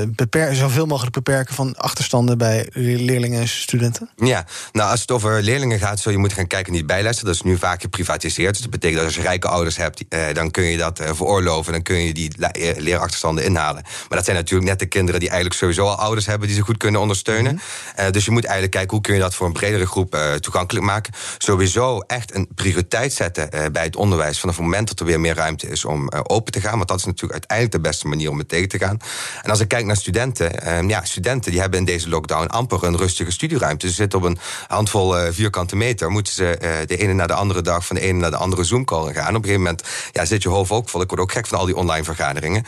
beperken, 0.06 0.56
zoveel 0.56 0.86
mogelijk 0.86 1.12
beperken 1.12 1.54
van 1.54 1.76
achterstanden 1.76 2.38
bij 2.38 2.68
leerlingen 2.72 3.40
en 3.40 3.48
studenten? 3.48 4.10
Ja, 4.16 4.44
nou 4.72 4.90
als 4.90 5.00
het 5.00 5.10
over 5.10 5.42
leerlingen 5.42 5.78
gaat, 5.78 6.00
zul 6.00 6.12
je 6.12 6.18
moeten 6.18 6.38
gaan 6.38 6.46
kijken 6.46 6.72
die 6.72 6.84
bijlessen. 6.84 7.24
Dat 7.24 7.34
is 7.34 7.42
nu 7.42 7.58
vaak 7.58 7.80
geprivatiseerd. 7.80 8.52
Dus 8.52 8.60
dat 8.60 8.70
betekent 8.70 8.98
dat 8.98 9.06
als 9.06 9.16
je 9.16 9.22
rijke 9.22 9.48
ouders 9.48 9.76
hebt, 9.76 10.04
dan 10.32 10.50
kun 10.50 10.64
je 10.64 10.76
dat 10.76 11.00
veroorloven, 11.02 11.72
dan 11.72 11.82
kun 11.82 12.04
je 12.04 12.12
die 12.12 12.32
leerachterstanden 12.76 13.44
inhalen. 13.44 13.82
Maar 13.82 14.16
dat 14.18 14.24
zijn 14.24 14.36
natuurlijk 14.36 14.70
net 14.70 14.78
de 14.78 14.86
kinderen 14.86 15.20
die 15.20 15.28
eigenlijk 15.28 15.60
sowieso 15.60 15.86
al 15.86 15.96
ouders 15.96 16.26
hebben 16.26 16.46
die 16.46 16.56
ze 16.56 16.62
goed 16.62 16.76
kunnen 16.76 17.00
ondersteunen. 17.00 17.60
Mhm. 17.96 18.12
dus 18.12 18.24
je 18.24 18.30
moet 18.30 18.44
eigenlijk 18.44 18.74
kijken 18.74 18.90
hoe 18.90 19.00
kun 19.00 19.14
je 19.14 19.20
dat 19.20 19.34
voor 19.34 19.46
een 19.46 19.52
bredere 19.52 19.86
groep 19.86 20.18
toegankelijk 20.40 20.86
maken. 20.86 21.12
Sowieso 21.38 21.98
echt 21.98 22.34
een 22.34 22.48
prioriteit 22.54 23.12
zetten 23.12 23.69
bij 23.72 23.82
het 23.82 23.96
onderwijs 23.96 24.40
vanaf 24.40 24.56
het 24.56 24.64
moment 24.64 24.88
dat 24.88 25.00
er 25.00 25.06
weer 25.06 25.20
meer 25.20 25.34
ruimte 25.34 25.68
is 25.68 25.84
om 25.84 26.10
uh, 26.14 26.20
open 26.22 26.52
te 26.52 26.60
gaan. 26.60 26.76
Want 26.76 26.88
dat 26.88 26.98
is 26.98 27.04
natuurlijk 27.04 27.32
uiteindelijk 27.32 27.72
de 27.72 27.88
beste 27.88 28.08
manier 28.08 28.30
om 28.30 28.38
het 28.38 28.48
tegen 28.48 28.68
te 28.68 28.78
gaan. 28.78 28.98
En 29.42 29.50
als 29.50 29.60
ik 29.60 29.68
kijk 29.68 29.84
naar 29.84 29.96
studenten, 29.96 30.66
uh, 30.66 30.88
ja, 30.88 31.04
studenten 31.04 31.50
die 31.50 31.60
hebben 31.60 31.78
in 31.78 31.84
deze 31.84 32.08
lockdown 32.08 32.46
amper 32.46 32.84
een 32.84 32.96
rustige 32.96 33.30
studieruimte. 33.30 33.88
Ze 33.88 33.94
zitten 33.94 34.18
op 34.18 34.24
een 34.24 34.38
handvol 34.66 35.14
vierkante 35.32 35.76
meter. 35.76 36.10
Moeten 36.10 36.32
ze 36.32 36.58
de 36.86 36.96
ene 36.96 37.12
naar 37.12 37.26
de 37.26 37.34
andere 37.34 37.62
dag 37.62 37.86
van 37.86 37.96
de 37.96 38.02
ene 38.02 38.18
naar 38.18 38.30
de 38.30 38.36
andere 38.36 38.64
Zoom-call 38.64 39.12
gaan. 39.12 39.28
Op 39.28 39.34
een 39.34 39.34
gegeven 39.34 39.62
moment 39.62 39.82
ja, 40.12 40.24
zit 40.24 40.42
je 40.42 40.48
hoofd 40.48 40.70
ook 40.70 40.88
vol. 40.88 41.00
Ik 41.00 41.08
word 41.08 41.20
ook 41.20 41.32
gek 41.32 41.46
van 41.46 41.58
al 41.58 41.66
die 41.66 41.76
online 41.76 42.04
vergaderingen. 42.04 42.64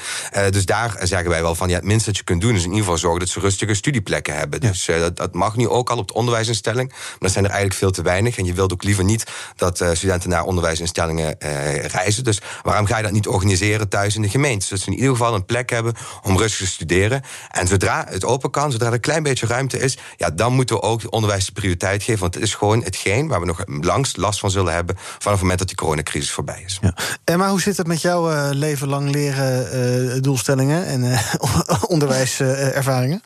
dus 0.50 0.66
daar 0.66 0.96
zeggen 1.02 1.30
wij 1.30 1.42
wel 1.42 1.54
van 1.54 1.68
ja, 1.68 1.74
het 1.74 1.84
minste 1.84 2.08
dat 2.08 2.16
je 2.16 2.24
kunt 2.24 2.40
doen 2.40 2.54
is 2.54 2.62
in 2.62 2.68
ieder 2.68 2.82
geval 2.82 2.98
zorgen 2.98 3.20
dat 3.20 3.28
ze 3.28 3.40
rustige 3.40 3.74
studieplekken 3.74 4.36
hebben. 4.36 4.60
Ja. 4.62 4.68
Dus 4.68 4.84
dat, 4.84 5.16
dat, 5.16 5.34
mag 5.34 5.56
nu 5.56 5.68
ook 5.68 5.90
al 5.90 5.98
op 5.98 6.08
de 6.08 6.14
onderwijsinstelling. 6.14 6.88
Maar 6.88 7.18
dat 7.18 7.32
zijn 7.32 7.44
er 7.44 7.50
eigenlijk 7.50 7.80
veel 7.80 7.90
te 7.90 8.02
weinig. 8.02 8.38
En 8.38 8.44
je 8.44 8.52
wilt 8.52 8.72
ook 8.72 8.82
liever 8.82 9.04
niet 9.04 9.24
dat 9.56 9.84
studenten 9.92 10.30
naar 10.30 10.44
onderwijsinstellingen 10.82 11.36
uh, 11.38 11.84
reizen. 11.84 12.24
Dus 12.24 12.40
waarom 12.62 12.86
ga 12.86 12.96
je 12.96 13.02
dat 13.02 13.12
niet 13.12 13.26
organiseren 13.26 13.88
thuis 13.88 14.16
in 14.16 14.22
de 14.22 14.28
gemeente? 14.28 14.66
Zodat 14.66 14.84
ze 14.84 14.90
in 14.90 14.96
ieder 14.96 15.10
geval 15.10 15.34
een 15.34 15.44
plek 15.44 15.70
hebben 15.70 15.94
om 16.22 16.38
rustig 16.38 16.66
te 16.66 16.72
studeren. 16.72 17.22
En 17.50 17.66
zodra 17.66 18.06
het 18.08 18.24
open 18.24 18.50
kan, 18.50 18.72
zodra 18.72 18.86
er 18.86 18.92
een 18.92 19.00
klein 19.00 19.22
beetje 19.22 19.46
ruimte 19.46 19.78
is, 19.78 19.98
ja, 20.16 20.30
dan 20.30 20.52
moeten 20.52 20.76
we 20.76 20.82
ook 20.82 21.00
onderwijs 21.10 21.46
de 21.46 21.52
prioriteit 21.52 22.02
geven. 22.02 22.20
Want 22.20 22.34
het 22.34 22.42
is 22.42 22.54
gewoon 22.54 22.82
hetgeen 22.82 23.28
waar 23.28 23.40
we 23.40 23.46
nog 23.46 23.64
langst 23.66 24.16
last 24.16 24.40
van 24.40 24.50
zullen 24.50 24.74
hebben 24.74 24.96
vanaf 24.96 25.22
het 25.32 25.40
moment 25.40 25.58
dat 25.58 25.68
die 25.68 25.76
coronacrisis 25.76 26.30
voorbij 26.30 26.62
is. 26.66 26.78
Ja. 26.80 26.94
Emma, 27.24 27.48
hoe 27.50 27.60
zit 27.60 27.76
het 27.76 27.86
met 27.86 28.00
jouw 28.00 28.30
uh, 28.30 28.48
leven 28.50 28.88
lang 28.88 29.10
leren 29.10 30.22
doelstellingen 30.22 30.86
en 30.86 31.20
onderwijservaringen? 31.94 33.22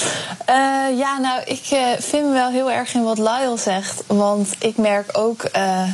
Uh, 0.00 0.98
ja, 0.98 1.18
nou, 1.18 1.42
ik 1.44 1.70
uh, 1.72 1.88
vind 1.98 2.26
me 2.26 2.32
wel 2.32 2.50
heel 2.50 2.70
erg 2.70 2.94
in 2.94 3.02
wat 3.02 3.18
Lyle 3.18 3.56
zegt. 3.56 4.02
Want 4.06 4.48
ik 4.58 4.76
merk 4.76 5.18
ook 5.18 5.42
uh, 5.56 5.88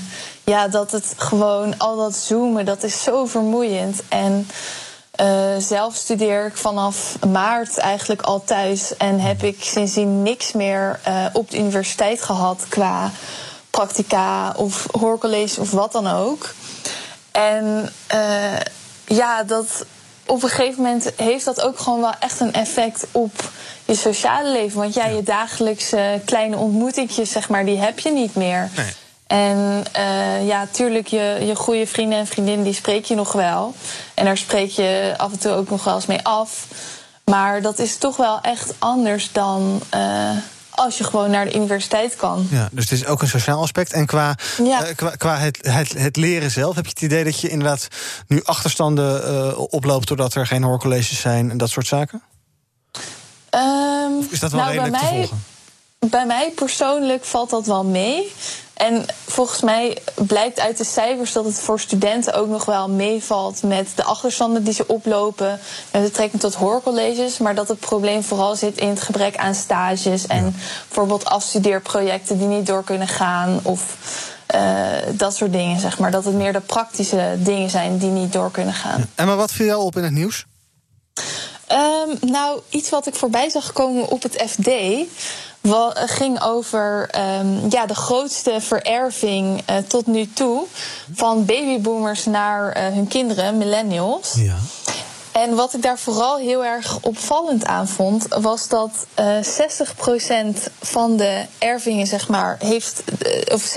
ja, 0.45 0.69
dat 0.69 0.91
het 0.91 1.15
gewoon, 1.17 1.79
al 1.79 1.97
dat 1.97 2.15
zoomen, 2.15 2.65
dat 2.65 2.83
is 2.83 3.03
zo 3.03 3.25
vermoeiend. 3.27 4.03
En 4.09 4.49
zelf 5.59 5.95
studeer 5.95 6.47
ik 6.47 6.57
vanaf 6.57 7.17
maart 7.29 7.79
eigenlijk 7.79 8.23
al 8.23 8.45
thuis. 8.45 8.97
En 8.97 9.21
heb 9.21 9.43
ik 9.43 9.65
sindsdien 9.65 10.23
niks 10.23 10.53
meer 10.53 11.01
op 11.33 11.51
de 11.51 11.59
universiteit 11.59 12.23
gehad 12.23 12.67
qua 12.69 13.11
practica 13.71 14.53
of 14.57 14.87
hoorcollege 14.91 15.61
of 15.61 15.71
wat 15.71 15.93
dan 15.93 16.07
ook. 16.07 16.55
En 17.31 17.93
ja, 19.05 19.43
dat 19.43 19.85
op 20.27 20.43
een 20.43 20.49
gegeven 20.49 20.83
moment 20.83 21.13
heeft 21.17 21.45
dat 21.45 21.61
ook 21.61 21.79
gewoon 21.79 22.01
wel 22.01 22.15
echt 22.21 22.41
een 22.41 22.53
effect 22.53 23.07
op 23.13 23.51
je 23.91 23.97
sociale 23.97 24.53
leven. 24.53 24.79
Want 24.79 24.95
jij, 24.95 25.11
ja, 25.11 25.17
je 25.17 25.23
dagelijkse 25.23 26.21
kleine 26.25 26.57
ontmoetingjes, 26.57 27.31
zeg 27.31 27.49
maar, 27.49 27.65
die 27.65 27.79
heb 27.79 27.99
je 27.99 28.13
niet 28.13 28.35
meer. 28.35 28.69
Nee. 28.77 28.93
En 29.27 29.85
uh, 29.97 30.47
ja, 30.47 30.67
tuurlijk, 30.71 31.07
je, 31.07 31.39
je 31.47 31.57
goede 31.57 31.87
vrienden 31.87 32.19
en 32.19 32.27
vriendinnen, 32.27 32.65
die 32.65 32.75
spreek 32.75 33.05
je 33.05 33.15
nog 33.15 33.33
wel. 33.33 33.75
En 34.15 34.25
daar 34.25 34.37
spreek 34.37 34.71
je 34.71 35.15
af 35.17 35.33
en 35.33 35.39
toe 35.39 35.53
ook 35.53 35.71
nog 35.71 35.85
wel 35.85 35.95
eens 35.95 36.07
mee 36.07 36.23
af. 36.23 36.67
Maar 37.25 37.63
dat 37.63 37.79
is 37.79 37.97
toch 37.97 38.17
wel 38.17 38.41
echt 38.41 38.75
anders 38.79 39.33
dan. 39.33 39.83
Uh, 39.95 40.31
als 40.71 40.99
je 40.99 41.05
gewoon 41.05 41.31
naar 41.31 41.45
de 41.45 41.55
universiteit 41.55 42.17
kan. 42.17 42.47
Ja, 42.51 42.69
dus 42.73 42.91
het 42.91 43.01
is 43.01 43.07
ook 43.07 43.23
een 43.23 43.29
sociaal 43.29 43.63
aspect. 43.63 43.93
En 43.93 44.07
qua, 44.07 44.35
ja. 44.63 44.89
uh, 44.89 44.95
qua, 44.95 45.11
qua 45.11 45.39
het, 45.39 45.59
het, 45.63 45.93
het, 45.99 46.17
leren 46.17 46.51
zelf, 46.51 46.75
heb 46.75 46.85
je 46.85 46.91
het 46.91 47.03
idee 47.03 47.25
dat 47.25 47.41
je 47.41 47.49
inderdaad 47.49 47.89
nu 48.27 48.41
achterstanden 48.45 49.59
oploopt 49.71 50.09
doordat 50.09 50.35
er 50.35 50.47
geen 50.47 50.63
hoorcolleges 50.63 51.21
zijn 51.21 51.51
en 51.51 51.59
dat 51.59 51.71
soort 51.71 51.87
zaken? 51.87 52.23
Um, 53.55 54.27
is 54.31 54.41
dat 54.41 54.51
wel 54.51 54.61
nou, 54.61 54.73
redelijk 54.73 55.01
bij 55.01 55.11
mij, 55.11 55.21
te 55.21 55.29
volgen? 55.29 55.45
Bij 55.99 56.27
mij 56.27 56.53
persoonlijk 56.55 57.25
valt 57.25 57.51
dat 57.51 57.67
wel 57.67 57.85
mee. 57.85 58.33
En 58.75 59.07
volgens 59.27 59.61
mij 59.61 59.99
blijkt 60.15 60.61
uit 60.61 60.79
de 60.79 60.85
cijfers 60.85 61.33
dat 61.33 61.45
het 61.45 61.59
voor 61.59 61.81
studenten 61.81 62.35
ook 62.35 62.49
nog 62.49 62.65
wel 62.65 62.89
meevalt 62.89 63.63
met 63.63 63.89
de 63.95 64.05
achterstanden 64.05 64.65
die 64.65 64.73
ze 64.73 64.87
oplopen 64.87 65.61
met 65.93 66.03
betrekking 66.03 66.43
tot 66.43 66.55
hoorcolleges. 66.55 67.39
Maar 67.39 67.55
dat 67.55 67.69
het 67.69 67.81
probleem 67.81 68.23
vooral 68.23 68.57
zit 68.57 68.79
in 68.79 68.89
het 68.89 69.01
gebrek 69.01 69.37
aan 69.37 69.55
stages 69.55 70.27
en 70.27 70.45
ja. 70.45 70.51
bijvoorbeeld 70.87 71.25
afstudeerprojecten 71.25 72.39
die 72.39 72.47
niet 72.47 72.67
door 72.67 72.85
kunnen 72.85 73.09
gaan. 73.09 73.61
Of 73.63 73.97
uh, 74.55 74.87
dat 75.13 75.37
soort 75.37 75.53
dingen, 75.53 75.81
zeg 75.81 75.99
maar. 75.99 76.11
Dat 76.11 76.25
het 76.25 76.35
meer 76.35 76.53
de 76.53 76.61
praktische 76.61 77.37
dingen 77.39 77.71
zijn 77.71 77.99
die 77.99 78.11
niet 78.11 78.33
door 78.33 78.51
kunnen 78.51 78.75
gaan. 78.75 78.99
Ja. 78.99 79.07
En 79.15 79.27
maar 79.27 79.37
wat 79.37 79.53
viel 79.53 79.67
jou 79.67 79.83
op 79.83 79.97
in 79.97 80.05
het 80.05 80.13
nieuws? 80.13 80.47
Um, 81.73 82.31
nou, 82.31 82.61
iets 82.69 82.91
wat 82.91 83.07
ik 83.07 83.15
voorbij 83.15 83.51
zag 83.51 83.73
komen 83.73 84.09
op 84.09 84.23
het 84.23 84.45
FD. 84.49 84.71
Ging 85.95 86.43
over 86.43 87.11
um, 87.41 87.71
ja, 87.71 87.87
de 87.87 87.95
grootste 87.95 88.61
vererving 88.61 89.63
uh, 89.71 89.77
tot 89.77 90.07
nu 90.07 90.33
toe 90.33 90.67
van 91.15 91.45
babyboomers 91.45 92.25
naar 92.25 92.77
uh, 92.77 92.95
hun 92.95 93.09
kinderen, 93.09 93.59
millennials. 93.59 94.33
Ja. 94.35 94.57
En 95.33 95.55
wat 95.55 95.75
ik 95.75 95.83
daar 95.83 95.99
vooral 95.99 96.37
heel 96.37 96.65
erg 96.65 96.99
opvallend 97.01 97.65
aan 97.65 97.89
vond, 97.89 98.27
was 98.29 98.69
dat 98.69 99.07
uh, 99.21 99.37
60% 100.57 100.73
van 100.81 101.17
de 101.17 101.45
ervingen, 101.59 102.07
zeg 102.07 102.29
maar, 102.29 102.57
heeft. 102.59 103.03
of 103.53 103.75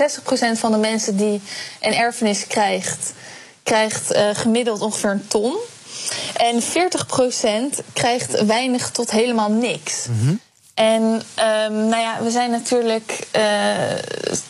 60% 0.54 0.58
van 0.58 0.72
de 0.72 0.78
mensen 0.78 1.16
die 1.16 1.40
een 1.80 1.94
erfenis 1.94 2.46
krijgt, 2.46 3.12
krijgt 3.62 4.18
gemiddeld 4.32 4.80
ongeveer 4.80 5.10
een 5.10 5.28
ton. 5.28 5.56
En 6.36 6.62
40% 6.62 7.84
krijgt 7.92 8.44
weinig 8.44 8.90
tot 8.90 9.10
helemaal 9.10 9.50
niks. 9.50 10.06
Mhm. 10.10 10.34
En 10.74 11.02
um, 11.02 11.88
nou 11.88 11.96
ja, 11.96 12.22
we 12.22 12.30
zijn 12.30 12.50
natuurlijk, 12.50 13.26
uh, 13.36 13.42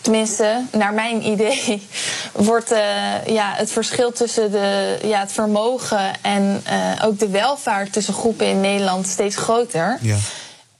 tenminste, 0.00 0.64
naar 0.72 0.94
mijn 0.94 1.26
idee, 1.32 1.86
wordt 2.32 2.72
uh, 2.72 3.26
ja, 3.26 3.52
het 3.56 3.72
verschil 3.72 4.12
tussen 4.12 4.50
de, 4.50 4.98
ja, 5.02 5.20
het 5.20 5.32
vermogen 5.32 6.12
en 6.22 6.62
uh, 6.70 7.04
ook 7.04 7.18
de 7.18 7.28
welvaart 7.28 7.92
tussen 7.92 8.14
groepen 8.14 8.46
in 8.46 8.60
Nederland 8.60 9.06
steeds 9.06 9.36
groter. 9.36 9.98
Ja. 10.00 10.16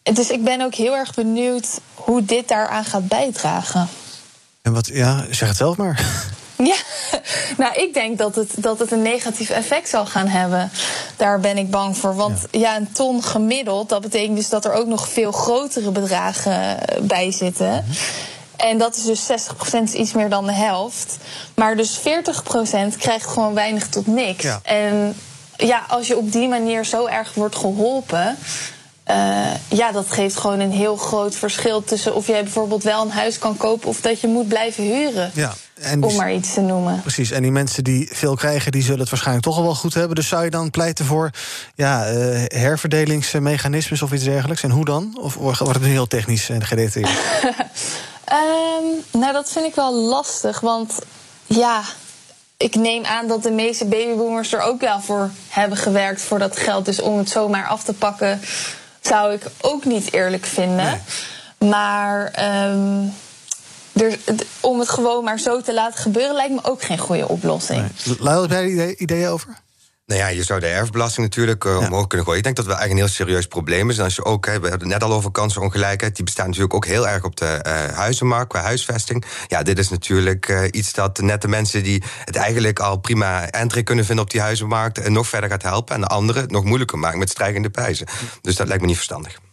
Dus 0.02 0.30
ik 0.30 0.44
ben 0.44 0.60
ook 0.60 0.74
heel 0.74 0.96
erg 0.96 1.14
benieuwd 1.14 1.66
hoe 1.94 2.24
dit 2.24 2.48
daaraan 2.48 2.84
gaat 2.84 3.08
bijdragen. 3.08 3.88
En 4.62 4.72
wat, 4.72 4.86
ja, 4.86 5.24
zeg 5.30 5.48
het 5.48 5.56
zelf 5.56 5.76
maar. 5.76 6.04
Ja, 6.70 6.76
nou, 7.56 7.74
ik 7.74 7.94
denk 7.94 8.18
dat 8.18 8.34
het, 8.34 8.50
dat 8.56 8.78
het 8.78 8.92
een 8.92 9.02
negatief 9.02 9.50
effect 9.50 9.88
zal 9.88 10.06
gaan 10.06 10.26
hebben. 10.26 10.70
Daar 11.16 11.40
ben 11.40 11.58
ik 11.58 11.70
bang 11.70 11.96
voor. 11.96 12.14
Want 12.14 12.38
ja. 12.50 12.58
ja, 12.60 12.76
een 12.76 12.92
ton 12.92 13.22
gemiddeld, 13.22 13.88
dat 13.88 14.00
betekent 14.00 14.36
dus 14.36 14.48
dat 14.48 14.64
er 14.64 14.72
ook 14.72 14.86
nog 14.86 15.08
veel 15.08 15.32
grotere 15.32 15.90
bedragen 15.90 16.78
bij 17.02 17.32
zitten. 17.32 17.66
Mm-hmm. 17.66 17.94
En 18.56 18.78
dat 18.78 18.96
is 18.96 19.02
dus 19.04 19.48
60% 19.76 19.82
is 19.82 19.92
iets 19.92 20.12
meer 20.12 20.28
dan 20.28 20.46
de 20.46 20.52
helft. 20.52 21.16
Maar 21.54 21.76
dus 21.76 21.98
40% 21.98 22.02
krijgt 22.98 23.26
gewoon 23.26 23.54
weinig 23.54 23.88
tot 23.88 24.06
niks. 24.06 24.42
Ja. 24.42 24.60
En 24.62 25.16
ja, 25.56 25.84
als 25.88 26.06
je 26.06 26.16
op 26.16 26.32
die 26.32 26.48
manier 26.48 26.84
zo 26.84 27.06
erg 27.06 27.34
wordt 27.34 27.56
geholpen. 27.56 28.36
Uh, 29.10 29.46
ja, 29.68 29.92
dat 29.92 30.10
geeft 30.10 30.36
gewoon 30.36 30.60
een 30.60 30.70
heel 30.70 30.96
groot 30.96 31.34
verschil 31.34 31.84
tussen 31.84 32.14
of 32.14 32.26
jij 32.26 32.42
bijvoorbeeld 32.42 32.82
wel 32.82 33.02
een 33.02 33.10
huis 33.10 33.38
kan 33.38 33.56
kopen 33.56 33.88
of 33.88 34.00
dat 34.00 34.20
je 34.20 34.26
moet 34.26 34.48
blijven 34.48 34.84
huren. 34.84 35.30
Ja. 35.34 35.54
En 35.80 36.02
om 36.02 36.14
maar 36.14 36.32
iets 36.32 36.54
te 36.54 36.60
noemen. 36.60 37.00
Precies, 37.00 37.30
en 37.30 37.42
die 37.42 37.50
mensen 37.50 37.84
die 37.84 38.08
veel 38.12 38.34
krijgen, 38.34 38.72
die 38.72 38.82
zullen 38.82 39.00
het 39.00 39.10
waarschijnlijk 39.10 39.46
toch 39.46 39.56
al 39.56 39.62
wel 39.62 39.74
goed 39.74 39.94
hebben. 39.94 40.16
Dus 40.16 40.28
zou 40.28 40.44
je 40.44 40.50
dan 40.50 40.70
pleiten 40.70 41.04
voor 41.04 41.30
ja, 41.74 42.12
uh, 42.12 42.42
herverdelingsmechanismes 42.46 44.02
of 44.02 44.12
iets 44.12 44.24
dergelijks? 44.24 44.62
En 44.62 44.70
hoe 44.70 44.84
dan? 44.84 45.18
Of 45.20 45.34
wordt 45.34 45.60
het 45.60 45.82
nu 45.82 45.88
heel 45.88 46.06
technisch 46.06 46.48
en 46.48 46.64
gedetailleerd? 46.64 47.18
um, 48.32 49.04
nou, 49.20 49.32
dat 49.32 49.50
vind 49.50 49.66
ik 49.66 49.74
wel 49.74 49.94
lastig, 49.94 50.60
want 50.60 50.98
ja, 51.46 51.82
ik 52.56 52.74
neem 52.74 53.04
aan 53.04 53.26
dat 53.26 53.42
de 53.42 53.50
meeste 53.50 53.84
babyboomers 53.84 54.52
er 54.52 54.60
ook 54.60 54.80
wel 54.80 55.00
voor 55.00 55.30
hebben 55.48 55.78
gewerkt 55.78 56.22
voor 56.22 56.38
dat 56.38 56.56
geld. 56.56 56.84
Dus 56.84 57.00
om 57.00 57.18
het 57.18 57.28
zomaar 57.28 57.66
af 57.66 57.84
te 57.84 57.92
pakken, 57.92 58.40
zou 59.06 59.32
ik 59.32 59.42
ook 59.60 59.84
niet 59.84 60.12
eerlijk 60.12 60.44
vinden. 60.44 61.00
Nee. 61.58 61.70
Maar 61.70 62.24
um, 62.70 63.12
er, 63.92 64.18
om 64.60 64.78
het 64.78 64.88
gewoon 64.88 65.24
maar 65.24 65.38
zo 65.38 65.60
te 65.60 65.74
laten 65.74 65.98
gebeuren, 65.98 66.34
lijkt 66.34 66.52
me 66.52 66.60
ook 66.62 66.82
geen 66.82 66.98
goede 66.98 67.28
oplossing. 67.28 67.88
Nee. 68.20 68.38
Heb 68.38 68.50
jij 68.50 68.96
ideeën 68.96 69.28
over? 69.28 69.62
Nou 70.06 70.20
ja, 70.20 70.26
je 70.26 70.42
zou 70.42 70.60
de 70.60 70.66
erfbelasting 70.66 71.26
natuurlijk 71.26 71.64
uh, 71.64 71.78
omhoog 71.78 72.06
kunnen 72.06 72.26
gooien. 72.26 72.38
Ik 72.38 72.44
denk 72.44 72.56
dat 72.56 72.66
wel 72.66 72.78
echt 72.78 72.90
een 72.90 72.96
heel 72.96 73.08
serieus 73.08 73.46
probleem 73.46 73.90
is. 73.90 73.98
En 73.98 74.04
als 74.04 74.14
je 74.14 74.24
ook, 74.24 74.44
we 74.44 74.50
hebben 74.50 74.72
het 74.72 74.84
net 74.84 75.02
al 75.02 75.12
over 75.12 75.30
kansenongelijkheid. 75.30 76.16
Die 76.16 76.24
bestaat 76.24 76.46
natuurlijk 76.46 76.74
ook 76.74 76.86
heel 76.86 77.08
erg 77.08 77.24
op 77.24 77.36
de 77.36 77.64
uh, 77.66 77.96
huizenmarkt, 77.96 78.48
qua 78.48 78.60
huisvesting. 78.60 79.24
Ja, 79.46 79.62
dit 79.62 79.78
is 79.78 79.88
natuurlijk 79.88 80.48
uh, 80.48 80.64
iets 80.70 80.92
dat 80.92 81.20
net 81.20 81.42
de 81.42 81.48
mensen 81.48 81.82
die 81.82 82.02
het 82.24 82.36
eigenlijk 82.36 82.78
al 82.78 82.96
prima 82.96 83.50
entry 83.50 83.82
kunnen 83.82 84.04
vinden 84.04 84.24
op 84.24 84.30
die 84.30 84.40
huizenmarkt. 84.40 85.08
nog 85.08 85.28
verder 85.28 85.50
gaat 85.50 85.62
helpen. 85.62 85.94
En 85.94 86.00
de 86.00 86.06
anderen 86.06 86.42
het 86.42 86.50
nog 86.50 86.64
moeilijker 86.64 86.98
maakt 86.98 87.16
met 87.16 87.30
stijgende 87.30 87.70
prijzen. 87.70 88.06
Dus 88.40 88.56
dat 88.56 88.66
lijkt 88.66 88.82
me 88.82 88.88
niet 88.88 88.96
verstandig. 88.96 89.43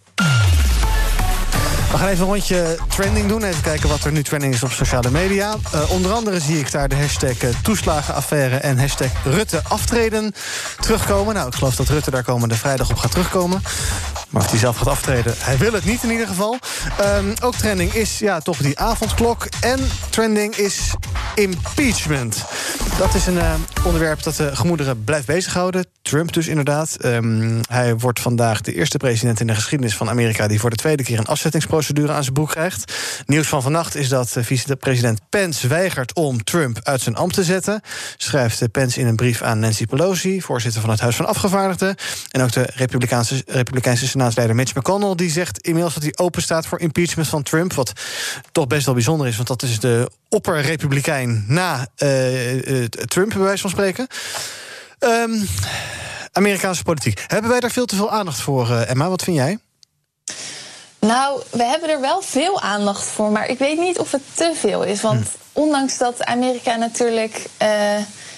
We 1.91 1.97
gaan 1.97 2.07
even 2.07 2.23
een 2.23 2.31
rondje 2.31 2.77
trending 2.87 3.27
doen. 3.27 3.43
Even 3.43 3.61
kijken 3.61 3.89
wat 3.89 4.03
er 4.03 4.11
nu 4.11 4.23
trending 4.23 4.53
is 4.53 4.63
op 4.63 4.71
sociale 4.71 5.11
media. 5.11 5.55
Uh, 5.75 5.91
onder 5.91 6.11
andere 6.11 6.39
zie 6.39 6.59
ik 6.59 6.71
daar 6.71 6.89
de 6.89 6.95
hashtag 6.95 7.43
uh, 7.43 7.49
toeslagenaffaire 7.63 8.55
en 8.57 8.79
hashtag 8.79 9.09
Rutte 9.23 9.61
aftreden 9.67 10.33
terugkomen. 10.79 11.33
Nou, 11.33 11.47
ik 11.47 11.55
geloof 11.55 11.75
dat 11.75 11.87
Rutte 11.87 12.11
daar 12.11 12.23
komende 12.23 12.55
vrijdag 12.55 12.89
op 12.89 12.97
gaat 12.97 13.11
terugkomen. 13.11 13.61
Maar 14.29 14.41
of 14.41 14.49
hij 14.49 14.59
zelf 14.59 14.77
gaat 14.77 14.87
aftreden, 14.87 15.33
hij 15.37 15.57
wil 15.57 15.73
het 15.73 15.85
niet 15.85 16.03
in 16.03 16.11
ieder 16.11 16.27
geval. 16.27 16.57
Um, 17.17 17.33
ook 17.41 17.55
trending 17.55 17.93
is 17.93 18.19
ja, 18.19 18.39
toch 18.39 18.57
die 18.57 18.79
avondklok. 18.79 19.47
En 19.61 19.79
trending 20.09 20.55
is 20.55 20.93
impeachment. 21.35 22.45
Dat 22.97 23.15
is 23.15 23.25
een 23.25 23.35
uh, 23.35 23.53
onderwerp 23.83 24.23
dat 24.23 24.35
de 24.35 24.55
gemoederen 24.55 25.03
blijft 25.03 25.25
bezighouden. 25.25 25.85
Trump 26.01 26.33
dus 26.33 26.47
inderdaad. 26.47 26.97
Um, 27.05 27.59
hij 27.69 27.97
wordt 27.97 28.19
vandaag 28.19 28.61
de 28.61 28.73
eerste 28.73 28.97
president 28.97 29.39
in 29.39 29.47
de 29.47 29.55
geschiedenis 29.55 29.95
van 29.95 30.09
Amerika... 30.09 30.47
die 30.47 30.59
voor 30.59 30.69
de 30.69 30.75
tweede 30.75 31.03
keer 31.03 31.19
een 31.19 31.27
afzettingsprocedure 31.81 32.13
aan 32.13 32.23
zijn 32.23 32.33
boek 32.33 32.49
krijgt. 32.49 32.93
Nieuws 33.25 33.47
van 33.47 33.61
vannacht 33.61 33.95
is 33.95 34.09
dat 34.09 34.35
vicepresident 34.39 35.19
Pence 35.29 35.67
weigert 35.67 36.13
om 36.13 36.43
Trump 36.43 36.79
uit 36.83 37.01
zijn 37.01 37.15
ambt 37.15 37.33
te 37.33 37.43
zetten. 37.43 37.81
Schrijft 38.17 38.71
Pence 38.71 38.99
in 38.99 39.07
een 39.07 39.15
brief 39.15 39.41
aan 39.41 39.59
Nancy 39.59 39.85
Pelosi, 39.85 40.41
voorzitter 40.41 40.81
van 40.81 40.89
het 40.89 40.99
Huis 40.99 41.15
van 41.15 41.25
Afgevaardigden. 41.25 41.95
En 42.31 42.41
ook 42.41 42.51
de 42.51 42.69
Republikeinse, 42.75 43.43
Republikeinse 43.45 44.07
senaatsleider 44.07 44.55
Mitch 44.55 44.75
McConnell... 44.75 45.15
die 45.15 45.31
zegt 45.31 45.59
inmiddels 45.59 45.93
dat 45.93 46.03
hij 46.03 46.13
open 46.15 46.41
staat 46.41 46.65
voor 46.65 46.79
impeachment 46.79 47.27
van 47.27 47.43
Trump. 47.43 47.73
Wat 47.73 47.93
toch 48.51 48.67
best 48.67 48.85
wel 48.85 48.93
bijzonder 48.93 49.27
is, 49.27 49.35
want 49.35 49.47
dat 49.47 49.61
is 49.61 49.79
de 49.79 50.11
opperrepublikein 50.29 51.45
na 51.47 51.87
uh, 51.97 52.83
Trump, 52.83 53.29
bij 53.29 53.41
wijze 53.41 53.61
van 53.61 53.69
spreken. 53.69 54.07
Um, 54.99 55.47
Amerikaanse 56.31 56.83
politiek. 56.83 57.23
Hebben 57.27 57.49
wij 57.49 57.59
daar 57.59 57.71
veel 57.71 57.85
te 57.85 57.95
veel 57.95 58.11
aandacht 58.11 58.39
voor, 58.39 58.69
Emma? 58.71 59.09
Wat 59.09 59.23
vind 59.23 59.37
jij? 59.37 59.59
Nou, 61.07 61.41
we 61.51 61.63
hebben 61.63 61.89
er 61.89 62.01
wel 62.01 62.21
veel 62.21 62.61
aandacht 62.61 63.03
voor, 63.03 63.31
maar 63.31 63.47
ik 63.47 63.59
weet 63.59 63.79
niet 63.79 63.99
of 63.99 64.11
het 64.11 64.21
te 64.33 64.51
veel 64.55 64.83
is. 64.83 65.01
Want 65.01 65.27
hm. 65.27 65.59
ondanks 65.59 65.97
dat 65.97 66.23
Amerika 66.23 66.75
natuurlijk 66.75 67.45
uh, 67.61 67.97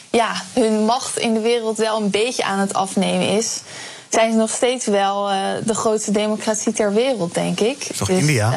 ja, 0.09 0.41
hun 0.53 0.85
macht 0.85 1.17
in 1.17 1.33
de 1.33 1.39
wereld 1.39 1.77
wel 1.77 2.01
een 2.01 2.09
beetje 2.09 2.43
aan 2.43 2.59
het 2.59 2.73
afnemen 2.73 3.29
is, 3.29 3.61
zijn 4.09 4.31
ze 4.31 4.37
nog 4.37 4.49
steeds 4.49 4.85
wel 4.85 5.31
uh, 5.31 5.37
de 5.65 5.75
grootste 5.75 6.11
democratie 6.11 6.73
ter 6.73 6.93
wereld, 6.93 7.33
denk 7.33 7.59
ik. 7.59 7.83
Is 7.83 7.97
toch 7.97 8.07
dus, 8.07 8.19
India? 8.19 8.51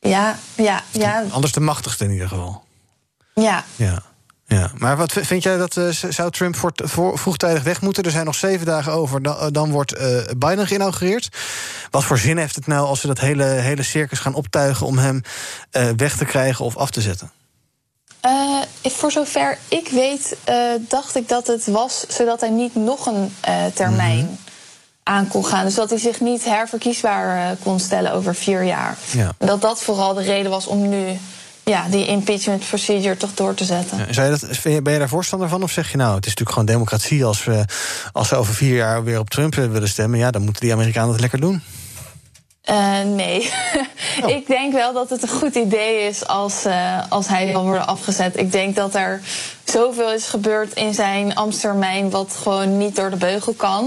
ja, 0.00 0.38
ja, 0.54 0.82
ja. 0.90 1.24
Anders 1.30 1.52
de 1.52 1.60
machtigste 1.60 2.04
in 2.04 2.10
ieder 2.10 2.28
geval. 2.28 2.64
Ja. 3.34 3.64
Ja. 3.76 4.02
Ja, 4.50 4.70
maar 4.76 4.96
wat 4.96 5.12
vind 5.12 5.42
jij 5.42 5.56
dat 5.56 5.76
uh, 5.76 5.88
zou 5.90 6.30
Trump 6.30 6.56
voor, 6.56 6.72
voor, 6.74 7.18
vroegtijdig 7.18 7.62
weg 7.62 7.80
moeten? 7.80 8.04
Er 8.04 8.10
zijn 8.10 8.24
nog 8.24 8.34
zeven 8.34 8.66
dagen 8.66 8.92
over, 8.92 9.22
dan, 9.22 9.52
dan 9.52 9.70
wordt 9.70 10.00
uh, 10.00 10.20
Biden 10.36 10.66
geïnaugureerd. 10.66 11.28
Wat 11.90 12.04
voor 12.04 12.18
zin 12.18 12.36
heeft 12.36 12.54
het 12.54 12.66
nou 12.66 12.86
als 12.86 13.00
ze 13.00 13.06
dat 13.06 13.20
hele, 13.20 13.44
hele 13.44 13.82
circus 13.82 14.18
gaan 14.18 14.34
optuigen 14.34 14.86
om 14.86 14.98
hem 14.98 15.22
uh, 15.72 15.88
weg 15.96 16.16
te 16.16 16.24
krijgen 16.24 16.64
of 16.64 16.76
af 16.76 16.90
te 16.90 17.00
zetten? 17.00 17.30
voor 18.82 19.12
zover 19.12 19.58
ik 19.68 19.88
weet, 19.88 20.36
dacht 20.88 21.16
ik 21.16 21.28
dat 21.28 21.46
het 21.46 21.66
was 21.66 22.04
zodat 22.08 22.40
hij 22.40 22.50
niet 22.50 22.74
nog 22.74 23.06
een 23.06 23.32
termijn 23.74 24.18
mm 24.18 24.26
-hmm. 24.26 24.38
aan 25.02 25.28
kon 25.28 25.44
gaan. 25.44 25.64
Dus 25.64 25.74
dat 25.74 25.90
hij 25.90 25.98
zich 25.98 26.20
niet 26.20 26.44
herverkiesbaar 26.44 27.56
kon 27.62 27.80
stellen 27.80 28.12
over 28.12 28.34
vier 28.34 28.62
jaar. 28.62 28.96
Ja. 29.10 29.32
Dat 29.38 29.60
dat 29.60 29.82
vooral 29.82 30.14
de 30.14 30.22
reden 30.22 30.50
was 30.50 30.66
om 30.66 30.88
nu 30.88 31.18
ja, 31.68 31.88
die 31.88 32.06
impeachment 32.06 32.68
procedure 32.68 33.16
toch 33.16 33.34
door 33.34 33.54
te 33.54 33.64
zetten. 33.64 33.98
Ja, 34.10 34.24
je 34.24 34.30
dat, 34.30 34.82
ben 34.82 34.92
je 34.92 34.98
daar 34.98 35.08
voorstander 35.08 35.48
van? 35.48 35.62
Of 35.62 35.70
zeg 35.70 35.90
je 35.90 35.96
nou, 35.96 36.14
het 36.14 36.26
is 36.26 36.34
natuurlijk 36.34 36.58
gewoon 36.58 36.74
democratie. 36.74 37.24
Als 37.24 37.44
we, 37.44 37.64
als 38.12 38.30
we 38.30 38.36
over 38.36 38.54
vier 38.54 38.76
jaar 38.76 39.04
weer 39.04 39.18
op 39.18 39.30
Trump 39.30 39.54
willen 39.54 39.88
stemmen, 39.88 40.18
ja, 40.18 40.30
dan 40.30 40.42
moeten 40.42 40.62
die 40.62 40.72
Amerikanen 40.72 41.10
het 41.10 41.20
lekker 41.20 41.40
doen. 41.40 41.62
Uh, 42.70 43.02
nee. 43.02 43.50
Oh. 44.22 44.30
ik 44.30 44.46
denk 44.46 44.72
wel 44.72 44.92
dat 44.92 45.10
het 45.10 45.22
een 45.22 45.28
goed 45.28 45.54
idee 45.54 46.06
is 46.06 46.26
als, 46.26 46.66
uh, 46.66 47.02
als 47.08 47.28
hij 47.28 47.46
wil 47.46 47.62
worden 47.62 47.86
afgezet. 47.86 48.36
Ik 48.36 48.52
denk 48.52 48.76
dat 48.76 48.94
er 48.94 49.20
zoveel 49.64 50.12
is 50.12 50.26
gebeurd 50.26 50.74
in 50.74 50.94
zijn 50.94 51.34
ambtstermijn 51.34 52.10
wat 52.10 52.38
gewoon 52.42 52.78
niet 52.78 52.96
door 52.96 53.10
de 53.10 53.16
beugel 53.16 53.52
kan. 53.52 53.84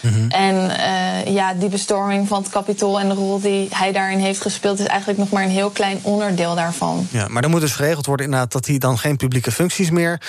Mm 0.00 0.12
-hmm. 0.12 0.30
En 0.30 0.54
uh, 0.54 1.34
ja, 1.34 1.54
die 1.54 1.68
bestorming 1.68 2.28
van 2.28 2.42
het 2.42 2.50
kapitool 2.50 3.00
en 3.00 3.08
de 3.08 3.14
rol 3.14 3.40
die 3.40 3.68
hij 3.70 3.92
daarin 3.92 4.18
heeft 4.18 4.40
gespeeld, 4.40 4.78
is 4.78 4.86
eigenlijk 4.86 5.18
nog 5.18 5.30
maar 5.30 5.42
een 5.42 5.50
heel 5.50 5.70
klein 5.70 5.98
onderdeel 6.02 6.54
daarvan. 6.54 7.06
Ja, 7.10 7.28
maar 7.28 7.42
dan 7.42 7.50
moet 7.50 7.60
dus 7.60 7.72
geregeld 7.74 8.06
worden 8.06 8.26
inderdaad 8.26 8.52
dat 8.52 8.66
hij 8.66 8.78
dan 8.78 8.98
geen 8.98 9.16
publieke 9.16 9.52
functies 9.52 9.90
meer 9.90 10.20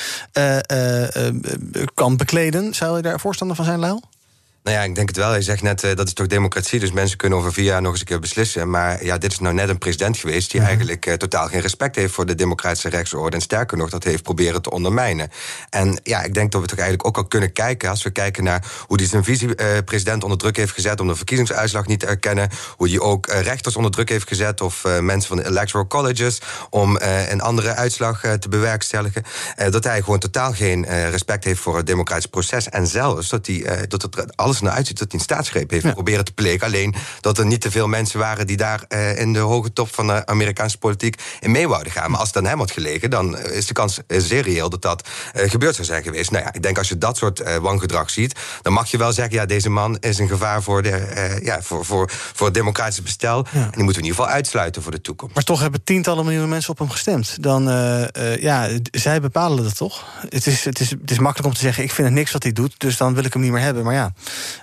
kan 1.93 2.17
bekleden. 2.17 2.73
Zou 2.73 2.95
je 2.95 3.01
daar 3.01 3.19
voorstander 3.19 3.55
van 3.55 3.65
zijn, 3.65 3.79
Lau? 3.79 3.99
Nou 4.65 4.77
ja, 4.77 4.83
ik 4.83 4.95
denk 4.95 5.07
het 5.07 5.17
wel. 5.17 5.35
Je 5.35 5.41
zegt 5.41 5.61
net, 5.61 5.83
uh, 5.83 5.95
dat 5.95 6.07
is 6.07 6.13
toch 6.13 6.27
democratie, 6.27 6.79
dus 6.79 6.91
mensen 6.91 7.17
kunnen 7.17 7.37
over 7.37 7.53
vier 7.53 7.65
jaar 7.65 7.81
nog 7.81 7.91
eens 7.91 7.99
een 7.99 8.05
keer 8.05 8.19
beslissen. 8.19 8.69
Maar 8.69 9.05
ja, 9.05 9.17
dit 9.17 9.31
is 9.31 9.39
nou 9.39 9.53
net 9.55 9.69
een 9.69 9.77
president 9.77 10.17
geweest 10.17 10.51
die 10.51 10.59
mm. 10.59 10.65
eigenlijk 10.65 11.05
uh, 11.05 11.13
totaal 11.13 11.47
geen 11.47 11.61
respect 11.61 11.95
heeft 11.95 12.13
voor 12.13 12.25
de 12.25 12.35
democratische 12.35 12.89
rechtsorde. 12.89 13.35
En 13.35 13.41
sterker 13.41 13.77
nog, 13.77 13.89
dat 13.89 14.03
heeft 14.03 14.23
proberen 14.23 14.61
te 14.61 14.69
ondermijnen. 14.69 15.29
En 15.69 15.99
ja, 16.03 16.23
ik 16.23 16.33
denk 16.33 16.51
dat 16.51 16.61
we 16.61 16.67
toch 16.67 16.77
eigenlijk 16.77 17.07
ook 17.07 17.17
al 17.17 17.25
kunnen 17.25 17.53
kijken, 17.53 17.89
als 17.89 18.03
we 18.03 18.09
kijken 18.09 18.43
naar 18.43 18.71
hoe 18.87 18.97
hij 18.97 19.07
zijn 19.07 19.23
vicepresident 19.23 20.23
onder 20.23 20.37
druk 20.37 20.57
heeft 20.57 20.73
gezet 20.73 20.99
om 20.99 21.07
de 21.07 21.15
verkiezingsuitslag 21.15 21.85
niet 21.85 21.99
te 21.99 22.05
erkennen. 22.05 22.49
Hoe 22.77 22.89
hij 22.89 22.99
ook 22.99 23.27
uh, 23.27 23.41
rechters 23.41 23.75
onder 23.75 23.91
druk 23.91 24.09
heeft 24.09 24.27
gezet 24.27 24.61
of 24.61 24.83
mensen 25.01 25.27
van 25.27 25.37
de 25.37 25.45
electoral 25.45 25.87
colleges 25.87 26.41
om 26.69 26.97
een 27.27 27.41
andere 27.41 27.75
uitslag 27.75 28.21
te 28.39 28.49
bewerkstelligen. 28.49 29.23
dat 29.69 29.83
hij 29.83 30.01
gewoon 30.01 30.19
totaal 30.19 30.53
geen 30.53 31.09
respect 31.09 31.43
heeft 31.43 31.59
voor 31.59 31.77
het 31.77 31.87
democratisch 31.87 32.25
proces. 32.25 32.69
En 32.69 32.87
zelfs 32.87 33.29
dat 33.29 33.47
hij 33.47 33.85
dat 33.87 34.01
het 34.01 34.37
alles 34.37 34.54
alles 34.55 34.69
naar 34.69 34.77
uitziet 34.77 34.99
dat 34.99 35.11
hij 35.11 35.19
een 35.19 35.25
staatsgreep 35.25 35.69
heeft 35.69 35.83
ja. 35.83 35.91
proberen 35.91 36.25
te 36.25 36.33
plegen. 36.33 36.67
Alleen 36.67 36.95
dat 37.21 37.37
er 37.37 37.45
niet 37.45 37.61
te 37.61 37.71
veel 37.71 37.87
mensen 37.87 38.19
waren 38.19 38.47
die 38.47 38.57
daar 38.57 38.83
uh, 38.89 39.19
in 39.19 39.33
de 39.33 39.39
hoge 39.39 39.73
top 39.73 39.93
van 39.93 40.07
de 40.07 40.25
Amerikaanse 40.25 40.77
politiek 40.77 41.21
in 41.39 41.51
mee 41.51 41.67
wouden 41.67 41.91
gaan. 41.91 42.11
Maar 42.11 42.19
als 42.19 42.27
het 42.27 42.37
aan 42.37 42.45
hem 42.45 42.59
had 42.59 42.71
gelegen, 42.71 43.09
dan 43.09 43.39
is 43.39 43.65
de 43.65 43.73
kans 43.73 43.99
zeer 44.07 44.41
reëel 44.41 44.69
dat 44.69 44.81
dat 44.81 45.07
uh, 45.35 45.49
gebeurd 45.49 45.75
zou 45.75 45.87
zijn 45.87 46.03
geweest. 46.03 46.31
Nou 46.31 46.43
ja, 46.43 46.53
ik 46.53 46.61
denk 46.61 46.77
als 46.77 46.89
je 46.89 46.97
dat 46.97 47.17
soort 47.17 47.39
uh, 47.39 47.55
wangedrag 47.55 48.09
ziet, 48.09 48.39
dan 48.61 48.73
mag 48.73 48.91
je 48.91 48.97
wel 48.97 49.13
zeggen: 49.13 49.35
ja, 49.35 49.45
deze 49.45 49.69
man 49.69 49.97
is 49.99 50.17
een 50.17 50.27
gevaar 50.27 50.63
voor, 50.63 50.81
de, 50.81 51.39
ja, 51.43 51.61
voor, 51.61 51.85
voor, 51.85 52.09
voor 52.33 52.45
het 52.45 52.55
democratische 52.55 53.01
bestel. 53.01 53.45
Ja. 53.51 53.59
En 53.59 53.71
die 53.71 53.83
moeten 53.83 53.85
we 53.85 53.91
in 53.91 54.03
ieder 54.03 54.15
geval 54.15 54.27
uitsluiten 54.27 54.81
voor 54.81 54.91
de 54.91 55.01
toekomst. 55.01 55.35
Maar 55.35 55.43
toch 55.43 55.59
hebben 55.59 55.83
tientallen 55.83 56.23
miljoenen 56.23 56.49
mensen 56.49 56.71
op 56.71 56.77
hem 56.77 56.89
gestemd. 56.89 57.43
Dan, 57.43 57.63
ja, 58.39 58.69
zij 58.91 59.21
bepalen 59.21 59.63
dat 59.63 59.77
toch? 59.77 60.05
Het 60.29 60.47
is, 60.47 60.65
het, 60.65 60.79
is, 60.79 60.89
het 60.89 61.11
is 61.11 61.19
makkelijk 61.19 61.47
om 61.47 61.53
te 61.53 61.61
zeggen: 61.61 61.83
ik 61.83 61.91
vind 61.91 62.07
het 62.07 62.17
niks 62.17 62.31
wat 62.31 62.43
hij 62.43 62.51
doet, 62.51 62.73
dus 62.77 62.97
dan 62.97 63.13
wil 63.13 63.23
ik 63.23 63.33
hem 63.33 63.41
niet 63.41 63.51
meer 63.51 63.61
hebben. 63.61 63.83
Maar 63.83 63.93
ja, 63.93 64.13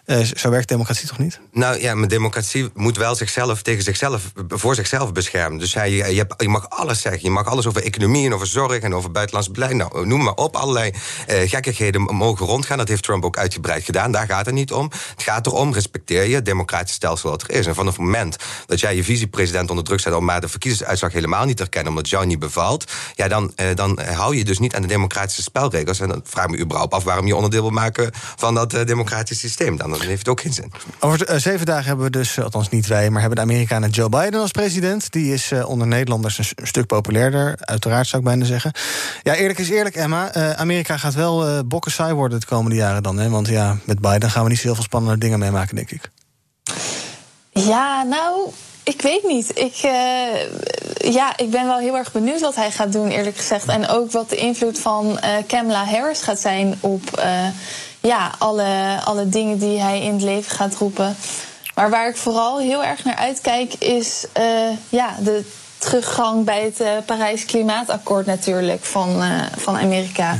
uh, 0.07 0.19
zo 0.19 0.51
werkt 0.51 0.69
democratie 0.69 1.09
toch 1.09 1.19
niet? 1.19 1.41
Nou 1.53 1.81
ja, 1.81 1.95
maar 1.95 2.09
democratie 2.09 2.71
moet 2.75 2.97
wel 2.97 3.15
zichzelf 3.15 3.63
tegen 3.63 3.83
zichzelf, 3.83 4.33
voor 4.49 4.75
zichzelf 4.75 5.13
beschermen. 5.13 5.59
Dus 5.59 5.75
hij, 5.75 5.91
je, 5.91 6.27
je 6.37 6.49
mag 6.49 6.71
alles 6.71 7.01
zeggen. 7.01 7.23
Je 7.23 7.31
mag 7.31 7.47
alles 7.47 7.67
over 7.67 7.83
economie 7.83 8.27
en 8.27 8.35
over 8.35 8.47
zorg 8.47 8.83
en 8.83 8.95
over 8.95 9.11
buitenlands 9.11 9.51
beleid. 9.51 9.75
Nou, 9.75 10.07
noem 10.07 10.23
maar 10.23 10.35
op. 10.35 10.57
Allerlei 10.57 10.91
uh, 10.91 11.49
gekkigheden 11.49 12.03
mogen 12.03 12.47
rondgaan. 12.47 12.79
Dat 12.79 12.89
heeft 12.89 13.03
Trump 13.03 13.25
ook 13.25 13.37
uitgebreid 13.37 13.85
gedaan. 13.85 14.13
Daar 14.13 14.27
gaat 14.27 14.47
het 14.47 14.55
niet 14.55 14.73
om. 14.73 14.91
Het 15.11 15.23
gaat 15.23 15.47
erom, 15.47 15.73
respecteer 15.73 16.25
je 16.25 16.35
het 16.35 16.45
democratisch 16.45 16.95
stelsel 16.95 17.31
wat 17.31 17.43
er 17.43 17.51
is. 17.51 17.67
En 17.67 17.75
van 17.75 17.87
het 17.87 17.97
moment 17.97 18.37
dat 18.67 18.81
jij 18.81 18.97
je 18.97 19.05
vicepresident 19.05 19.71
onder 19.71 19.85
druk 19.85 20.01
zet 20.01 20.15
om 20.15 20.25
maar 20.25 20.41
de 20.41 20.49
verkiezingsuitslag 20.49 21.13
helemaal 21.13 21.45
niet 21.45 21.57
te 21.57 21.63
erkennen, 21.63 21.91
omdat 21.93 22.09
jou 22.09 22.27
niet 22.27 22.39
bevalt, 22.39 22.93
ja, 23.15 23.29
dan, 23.29 23.53
uh, 23.57 23.67
dan 23.75 24.01
hou 24.01 24.37
je 24.37 24.45
dus 24.45 24.59
niet 24.59 24.75
aan 24.75 24.83
de 24.83 24.89
democratische 24.89 25.43
spelregels. 25.43 26.01
En 26.01 26.09
dan 26.09 26.21
vraag 26.25 26.49
me 26.49 26.59
überhaupt 26.59 26.95
af 26.95 27.05
waarom 27.05 27.27
je 27.27 27.37
onderdeel 27.37 27.63
wil 27.63 27.71
maken 27.71 28.11
van 28.37 28.55
dat 28.55 28.71
democratische 28.71 29.47
systeem. 29.47 29.72
Dan 29.77 30.01
heeft 30.01 30.19
het 30.19 30.29
ook 30.29 30.41
geen 30.41 30.53
zin. 30.53 30.73
Over 30.99 31.31
uh, 31.31 31.37
zeven 31.37 31.67
dagen 31.67 31.87
hebben 31.87 32.05
we 32.05 32.11
dus, 32.11 32.41
althans 32.41 32.69
niet 32.69 32.87
wij, 32.87 33.11
maar 33.11 33.21
hebben 33.21 33.39
de 33.39 33.53
Amerikanen 33.53 33.91
Joe 33.91 34.09
Biden 34.09 34.41
als 34.41 34.51
president. 34.51 35.13
Die 35.13 35.33
is 35.33 35.53
uh, 35.53 35.69
onder 35.69 35.87
Nederlanders 35.87 36.39
een, 36.39 36.45
een, 36.55 36.67
stuk 36.67 36.87
populairder, 36.87 37.57
uiteraard 37.61 38.07
zou 38.07 38.23
ik 38.23 38.29
bijna 38.29 38.45
zeggen. 38.45 38.73
Ja, 39.23 39.35
eerlijk 39.35 39.59
is 39.59 39.71
eerlijk, 39.71 39.95
Emma. 39.95 40.37
Uh, 40.37 40.51
Amerika 40.51 40.97
gaat 40.97 41.15
wel 41.15 41.67
bokken 41.67 41.93
saai 41.93 42.15
worden 42.15 42.41
de 42.41 42.47
komende 42.47 42.77
jaren 42.77 43.03
dan. 43.03 43.19
Hè? 43.19 43.29
Want 43.29 43.49
ja, 43.49 43.77
met 43.85 44.01
Biden 44.01 44.31
gaan 44.31 44.43
we 44.43 44.49
niet 44.49 44.59
zo 44.59 44.65
heel 44.65 44.75
veel 44.75 44.85
spannende 44.85 45.19
dingen 45.19 45.39
meemaken, 45.39 45.77
denk 45.77 45.91
ik. 45.91 46.11
Ja, 47.51 48.03
nou, 48.03 48.51
ik 48.83 49.03
weet 49.03 49.23
niet. 49.23 49.59
Ik, 49.59 49.83
uh, 49.85 51.13
ja, 51.13 51.37
ik 51.37 51.51
ben 51.51 51.67
wel 51.67 51.79
heel 51.79 51.97
erg 51.97 52.13
benieuwd 52.13 52.41
wat 52.41 52.55
hij 52.55 52.71
gaat 52.71 52.93
doen, 52.93 53.09
eerlijk 53.09 53.37
gezegd. 53.37 53.69
En 53.69 53.89
ook 53.89 54.11
wat 54.11 54.31
de 54.31 54.37
invloed 54.37 54.79
van 54.79 55.07
uh, 55.07 55.37
Kamala 55.47 55.85
Harris 55.85 56.21
gaat 56.21 56.41
zijn 56.41 56.75
op 56.81 57.03
uh, 57.19 57.47
ja, 58.03 58.35
alle, 58.39 59.01
alle 59.05 59.29
dingen 59.29 59.59
die 59.59 59.81
hij 59.81 60.03
in 60.03 60.13
het 60.13 60.23
leven 60.23 60.51
gaat 60.51 60.75
roepen. 60.75 61.17
Maar 61.75 61.91
waar 61.91 62.09
ik 62.09 62.17
vooral 62.17 62.59
heel 62.59 62.85
erg 62.85 63.05
naar 63.05 63.17
uitkijk, 63.17 63.75
is 63.75 64.27
ja, 64.89 65.17
de 65.21 65.45
teruggang 65.79 66.45
bij 66.45 66.73
het 66.75 67.07
Parijs 67.07 67.45
Klimaatakkoord 67.45 68.27
natuurlijk 68.27 68.85
van, 68.85 69.23
van 69.57 69.77
Amerika. 69.77 70.39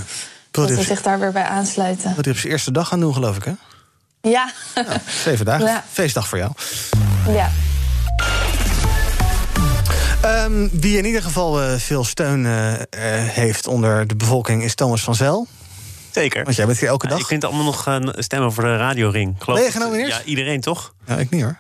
dat 0.51 0.71
we 0.71 0.83
zich 0.83 1.03
daar 1.03 1.19
weer 1.19 1.33
bij 1.33 1.45
aansluiten. 1.45 2.15
Wat 2.17 2.25
hij 2.25 2.35
op 2.35 2.41
zijn 2.41 2.53
eerste 2.53 2.73
dag 2.73 2.89
gaan 2.89 3.01
doen, 3.01 3.15
geloof 3.15 3.37
ik, 3.37 3.45
hè? 3.45 3.53
Ja. 4.23 4.51
Zeven 5.25 5.45
dagen. 5.45 5.67
Ja. 5.67 5.85
Feestdag 5.93 6.29
voor 6.29 6.39
jou. 6.39 6.53
Ja. 7.29 7.51
Ehm, 10.23 10.69
wie 10.73 10.99
in 10.99 11.05
ieder 11.05 11.23
geval 11.23 11.63
eh, 11.63 11.75
veel 11.77 12.05
steun 12.05 12.47
eh, 12.47 12.73
eh, 12.73 12.85
heeft 13.29 13.67
onder 13.67 14.07
de 14.07 14.17
bevolking 14.17 14.63
is 14.63 14.75
Thomas 14.75 15.03
van 15.03 15.15
Zel. 15.15 15.47
Zeker. 16.13 16.45
Want 16.45 16.57
jij 16.57 16.67
bent 16.67 16.79
hier 16.79 16.89
elke 16.89 17.07
dag. 17.07 17.19
je 17.19 17.25
kunt 17.25 17.45
allemaal 17.45 17.65
nog 17.65 18.01
stemmen 18.19 18.53
voor 18.53 18.65
de 18.65 18.77
radioring. 18.77 19.35
Geloof 19.39 19.59
Ben 19.59 19.67
je 19.69 19.73
genomineerd? 19.73 20.09
Ja, 20.09 20.23
iedereen 20.25 20.61
toch? 20.61 20.95
Ja, 21.07 21.17
ik 21.17 21.31
niet 21.31 21.43
hoor. 21.43 21.59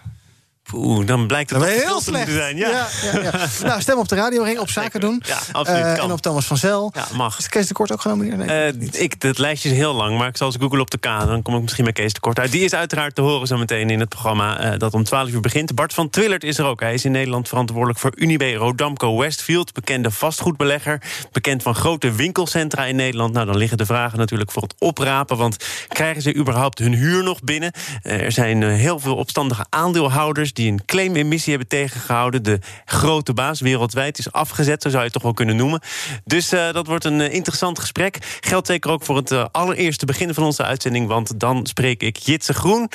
Oeh, 0.75 1.07
dan 1.07 1.27
blijkt 1.27 1.51
het 1.51 1.59
Dan 1.61 1.69
heel 1.69 1.99
te 1.99 2.03
slecht. 2.05 2.17
moeten 2.27 2.35
zijn. 2.43 2.57
Ja. 2.57 2.69
Ja, 2.69 2.87
ja, 3.13 3.21
ja. 3.23 3.47
nou, 3.69 3.81
stem 3.81 3.99
op 3.99 4.09
de 4.09 4.15
radioring, 4.15 4.59
op 4.59 4.71
zaken 4.71 5.01
doen. 5.01 5.23
Ja, 5.27 5.39
absoluut, 5.53 5.81
Eh, 5.85 5.95
kan. 5.95 6.05
en 6.05 6.13
op 6.13 6.21
Thomas 6.21 6.45
van 6.47 6.57
Zel. 6.57 6.91
Ja, 6.95 7.07
mag. 7.15 7.39
Is 7.39 7.49
Kees 7.49 7.67
de 7.67 7.75
Kort 7.75 7.93
ook 7.93 8.01
genomineerd? 8.01 8.37
Nee. 8.37 8.73
Eh, 8.93 9.03
ik, 9.03 9.15
het 9.19 9.39
lijstje 9.39 9.71
is 9.71 9.77
heel 9.77 9.95
lang, 9.95 10.19
maar 10.19 10.29
ik 10.29 10.37
zal 10.37 10.47
eens 10.47 10.57
googlen 10.61 10.81
op 10.81 10.91
de 10.91 10.99
K. 10.99 11.03
Dan 11.03 11.43
kom 11.43 11.55
ik 11.55 11.63
misschien 11.63 11.85
bij 11.85 11.93
Kees 11.93 12.13
tekort 12.13 12.39
uit. 12.39 12.51
Die 12.51 12.65
is 12.65 12.75
uiteraard 12.75 13.15
te 13.15 13.21
horen 13.21 13.47
zo 13.47 13.57
meteen 13.57 13.91
in 13.91 14.01
het 14.01 14.09
programma 14.09 14.59
eh, 14.59 14.79
dat 14.79 14.95
om 14.95 15.05
12 15.05 15.29
uur 15.29 15.41
begint. 15.41 15.75
Bart 15.75 15.95
van 15.95 16.11
Twillert 16.11 16.45
is 16.45 16.59
er 16.59 16.65
ook. 16.65 16.81
Hij 16.81 16.95
is 16.95 17.05
in 17.05 17.13
Nederland 17.13 17.49
verantwoordelijk 17.49 17.99
voor 17.99 18.13
Unibe 18.15 18.55
Rodamco 18.55 19.19
Westfield. 19.19 19.73
Bekende 19.73 20.11
vastgoedbelegger. 20.11 21.03
Bekend 21.33 21.63
van 21.63 21.75
grote 21.75 22.13
winkelcentra 22.13 22.85
in 22.85 22.97
Nederland. 22.97 23.33
Nou, 23.33 23.47
dan 23.47 23.57
liggen 23.57 23.79
de 23.79 23.87
vragen 23.87 24.19
natuurlijk 24.19 24.51
voor 24.51 24.63
het 24.63 24.75
oprapen. 24.79 25.37
Want 25.37 25.57
krijgen 25.89 26.23
ze 26.23 26.35
überhaupt 26.35 26.79
hun 26.79 26.95
huur 26.95 27.23
nog 27.23 27.41
binnen? 27.43 27.73
Er 28.03 28.33
zijn 28.33 28.63
heel 28.63 28.99
veel 28.99 29.17
opstandige 29.17 29.67
aandeelhouders... 29.69 30.53
die 30.53 30.62
een 30.71 30.85
claimemissie 30.85 31.51
hebben 31.51 31.69
tegengehouden. 31.69 32.43
De 32.43 32.59
grote 32.85 33.33
baas 33.33 33.61
wereldwijd 33.61 34.19
is 34.19 34.33
afgezet, 34.33 34.83
zo 34.83 34.89
zou 34.89 35.05
je 35.05 35.11
toch 35.11 35.23
wel 35.23 35.33
kunnen 35.33 35.57
noemen. 35.57 35.81
Dus 36.25 36.53
eh, 36.53 36.73
dat 36.73 36.87
wordt 36.87 37.05
een 37.05 37.21
eh, 37.21 37.35
interessant 37.35 37.79
gesprek. 37.79 38.39
Geldt 38.41 38.67
zeker 38.67 38.91
ook 38.91 39.05
voor 39.05 39.17
het 39.17 39.31
eh, 39.31 39.45
allereerste 39.53 40.07
begin 40.07 40.35
van 40.35 40.45
onze 40.45 40.63
uitzending... 40.63 41.09
want 41.09 41.41
dan 41.41 41.67
spreek 41.67 42.03
ik 42.03 42.17
Jitse 42.17 42.55
Groen, 42.55 42.91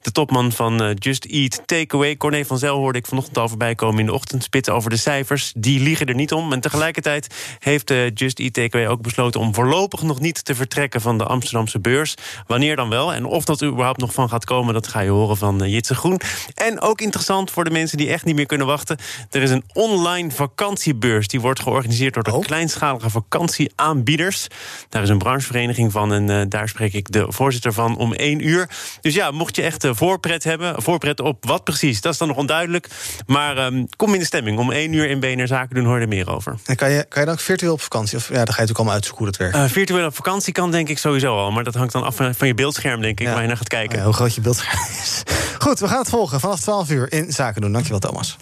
de 0.00 0.12
topman 0.12 0.52
van 0.52 0.94
Just 0.98 1.24
Eat 1.24 1.62
Takeaway. 1.66 2.16
Corné 2.16 2.44
van 2.44 2.58
Zel 2.58 2.76
hoorde 2.76 2.98
ik 2.98 3.06
vanochtend 3.06 3.38
al 3.38 3.48
voorbij 3.48 3.74
komen 3.74 4.00
in 4.00 4.06
de 4.06 4.12
ochtendspits 4.12 4.68
over 4.68 4.90
de 4.90 4.96
cijfers. 4.96 5.52
Die 5.56 5.80
liegen 5.80 6.06
er 6.06 6.14
niet 6.14 6.32
om. 6.32 6.52
En 6.52 6.60
tegelijkertijd 6.60 7.34
heeft 7.58 7.92
Just 8.14 8.38
Eat 8.38 8.52
Takeaway 8.52 8.90
ook 8.90 9.02
besloten... 9.02 9.40
om 9.40 9.54
voorlopig 9.54 10.02
nog 10.02 10.20
niet 10.20 10.44
te 10.44 10.54
vertrekken 10.54 11.00
van 11.00 11.18
de 11.18 11.24
Amsterdamse 11.24 11.80
beurs. 11.80 12.14
Wanneer 12.46 12.76
dan 12.76 12.88
wel? 12.88 13.14
En 13.14 13.24
of 13.24 13.44
dat 13.44 13.60
er 13.60 13.68
überhaupt 13.68 14.00
nog 14.00 14.12
van 14.12 14.28
gaat 14.28 14.44
komen... 14.44 14.74
dat 14.74 14.86
ga 14.86 15.00
je 15.00 15.10
horen 15.10 15.36
van 15.36 15.70
Jitse 15.70 15.94
Groen. 15.94 16.20
En 16.54 16.80
ook 16.80 17.00
interessant 17.02 17.50
voor 17.50 17.64
de 17.64 17.70
mensen 17.70 17.98
die 17.98 18.08
echt 18.10 18.24
niet 18.24 18.34
meer 18.34 18.46
kunnen 18.46 18.66
wachten. 18.66 18.96
Er 19.30 19.42
is 19.42 19.50
een 19.50 19.64
online 19.72 20.30
vakantiebeurs. 20.30 21.26
Die 21.28 21.40
wordt 21.40 21.60
georganiseerd 21.60 22.14
door 22.14 22.22
de 22.22 22.38
kleinschalige 22.40 23.10
vakantieaanbieders. 23.10 24.46
Daar 24.88 25.02
is 25.02 25.08
een 25.08 25.18
branchevereniging 25.18 25.92
van 25.92 26.12
en 26.12 26.30
eh, 26.30 26.46
daar 26.48 26.68
spreek 26.68 26.92
ik 26.92 27.12
de 27.12 27.24
voorzitter 27.28 27.72
van 27.72 27.96
om 27.96 28.12
één 28.12 28.46
uur. 28.48 28.68
Dus 29.00 29.14
ja, 29.14 29.30
mocht 29.30 29.56
je 29.56 29.62
echt 29.62 29.84
eh, 29.84 29.90
voorpret 29.94 30.44
hebben, 30.44 30.82
voorpret 30.82 31.20
op 31.20 31.44
wat 31.46 31.64
precies, 31.64 32.00
dat 32.00 32.12
is 32.12 32.18
dan 32.18 32.28
nog 32.28 32.36
onduidelijk. 32.36 32.88
Maar 33.26 33.56
ehm, 33.56 33.84
kom 33.96 34.12
in 34.14 34.18
de 34.18 34.26
stemming. 34.26 34.58
Om 34.58 34.70
één 34.72 34.92
uur 34.92 35.08
in 35.10 35.20
BNR 35.20 35.46
Zaken 35.46 35.74
doen 35.74 35.84
hoor 35.84 35.96
je 35.96 36.02
er 36.02 36.08
meer 36.08 36.30
over. 36.30 36.56
En 36.64 36.76
kan 36.76 36.90
je, 36.90 37.04
kan 37.08 37.20
je 37.20 37.26
dan 37.26 37.34
ook 37.34 37.40
virtueel 37.40 37.72
op 37.72 37.80
vakantie? 37.80 38.16
Of 38.18 38.28
ja, 38.28 38.34
dan 38.34 38.38
ga 38.38 38.42
je 38.44 38.50
natuurlijk 38.50 38.78
allemaal 38.78 38.94
uitzoeken 38.94 39.24
hoe 39.24 39.32
dat 39.32 39.40
werkt. 39.40 39.56
Eh, 39.56 39.74
virtueel 39.76 40.06
op 40.06 40.14
vakantie 40.14 40.52
kan 40.52 40.70
denk 40.70 40.88
ik 40.88 40.98
sowieso 40.98 41.36
al. 41.36 41.50
Maar 41.50 41.64
dat 41.64 41.74
hangt 41.74 41.92
dan 41.92 42.02
af 42.02 42.16
van 42.16 42.34
van 42.34 42.46
je 42.46 42.54
beeldscherm, 42.54 43.00
denk 43.00 43.20
ik, 43.20 43.26
Ja. 43.26 43.32
waar 43.32 43.42
je 43.42 43.48
naar 43.48 43.56
gaat 43.56 43.68
kijken. 43.68 43.98
Ja, 43.98 44.04
hoe 44.04 44.12
groot 44.14 44.34
je 44.34 44.40
beeldscherm 44.40 44.80
is. 45.02 45.22
Goed, 45.64 45.78
we 45.80 45.88
gaan 45.88 45.98
het 45.98 46.08
volgen 46.08 46.40
vanaf 46.40 46.60
12 46.60 46.90
uur 46.90 46.91
in 47.00 47.32
Zaken 47.32 47.60
doen. 47.60 47.72
Dankjewel, 47.72 48.00
Thomas. 48.00 48.36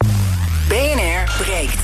BNR 0.68 1.42
breekt. 1.42 1.78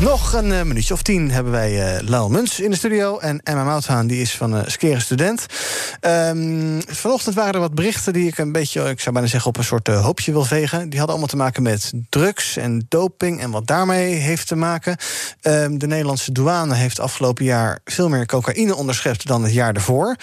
Nog 0.00 0.32
een 0.32 0.52
eh, 0.52 0.62
minuutje 0.62 0.94
of 0.94 1.02
tien 1.02 1.30
hebben 1.30 1.52
wij 1.52 1.96
eh 1.96 2.08
Lau 2.08 2.30
Muns 2.30 2.60
in 2.60 2.70
de 2.70 2.76
studio. 2.76 3.18
En 3.18 3.40
Emma 3.42 3.64
Mouthaan, 3.64 4.06
die 4.06 4.20
is 4.20 4.34
van 4.36 4.56
eh 4.56 4.62
Skeren 4.66 5.00
Student. 5.00 5.46
Ehm, 6.00 6.80
vanochtend 6.86 7.34
waren 7.34 7.54
er 7.54 7.60
wat 7.60 7.74
berichten 7.74 8.12
die 8.12 8.26
ik 8.26 8.38
een 8.38 8.52
beetje, 8.52 8.88
ik 8.88 9.00
zou 9.00 9.12
bijna 9.12 9.28
zeggen, 9.28 9.48
op 9.50 9.56
een 9.56 9.64
soort 9.64 9.86
hoopje 9.86 10.32
wil 10.32 10.44
vegen. 10.44 10.78
Die 10.78 10.98
hadden 10.98 11.08
allemaal 11.08 11.26
te 11.26 11.36
maken 11.36 11.62
met 11.62 11.92
drugs 12.08 12.56
en 12.56 12.86
doping 12.88 13.40
en 13.40 13.50
wat 13.50 13.66
daarmee 13.66 14.14
heeft 14.14 14.46
te 14.46 14.56
maken. 14.56 14.96
Ehm, 15.40 15.78
de 15.78 15.86
Nederlandse 15.86 16.32
douane 16.32 16.74
heeft 16.74 17.00
afgelopen 17.00 17.44
jaar 17.44 17.78
veel 17.84 18.08
meer 18.08 18.26
cocaïne 18.26 18.74
onderschept 18.74 19.26
dan 19.26 19.42
het 19.42 19.52
jaar 19.52 19.74
ervoor. 19.74 20.16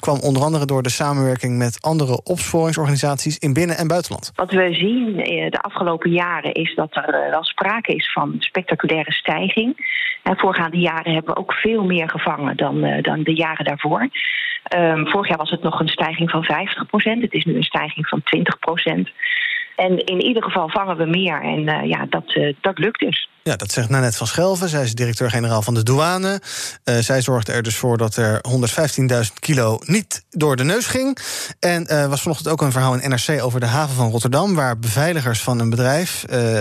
Kwam 0.00 0.20
onder 0.20 0.42
andere 0.42 0.66
door 0.66 0.82
de 0.82 0.90
samenwerking 0.90 1.58
met 1.58 1.78
andere 1.80 2.20
opsporingsorganisaties 2.22 3.38
in 3.38 3.52
binnen- 3.52 3.76
en 3.76 3.88
buitenland. 3.88 4.32
Wat 4.34 4.50
we 4.50 4.74
zien 4.74 5.20
eh, 5.20 5.50
de 5.50 5.60
afgelopen 5.60 6.10
jaren 6.10 6.52
is 6.52 6.74
dat 6.74 6.96
er 6.96 7.14
eh, 7.14 7.30
wel 7.30 7.44
sprake 7.44 7.94
is 7.94 8.12
van 8.12 8.36
spectaculaire 8.38 9.12
stijging. 9.12 9.96
En 10.22 10.36
voorgaande 10.36 10.78
jaren 10.78 11.12
hebben 11.12 11.34
we 11.34 11.40
ook 11.40 11.52
veel 11.52 11.84
meer 11.84 12.08
gevangen 12.08 12.56
dan, 12.56 12.84
eh, 12.84 13.02
dan 13.02 13.22
de 13.22 13.34
jaren 13.34 13.64
daarvoor. 13.64 14.08
Ehm, 14.62 15.06
vorig 15.06 15.28
jaar 15.28 15.38
was 15.38 15.50
het 15.50 15.62
nog 15.62 15.80
een 15.80 15.88
stijging 15.88 16.30
van 16.30 16.44
50%. 16.44 17.22
Het 17.22 17.32
is 17.32 17.44
nu 17.44 17.56
een 17.56 17.62
stijging 17.62 18.08
van 18.08 18.22
20%. 18.22 19.10
En 19.76 19.98
in 20.04 20.22
ieder 20.22 20.42
geval 20.42 20.68
vangen 20.68 20.96
we 20.96 21.04
meer. 21.06 21.42
En 21.42 21.88
ja, 21.88 22.06
dat, 22.08 22.54
dat 22.60 22.78
lukt 22.78 23.00
dus. 23.00 23.28
Ja, 23.48 23.56
dat 23.56 23.72
zegt 23.72 23.88
Nanette 23.88 24.16
van 24.16 24.26
Schelven. 24.26 24.68
Zij 24.68 24.82
is 24.82 24.94
directeur-generaal 24.94 25.62
van 25.62 25.74
de 25.74 25.82
douane. 25.82 26.40
Eh, 26.84 26.98
zij 26.98 27.22
zorgde 27.22 27.52
er 27.52 27.62
dus 27.62 27.76
voor 27.76 27.98
dat 27.98 28.16
er 28.16 28.40
115.000 28.42 29.38
kilo 29.38 29.78
niet 29.84 30.24
door 30.30 30.56
de 30.56 30.64
neus 30.64 30.86
ging. 30.86 31.18
En 31.60 31.86
eh 31.86 32.06
was 32.06 32.22
vanochtend 32.22 32.48
ook 32.48 32.62
een 32.62 32.72
verhaal 32.72 32.94
in 32.94 33.10
NRC 33.10 33.42
over 33.42 33.60
de 33.60 33.66
haven 33.66 33.94
van 33.96 34.10
Rotterdam... 34.10 34.54
waar 34.54 34.78
beveiligers 34.78 35.42
van 35.42 35.58
een 35.58 35.70
bedrijf 35.70 36.24
eh, 36.24 36.58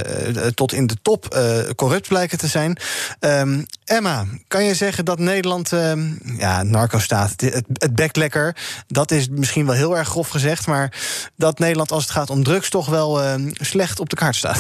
tot 0.54 0.74
in 0.74 0.88
de 0.88 0.98
top 1.02 1.38
corrupt 1.76 2.08
blijken 2.08 2.38
te 2.38 2.48
zijn. 2.48 2.78
Ehm, 3.20 3.64
Emma, 3.86 4.26
kan 4.48 4.64
je 4.64 4.76
zeggen 4.76 5.06
dat 5.06 5.20
Nederland... 5.20 5.74
ehm, 5.74 6.14
ja, 6.38 6.64
narco-staat, 6.64 7.42
het, 7.42 7.66
het. 7.78 8.60
Dat 8.88 9.12
is 9.12 9.30
misschien 9.30 9.66
wel 9.66 9.76
heel 9.76 9.98
erg 9.98 10.08
grof 10.08 10.30
gezegd... 10.30 10.68
maar 10.68 10.94
dat 11.36 11.60
Nederland 11.60 11.92
als 11.92 12.04
het 12.04 12.12
gaat 12.12 12.30
om 12.30 12.44
drugs 12.44 12.70
toch 12.70 12.88
wel 12.88 13.22
ehm, 13.22 13.50
slecht 13.54 14.00
op 14.00 14.10
de 14.10 14.16
kaart 14.16 14.36
staat. 14.36 14.60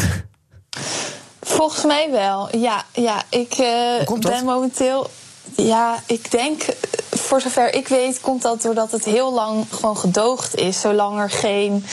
Volgens 1.47 1.83
mij 1.83 2.11
wel. 2.11 2.57
Ja, 2.57 2.83
ja 2.93 3.23
ik 3.29 3.53
eh, 3.53 4.19
ben 4.19 4.45
momenteel. 4.45 5.09
Ja, 5.55 5.99
ik 6.05 6.31
denk, 6.31 6.61
eh, 6.61 6.75
voor 7.09 7.41
zover 7.41 7.73
ik 7.73 7.87
weet, 7.87 8.21
komt 8.21 8.41
dat 8.41 8.61
doordat 8.61 8.91
het 8.91 9.05
heel 9.05 9.33
lang 9.33 9.65
gewoon 9.71 9.97
gedoogd 9.97 10.55
is. 10.55 10.81
Zolang 10.81 11.19
er 11.19 11.29
geen 11.29 11.85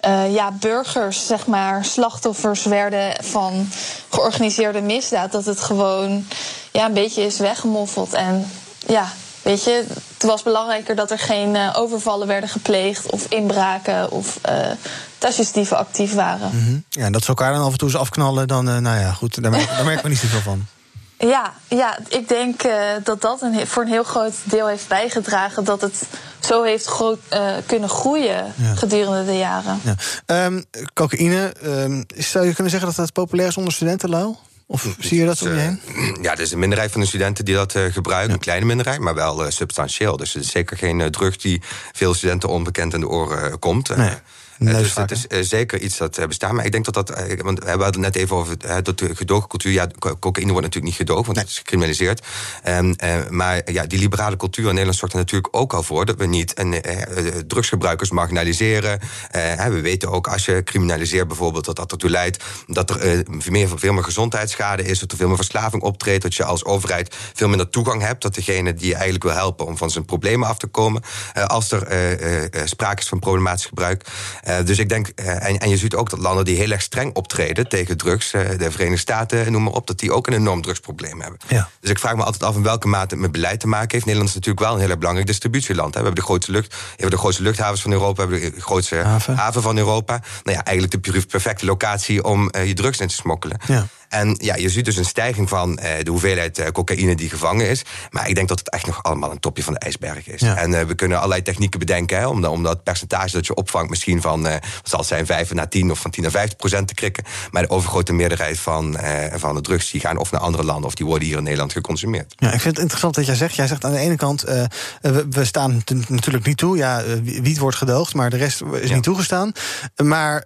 eh, 0.00 0.34
ja, 0.34 0.52
burgers, 0.52 1.26
zeg 1.26 1.46
maar, 1.46 1.84
slachtoffers 1.84 2.64
werden 2.64 3.24
van 3.24 3.68
georganiseerde 4.08 4.80
misdaad. 4.80 5.32
Dat 5.32 5.44
het 5.44 5.60
gewoon 5.60 6.26
ja, 6.72 6.86
een 6.86 6.92
beetje 6.92 7.22
is 7.22 7.38
weggemoffeld. 7.38 8.12
En 8.12 8.50
ja, 8.86 9.12
weet 9.42 9.64
je, 9.64 9.86
het 10.18 10.26
was 10.26 10.42
belangrijker 10.42 10.96
dat 10.96 11.10
er 11.10 11.18
geen 11.18 11.56
eh, 11.56 11.74
overvallen 11.76 12.26
werden 12.26 12.48
gepleegd 12.48 13.10
of 13.10 13.26
inbraken 13.28 14.10
of 14.10 14.38
eh 14.42 14.70
tasjesdieven 15.18 15.76
actief 15.76 16.14
waren. 16.14 16.50
Mhm. 16.52 16.78
Ja, 16.88 17.04
en 17.04 17.12
dat 17.12 17.22
ze 17.22 17.28
elkaar 17.28 17.52
dan 17.52 17.62
af 17.62 17.72
en 17.72 17.78
toe 17.78 17.88
eens 17.88 17.96
afknallen, 17.96 18.48
dan, 18.48 18.68
eh, 18.68 18.76
nou 18.76 18.98
ja, 19.00 19.12
goed, 19.12 19.42
daar 19.42 19.50
merken, 19.50 19.84
merken 19.84 20.02
we 20.02 20.08
niet 20.08 20.18
zoveel 20.18 20.40
van. 20.40 20.66
Ja, 21.20 21.52
ja 21.68 21.98
ik 22.08 22.28
denk 22.28 22.62
dat 23.04 23.20
dat 23.20 23.42
een, 23.42 23.66
voor 23.66 23.82
een 23.82 23.88
heel 23.88 24.02
groot 24.04 24.34
deel 24.44 24.66
heeft 24.66 24.88
bijgedragen 24.88 25.64
dat 25.64 25.80
het 25.80 26.02
zo 26.38 26.62
heeft 26.62 26.86
groot, 26.86 27.18
kunnen 27.66 27.88
groeien 27.88 28.52
Ja. 28.56 28.74
gedurende 28.74 29.24
de 29.24 29.38
jaren. 29.38 29.80
Ja. 29.84 29.94
Ehm, 30.26 30.62
cocaïne, 30.94 31.52
ehm, 31.62 32.02
zou 32.16 32.46
je 32.46 32.52
kunnen 32.54 32.70
zeggen 32.70 32.88
dat 32.88 32.96
dat 32.96 33.12
populair 33.12 33.48
is 33.48 33.56
onder 33.56 33.72
studenten, 33.72 34.08
Lau? 34.10 34.34
Of 34.70 34.96
zie 34.98 35.18
je 35.18 35.26
dat 35.26 35.42
om 35.42 35.48
je 35.48 35.54
heen? 35.54 35.80
Ja, 36.22 36.32
er 36.32 36.40
is 36.40 36.52
een 36.52 36.58
minderheid 36.58 36.92
van 36.92 37.00
de 37.00 37.06
studenten 37.06 37.44
die 37.44 37.54
dat 37.54 37.74
eh, 37.74 37.84
gebruiken. 37.92 38.32
Een 38.32 38.38
kleine 38.38 38.66
minderheid, 38.66 39.00
maar 39.00 39.14
wel 39.14 39.44
eh, 39.44 39.50
substantieel. 39.50 40.16
Dus 40.16 40.32
het 40.32 40.44
is 40.44 40.50
zeker 40.50 40.76
geen 40.76 41.00
eh, 41.00 41.06
drug 41.06 41.36
die 41.36 41.62
veel 41.92 42.14
studenten 42.14 42.48
onbekend 42.48 42.94
in 42.94 43.00
de 43.00 43.08
oren 43.08 43.50
eh, 43.50 43.54
komt. 43.58 43.90
Eh, 43.90 44.06
eh, 44.06 44.12
dus 44.58 44.94
het 44.94 45.10
is 45.10 45.26
eh, 45.26 45.38
zeker 45.42 45.80
iets 45.80 45.96
dat 45.96 46.18
eh, 46.18 46.26
bestaat. 46.26 46.52
Maar 46.52 46.64
ik 46.64 46.72
denk 46.72 46.84
dat 46.84 46.94
dat. 46.94 47.10
eh, 47.10 47.40
want 47.40 47.58
we 47.64 47.68
hadden 47.68 47.86
het 47.86 47.96
net 47.98 48.16
even 48.16 48.36
over 48.36 48.56
eh, 48.60 48.76
dat 48.82 48.98
de 48.98 49.14
gedoogcultuur. 49.16 49.72
Ja, 49.72 49.86
co- 49.98 50.16
cocaïne 50.18 50.52
wordt 50.52 50.66
natuurlijk 50.66 50.98
niet 50.98 51.08
gedoogd, 51.08 51.26
want 51.26 51.38
het 51.38 51.48
is 51.48 51.58
gecriminaliseerd. 51.58 52.26
Ehm, 52.62 52.92
eh, 52.96 53.16
maar 53.28 53.72
ja, 53.72 53.86
die 53.86 53.98
liberale 53.98 54.36
cultuur 54.36 54.64
in 54.64 54.70
Nederland 54.70 54.98
zorgt 54.98 55.14
er 55.14 55.20
natuurlijk 55.20 55.56
ook 55.56 55.72
al 55.72 55.82
voor 55.82 56.04
dat 56.06 56.16
we 56.16 56.26
niet 56.26 56.58
een, 56.58 56.82
eh, 56.82 57.02
eh, 57.26 57.34
drugsgebruikers 57.46 58.10
marginaliseren. 58.10 59.00
Eh, 59.30 59.66
we 59.66 59.80
weten 59.80 60.10
ook 60.10 60.28
als 60.28 60.44
je 60.44 60.62
criminaliseert 60.64 61.26
bijvoorbeeld 61.28 61.64
dat 61.64 61.76
dat 61.76 61.92
ertoe 61.92 62.10
leidt 62.10 62.44
dat 62.66 62.90
er 62.90 63.00
eh, 63.00 63.18
veel, 63.38 63.52
meer, 63.52 63.68
veel 63.74 63.92
meer 63.92 64.04
gezondheidsschade 64.04 64.82
is, 64.84 64.98
dat 64.98 65.10
er 65.10 65.16
veel 65.16 65.28
meer 65.28 65.36
verslaving 65.36 65.82
optreedt, 65.82 66.22
dat 66.22 66.34
je 66.34 66.44
als 66.44 66.64
overheid 66.64 67.14
veel 67.34 67.48
minder 67.48 67.68
toegang 67.68 68.02
hebt, 68.02 68.22
dat 68.22 68.34
degene 68.34 68.74
die 68.74 68.86
je 68.86 68.94
eigenlijk 68.94 69.24
wil 69.24 69.32
helpen 69.34 69.66
om 69.66 69.76
van 69.76 69.90
zijn 69.90 70.04
problemen 70.04 70.48
af 70.48 70.58
te 70.58 70.66
komen, 70.66 71.02
eh, 71.32 71.44
als 71.44 71.70
er 71.70 71.82
eh, 71.82 72.12
eh, 72.12 72.44
eh, 72.44 72.50
sprake 72.64 73.00
is 73.02 73.08
van 73.08 73.18
problematisch 73.18 73.66
gebruik. 73.66 74.04
Eh, 74.48 74.64
dus 74.64 74.78
ik 74.78 74.88
denk, 74.88 75.08
eh, 75.08 75.48
en, 75.48 75.58
en 75.58 75.68
je 75.68 75.76
ziet 75.76 75.94
ook 75.94 76.10
dat 76.10 76.18
landen 76.18 76.44
die 76.44 76.56
heel 76.56 76.70
erg 76.70 76.82
streng 76.82 77.14
optreden 77.14 77.68
tegen 77.68 77.96
drugs, 77.96 78.32
eh, 78.32 78.48
de 78.58 78.70
Verenigde 78.70 78.96
Staten, 78.96 79.52
noem 79.52 79.62
maar 79.62 79.72
op, 79.72 79.86
dat 79.86 79.98
die 79.98 80.12
ook 80.12 80.26
een 80.26 80.32
enorm 80.32 80.62
drugsprobleem 80.62 81.20
hebben. 81.20 81.40
Ja. 81.48 81.68
Dus 81.80 81.90
ik 81.90 81.98
vraag 81.98 82.16
me 82.16 82.22
altijd 82.22 82.42
af 82.42 82.56
in 82.56 82.62
welke 82.62 82.88
mate 82.88 83.14
het 83.14 83.22
met 83.22 83.32
beleid 83.32 83.60
te 83.60 83.66
maken 83.66 83.90
heeft. 83.90 84.04
Nederland 84.04 84.28
is 84.28 84.34
natuurlijk 84.34 84.64
wel 84.64 84.74
een 84.74 84.80
heel 84.80 84.88
erg 84.88 84.98
belangrijk 84.98 85.28
distributieland. 85.28 85.94
Hè. 85.94 86.00
We 86.00 86.06
hebben 86.06 86.22
de 86.22 86.28
grootste, 86.28 86.52
lucht, 86.52 86.68
we 86.68 86.90
hebben 86.90 87.10
de 87.10 87.16
grootste 87.16 87.42
luchthavens 87.42 87.82
van 87.82 87.92
Europa, 87.92 88.28
we 88.28 88.34
hebben 88.34 88.54
de 88.54 88.60
grootste 88.60 88.96
haven, 89.34 89.62
van 89.62 89.78
Europa. 89.78 90.20
Nou 90.42 90.56
ja, 90.56 90.64
eigenlijk 90.64 91.04
de 91.04 91.26
perfecte 91.26 91.64
locatie 91.64 92.24
om 92.24 92.50
je 92.64 92.74
drugs 92.74 92.98
in 92.98 93.08
te 93.08 93.14
smokkelen. 93.14 93.60
Ja. 93.66 93.86
En 94.08 94.36
ja, 94.40 94.56
je 94.56 94.68
ziet 94.68 94.84
dus 94.84 94.96
een 94.96 95.04
stijging 95.04 95.48
van 95.48 95.78
eh, 95.78 96.04
de 96.04 96.10
hoeveelheid 96.10 96.58
eh, 96.58 96.70
cocaïne 96.70 97.14
die 97.14 97.28
gevangen 97.28 97.68
is. 97.68 97.82
Maar 98.10 98.28
ik 98.28 98.34
denk 98.34 98.48
dat 98.48 98.58
het 98.58 98.70
echt 98.70 98.86
nog 98.86 99.02
allemaal 99.02 99.30
een 99.30 99.40
topje 99.40 99.62
van 99.62 99.72
de 99.72 99.78
ijsberg 99.78 100.28
is. 100.28 100.42
En 100.42 100.74
eh, 100.74 100.86
we 100.86 100.94
kunnen 100.94 101.16
allerlei 101.16 101.42
technieken 101.42 101.78
bedenken 101.78 102.18
hè, 102.18 102.26
om, 102.26 102.40
dat, 102.40 102.50
om 102.50 102.62
dat 102.62 102.82
percentage 102.82 103.32
dat 103.32 103.46
je 103.46 103.54
opvangt 103.54 103.90
misschien 103.90 104.20
van, 104.20 104.42
wat 104.42 104.60
zal 104.82 104.98
het 104.98 105.08
zijn, 105.08 105.26
5 105.26 105.52
naar 105.52 105.68
10 105.68 105.90
of 105.90 105.98
van 105.98 106.10
10 106.10 106.22
naar 106.22 106.32
50 106.32 106.56
procent 106.56 106.88
te 106.88 106.94
krikken. 106.94 107.24
Maar 107.50 107.62
de 107.62 107.70
overgrote 107.70 108.12
meerderheid 108.12 108.58
van, 108.58 108.96
van 109.34 109.54
de 109.54 109.60
drugs 109.60 109.90
die 109.90 110.00
gaan 110.00 110.16
of 110.16 110.30
naar 110.30 110.40
andere 110.40 110.64
landen 110.64 110.86
of 110.86 110.94
die 110.94 111.06
worden 111.06 111.28
hier 111.28 111.36
in 111.36 111.42
Nederland 111.42 111.72
geconsumeerd. 111.72 112.34
Ja, 112.36 112.46
ik 112.46 112.60
vind 112.60 112.74
het 112.74 112.78
interessant 112.78 113.14
dat 113.14 113.26
jij 113.26 113.34
zegt. 113.34 113.54
Jij 113.54 113.66
zegt 113.66 113.84
aan 113.84 113.92
de 113.92 113.98
ene 113.98 114.16
kant, 114.16 114.42
we, 114.42 115.26
we 115.30 115.44
staan 115.44 115.82
natuurlijk 116.08 116.46
niet 116.46 116.56
toe. 116.56 116.76
Ja, 116.76 117.02
wiet 117.22 117.58
wordt 117.58 117.76
gedoogd, 117.76 118.14
maar 118.14 118.30
de 118.30 118.36
rest 118.36 118.62
is 118.80 118.90
niet 118.90 119.02
toegestaan. 119.02 119.52
Maar 119.96 120.40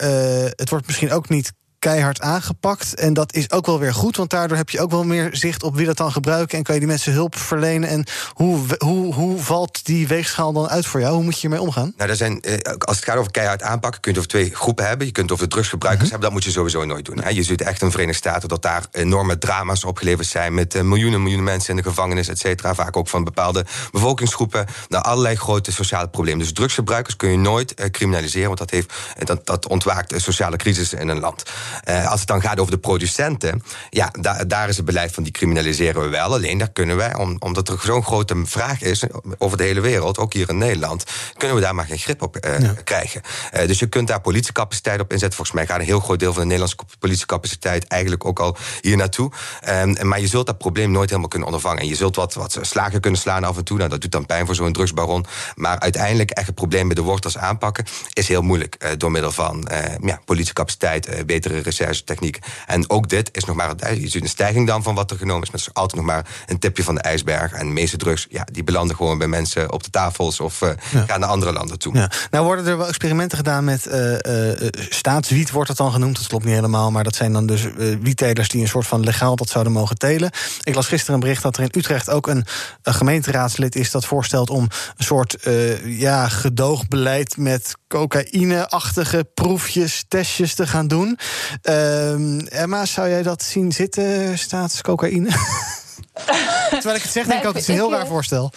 het 0.56 0.68
wordt 0.68 0.86
misschien 0.86 1.12
ook 1.12 1.28
niet 1.28 1.52
keihard 1.82 2.20
aangepakt. 2.20 2.94
En 2.94 3.14
dat 3.14 3.34
is 3.34 3.50
ook 3.50 3.66
wel 3.66 3.78
weer 3.78 3.94
goed, 3.94 4.16
want 4.16 4.30
daardoor 4.30 4.56
heb 4.56 4.70
je 4.70 4.80
ook 4.80 4.90
wel 4.90 5.04
meer 5.04 5.28
zicht 5.32 5.62
op 5.62 5.76
wie 5.76 5.86
dat 5.86 5.96
dan 5.96 6.12
gebruiken. 6.12 6.58
En 6.58 6.64
kan 6.64 6.74
je 6.74 6.80
die 6.80 6.88
mensen 6.88 7.12
hulp 7.12 7.36
verlenen. 7.38 7.88
En 7.88 8.04
hoe, 8.32 8.60
hoe, 8.78 9.14
hoe 9.14 9.40
valt 9.40 9.84
die 9.84 10.08
weegschaal 10.08 10.52
dan 10.52 10.68
uit 10.68 10.86
voor 10.86 11.00
jou? 11.00 11.14
Hoe 11.14 11.22
moet 11.22 11.34
je 11.34 11.40
hiermee 11.40 11.60
omgaan? 11.60 11.92
Nou, 11.96 12.10
er 12.10 12.16
zijn, 12.16 12.40
eh, 12.42 12.72
als 12.78 12.96
het 12.96 13.04
gaat 13.04 13.16
over 13.16 13.30
keihard 13.30 13.62
aanpakken, 13.62 14.00
kun 14.00 14.12
je 14.12 14.18
over 14.18 14.30
twee 14.30 14.54
groepen 14.54 14.86
hebben. 14.86 15.06
Je 15.06 15.12
kunt 15.12 15.32
over 15.32 15.44
de 15.44 15.50
drugsgebruikers 15.50 16.10
hebben, 16.10 16.28
dat 16.28 16.36
moet 16.36 16.44
je 16.44 16.50
sowieso 16.50 16.84
nooit 16.84 17.04
doen. 17.04 17.20
hè. 17.22 17.28
Je 17.28 17.42
ziet 17.42 17.62
echt 17.62 17.80
in 17.80 17.86
de 17.86 17.92
Verenigde 17.92 18.18
Staten 18.18 18.48
dat 18.48 18.62
daar 18.62 18.86
enorme 18.92 19.38
drama's 19.38 19.84
opgeleverd 19.84 20.28
zijn. 20.28 20.54
Met 20.54 20.74
eh, 20.74 20.82
miljoenen, 20.82 21.20
miljoenen 21.20 21.50
mensen 21.50 21.70
in 21.70 21.82
de 21.82 21.88
gevangenis, 21.88 22.28
et 22.28 22.38
cetera. 22.38 22.74
Vaak 22.74 22.96
ook 22.96 23.08
van 23.08 23.24
bepaalde 23.24 23.64
bevolkingsgroepen. 23.92 24.66
Nou, 24.88 25.04
allerlei 25.04 25.36
grote 25.36 25.72
sociale 25.72 26.08
problemen. 26.08 26.38
Dus 26.38 26.52
drugsgebruikers 26.52 27.16
kun 27.16 27.30
je 27.30 27.38
nooit 27.38 27.74
eh, 27.74 27.90
criminaliseren, 27.90 28.46
want 28.46 28.58
dat, 28.58 28.70
heeft, 28.70 28.92
dat, 29.18 29.46
dat 29.46 29.68
ontwaakt 29.68 30.12
een 30.12 30.20
sociale 30.20 30.56
crisis 30.56 30.92
in 30.92 31.08
een 31.08 31.20
land. 31.20 31.42
Eh, 31.84 32.10
als 32.10 32.18
het 32.20 32.28
dan 32.28 32.40
gaat 32.40 32.60
over 32.60 32.72
de 32.72 32.78
producenten, 32.78 33.62
ja, 33.90 34.10
da- 34.20 34.44
daar 34.44 34.68
is 34.68 34.76
het 34.76 34.84
beleid 34.84 35.12
van 35.12 35.22
die 35.22 35.32
criminaliseren 35.32 36.02
we 36.02 36.08
wel. 36.08 36.32
Alleen 36.34 36.58
daar 36.58 36.70
kunnen 36.72 36.96
wij, 36.96 37.14
om, 37.14 37.36
omdat 37.38 37.68
er 37.68 37.78
zo'n 37.82 38.04
grote 38.04 38.42
vraag 38.44 38.82
is 38.82 39.02
over 39.38 39.56
de 39.56 39.64
hele 39.64 39.80
wereld, 39.80 40.18
ook 40.18 40.32
hier 40.32 40.48
in 40.48 40.58
Nederland, 40.58 41.04
kunnen 41.36 41.56
we 41.56 41.62
daar 41.62 41.74
maar 41.74 41.86
geen 41.86 41.98
grip 41.98 42.22
op 42.22 42.36
eh, 42.36 42.70
krijgen. 42.84 43.20
Eh, 43.50 43.66
dus 43.66 43.78
je 43.78 43.86
kunt 43.86 44.08
daar 44.08 44.20
politiecapaciteit 44.20 45.00
op 45.00 45.12
inzetten. 45.12 45.36
Volgens 45.36 45.56
mij 45.56 45.66
gaat 45.66 45.78
een 45.78 45.84
heel 45.86 46.00
groot 46.00 46.18
deel 46.18 46.32
van 46.32 46.40
de 46.42 46.46
Nederlandse 46.48 46.76
politiecapaciteit 46.98 47.86
eigenlijk 47.86 48.24
ook 48.24 48.40
al 48.40 48.56
hier 48.80 48.96
naartoe. 48.96 49.30
Ehm, 49.60 50.08
maar 50.08 50.20
je 50.20 50.26
zult 50.26 50.46
dat 50.46 50.58
probleem 50.58 50.90
nooit 50.90 51.08
helemaal 51.08 51.28
kunnen 51.28 51.48
ondervangen. 51.48 51.82
En 51.82 51.88
je 51.88 51.94
zult 51.94 52.16
wat, 52.16 52.34
wat 52.34 52.58
slagen 52.60 53.00
kunnen 53.00 53.20
slaan 53.20 53.44
af 53.44 53.56
en 53.56 53.64
toe. 53.64 53.76
Nou, 53.76 53.90
dat 53.90 54.00
doet 54.00 54.12
dan 54.12 54.26
pijn 54.26 54.46
voor 54.46 54.54
zo'n 54.54 54.72
drugsbaron. 54.72 55.26
Maar 55.54 55.78
uiteindelijk 55.78 56.30
echt 56.30 56.46
het 56.46 56.54
probleem 56.54 56.86
bij 56.86 56.94
de 56.94 57.02
wortels 57.02 57.38
aanpakken 57.38 57.84
is 58.12 58.28
heel 58.28 58.42
moeilijk. 58.42 58.98
door 58.98 59.10
middel 59.10 59.32
van 59.32 59.68
ja, 60.02 60.20
politiecapaciteit, 60.24 61.26
betere 61.26 61.61
recherchetechnieken. 61.62 62.42
En 62.66 62.90
ook 62.90 63.08
dit 63.08 63.28
is 63.32 63.44
nog 63.44 63.56
maar 63.56 63.70
een, 63.76 64.00
je 64.00 64.08
ziet 64.08 64.22
een 64.22 64.28
stijging 64.28 64.66
dan 64.66 64.82
van 64.82 64.94
wat 64.94 65.10
er 65.10 65.16
genomen 65.16 65.42
is. 65.42 65.50
Maar 65.50 65.60
het 65.60 65.68
is 65.68 65.74
altijd 65.74 66.02
nog 66.02 66.10
maar 66.10 66.26
een 66.46 66.58
tipje 66.58 66.82
van 66.82 66.94
de 66.94 67.00
ijsberg. 67.00 67.52
En 67.52 67.66
de 67.66 67.72
meeste 67.72 67.96
drugs, 67.96 68.26
ja, 68.30 68.46
die 68.52 68.64
belanden 68.64 68.96
gewoon 68.96 69.18
bij 69.18 69.26
mensen 69.26 69.72
op 69.72 69.82
de 69.82 69.90
tafels 69.90 70.40
of 70.40 70.62
eh, 70.62 70.70
gaan 71.06 71.20
naar 71.20 71.28
andere 71.28 71.52
landen 71.52 71.78
toe. 71.78 71.94
Ja. 71.94 72.10
Nou 72.30 72.44
worden 72.44 72.66
er 72.66 72.76
wel 72.76 72.88
experimenten 72.88 73.38
gedaan 73.38 73.64
met 73.64 73.86
eh, 73.86 74.52
eh, 74.52 74.72
staatswiet, 74.88 75.50
wordt 75.50 75.68
het 75.68 75.78
dan 75.78 75.92
genoemd. 75.92 76.16
Dat 76.16 76.26
klopt 76.26 76.44
niet 76.44 76.54
helemaal, 76.54 76.90
maar 76.90 77.04
dat 77.04 77.14
zijn 77.14 77.32
dan 77.32 77.46
dus 77.46 77.66
wiettelers 78.00 78.48
die 78.48 78.60
een 78.60 78.68
soort 78.68 78.86
van 78.86 79.04
legaal 79.04 79.36
dat 79.36 79.48
zouden 79.48 79.72
mogen 79.72 79.98
telen. 79.98 80.30
Ik 80.62 80.74
las 80.74 80.86
gisteren 80.86 81.14
een 81.14 81.20
bericht 81.20 81.42
dat 81.42 81.56
er 81.56 81.62
in 81.62 81.70
Utrecht 81.72 82.10
ook 82.10 82.26
een, 82.26 82.44
een 82.82 82.94
gemeenteraadslid 82.94 83.76
is 83.76 83.90
dat 83.90 84.04
voorstelt 84.04 84.50
om 84.50 84.62
een 84.96 85.04
soort 85.04 85.36
ja, 85.84 86.28
gedoogbeleid 86.28 87.36
met 87.36 87.74
cocaïne-achtige 87.88 89.26
proefjes, 89.34 90.04
testjes 90.08 90.54
te 90.54 90.66
gaan 90.66 90.88
doen. 90.88 91.18
Ehm, 91.62 92.38
Emma, 92.38 92.86
zou 92.86 93.09
jij 93.09 93.22
dat 93.22 93.42
zien 93.42 93.72
zitten, 93.72 94.38
staatscocaïne? 94.38 95.30
Terwijl 96.70 96.96
ik 96.96 97.03
het 97.03 97.12
zeg, 97.12 97.26
denk 97.26 97.40
ik 97.40 97.48
ook, 97.48 97.55
het 97.55 97.62
is 97.62 97.68
een 97.68 97.74
heel 97.74 97.92
raar 97.92 98.07
voorstel. 98.07 98.53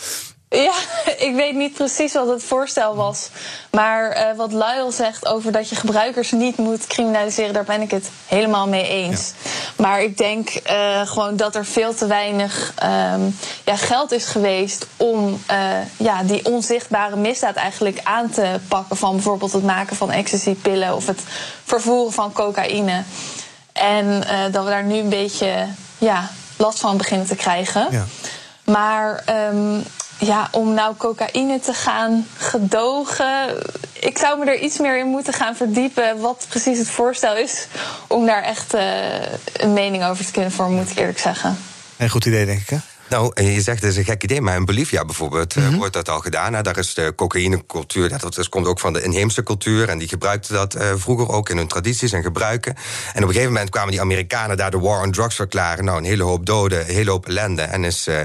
Ja, 0.55 0.73
ik 1.27 1.35
weet 1.35 1.55
niet 1.55 1.73
precies 1.73 2.13
wat 2.13 2.27
het 2.27 2.43
voorstel 2.43 2.95
was. 2.95 3.29
Maar 3.69 4.09
eh, 4.09 4.35
wat 4.35 4.51
Lyle 4.51 4.91
zegt 4.91 5.25
over 5.25 5.51
dat 5.51 5.69
je 5.69 5.75
gebruikers 5.75 6.31
niet 6.31 6.57
moet 6.57 6.87
criminaliseren, 6.87 7.53
daar 7.53 7.63
ben 7.63 7.81
ik 7.81 7.91
het 7.91 8.09
helemaal 8.27 8.67
mee 8.67 8.87
eens. 8.87 9.31
Maar 9.75 10.01
ik 10.01 10.17
denk 10.17 10.49
eh, 10.49 11.01
gewoon 11.07 11.35
dat 11.35 11.55
er 11.55 11.65
veel 11.65 11.95
te 11.95 12.07
weinig 12.07 12.73
ehm, 12.75 13.21
ja, 13.65 13.75
geld 13.75 14.11
is 14.11 14.25
geweest 14.25 14.87
om 14.97 15.41
eh, 15.45 15.57
ja, 15.97 16.23
die 16.23 16.45
onzichtbare 16.45 17.15
misdaad 17.15 17.55
eigenlijk 17.55 17.99
aan 18.03 18.29
te 18.29 18.59
pakken. 18.67 18.97
Van 18.97 19.13
bijvoorbeeld 19.13 19.51
het 19.51 19.63
maken 19.63 19.95
van 19.95 20.11
ecstasy-pillen 20.11 20.95
of 20.95 21.07
het 21.07 21.19
vervoeren 21.63 22.13
van 22.13 22.31
cocaïne. 22.31 23.03
En 23.73 24.23
dat 24.51 24.63
we 24.63 24.69
daar 24.69 24.83
nu 24.83 24.97
een 24.97 25.09
beetje 25.09 25.67
ja, 25.97 26.29
last 26.57 26.79
van 26.79 26.97
beginnen 26.97 27.27
te 27.27 27.35
krijgen. 27.35 27.87
Ja. 27.91 28.05
Maar 28.63 29.21
ehm, 29.25 29.79
ja, 30.17 30.47
om 30.51 30.73
nou 30.73 30.95
cocaïne 30.95 31.59
te 31.59 31.73
gaan 31.73 32.27
gedogen. 32.37 33.57
Ik 33.93 34.17
zou 34.17 34.39
me 34.39 34.45
er 34.45 34.59
iets 34.59 34.77
meer 34.77 34.99
in 34.99 35.07
moeten 35.07 35.33
gaan 35.33 35.55
verdiepen. 35.55 36.19
wat 36.19 36.45
precies 36.49 36.77
het 36.77 36.89
voorstel 36.89 37.35
is. 37.37 37.67
om 38.07 38.25
daar 38.25 38.43
echt 38.43 38.73
eh, 38.73 38.83
een 39.53 39.73
mening 39.73 40.05
over 40.05 40.25
te 40.25 40.31
kunnen 40.31 40.51
vormen, 40.51 40.75
moet 40.75 40.89
ik 40.89 40.97
eerlijk 40.97 41.19
zeggen. 41.19 41.57
Een 41.97 42.09
goed 42.09 42.25
idee, 42.25 42.45
denk 42.45 42.61
ik, 42.61 42.69
hè? 42.69 42.77
Nou, 43.09 43.31
en 43.33 43.45
je 43.45 43.61
zegt 43.61 43.81
het 43.81 43.91
is 43.91 43.97
een 43.97 44.03
gek 44.03 44.23
idee, 44.23 44.41
maar 44.41 44.55
in 44.55 44.65
Bolivia 44.65 45.05
bijvoorbeeld 45.05 45.55
Mhm. 45.55 45.71
eh, 45.71 45.77
wordt 45.77 45.93
dat 45.93 46.09
al 46.09 46.19
gedaan. 46.19 46.51
Nou, 46.51 46.63
daar 46.63 46.77
is 46.77 46.93
de 46.93 47.13
cocaïnecultuur, 47.15 48.09
dat, 48.09 48.21
dat 48.35 48.49
komt 48.49 48.67
ook 48.67 48.79
van 48.79 48.93
de 48.93 49.01
inheemse 49.03 49.43
cultuur. 49.43 49.89
En 49.89 49.97
die 49.97 50.07
gebruikten 50.07 50.53
dat 50.53 50.73
eh, 50.73 50.91
vroeger 50.95 51.29
ook 51.29 51.49
in 51.49 51.57
hun 51.57 51.67
tradities 51.67 52.11
en 52.11 52.21
gebruiken. 52.23 52.75
En 53.13 53.21
op 53.21 53.27
een 53.27 53.27
gegeven 53.27 53.51
moment 53.51 53.69
kwamen 53.69 53.91
die 53.91 54.01
Amerikanen 54.01 54.57
daar 54.57 54.71
de 54.71 54.79
war 54.79 55.01
on 55.01 55.11
drugs 55.11 55.35
verklaren. 55.35 55.85
Nou, 55.85 55.97
een 55.97 56.03
hele 56.03 56.23
hoop 56.23 56.45
doden, 56.45 56.79
een 56.79 56.93
hele 56.95 57.11
hoop 57.11 57.27
ellende. 57.27 57.61
En 57.61 57.83
is, 57.83 58.07
eh, 58.07 58.19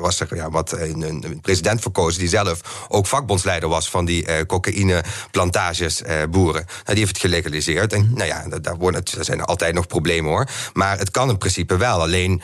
was 0.00 0.20
er 0.20 0.36
ja, 0.36 0.50
wat, 0.50 0.72
een, 0.72 1.02
een 1.02 1.40
president 1.40 1.80
verkozen 1.80 2.20
die 2.20 2.28
zelf 2.28 2.60
ook 2.88 3.06
vakbondsleider 3.06 3.68
was 3.68 3.90
van 3.90 4.04
die 4.04 4.26
eh 4.26 4.46
cocaïneplantages 4.46 6.02
eh, 6.02 6.16
boeren. 6.30 6.64
Nou, 6.66 6.84
die 6.84 6.98
heeft 6.98 7.08
het 7.08 7.18
gelegaliseerd. 7.20 7.92
En 7.92 8.10
nou 8.14 8.26
ja, 8.28 8.44
daar, 8.60 8.76
worden, 8.76 9.02
er 9.18 9.24
zijn 9.24 9.42
altijd 9.42 9.74
nog 9.74 9.86
problemen 9.86 10.30
hoor. 10.30 10.48
Maar 10.72 10.98
het 10.98 11.10
kan 11.10 11.28
in 11.28 11.38
principe 11.38 11.76
wel. 11.76 12.00
Alleen 12.00 12.42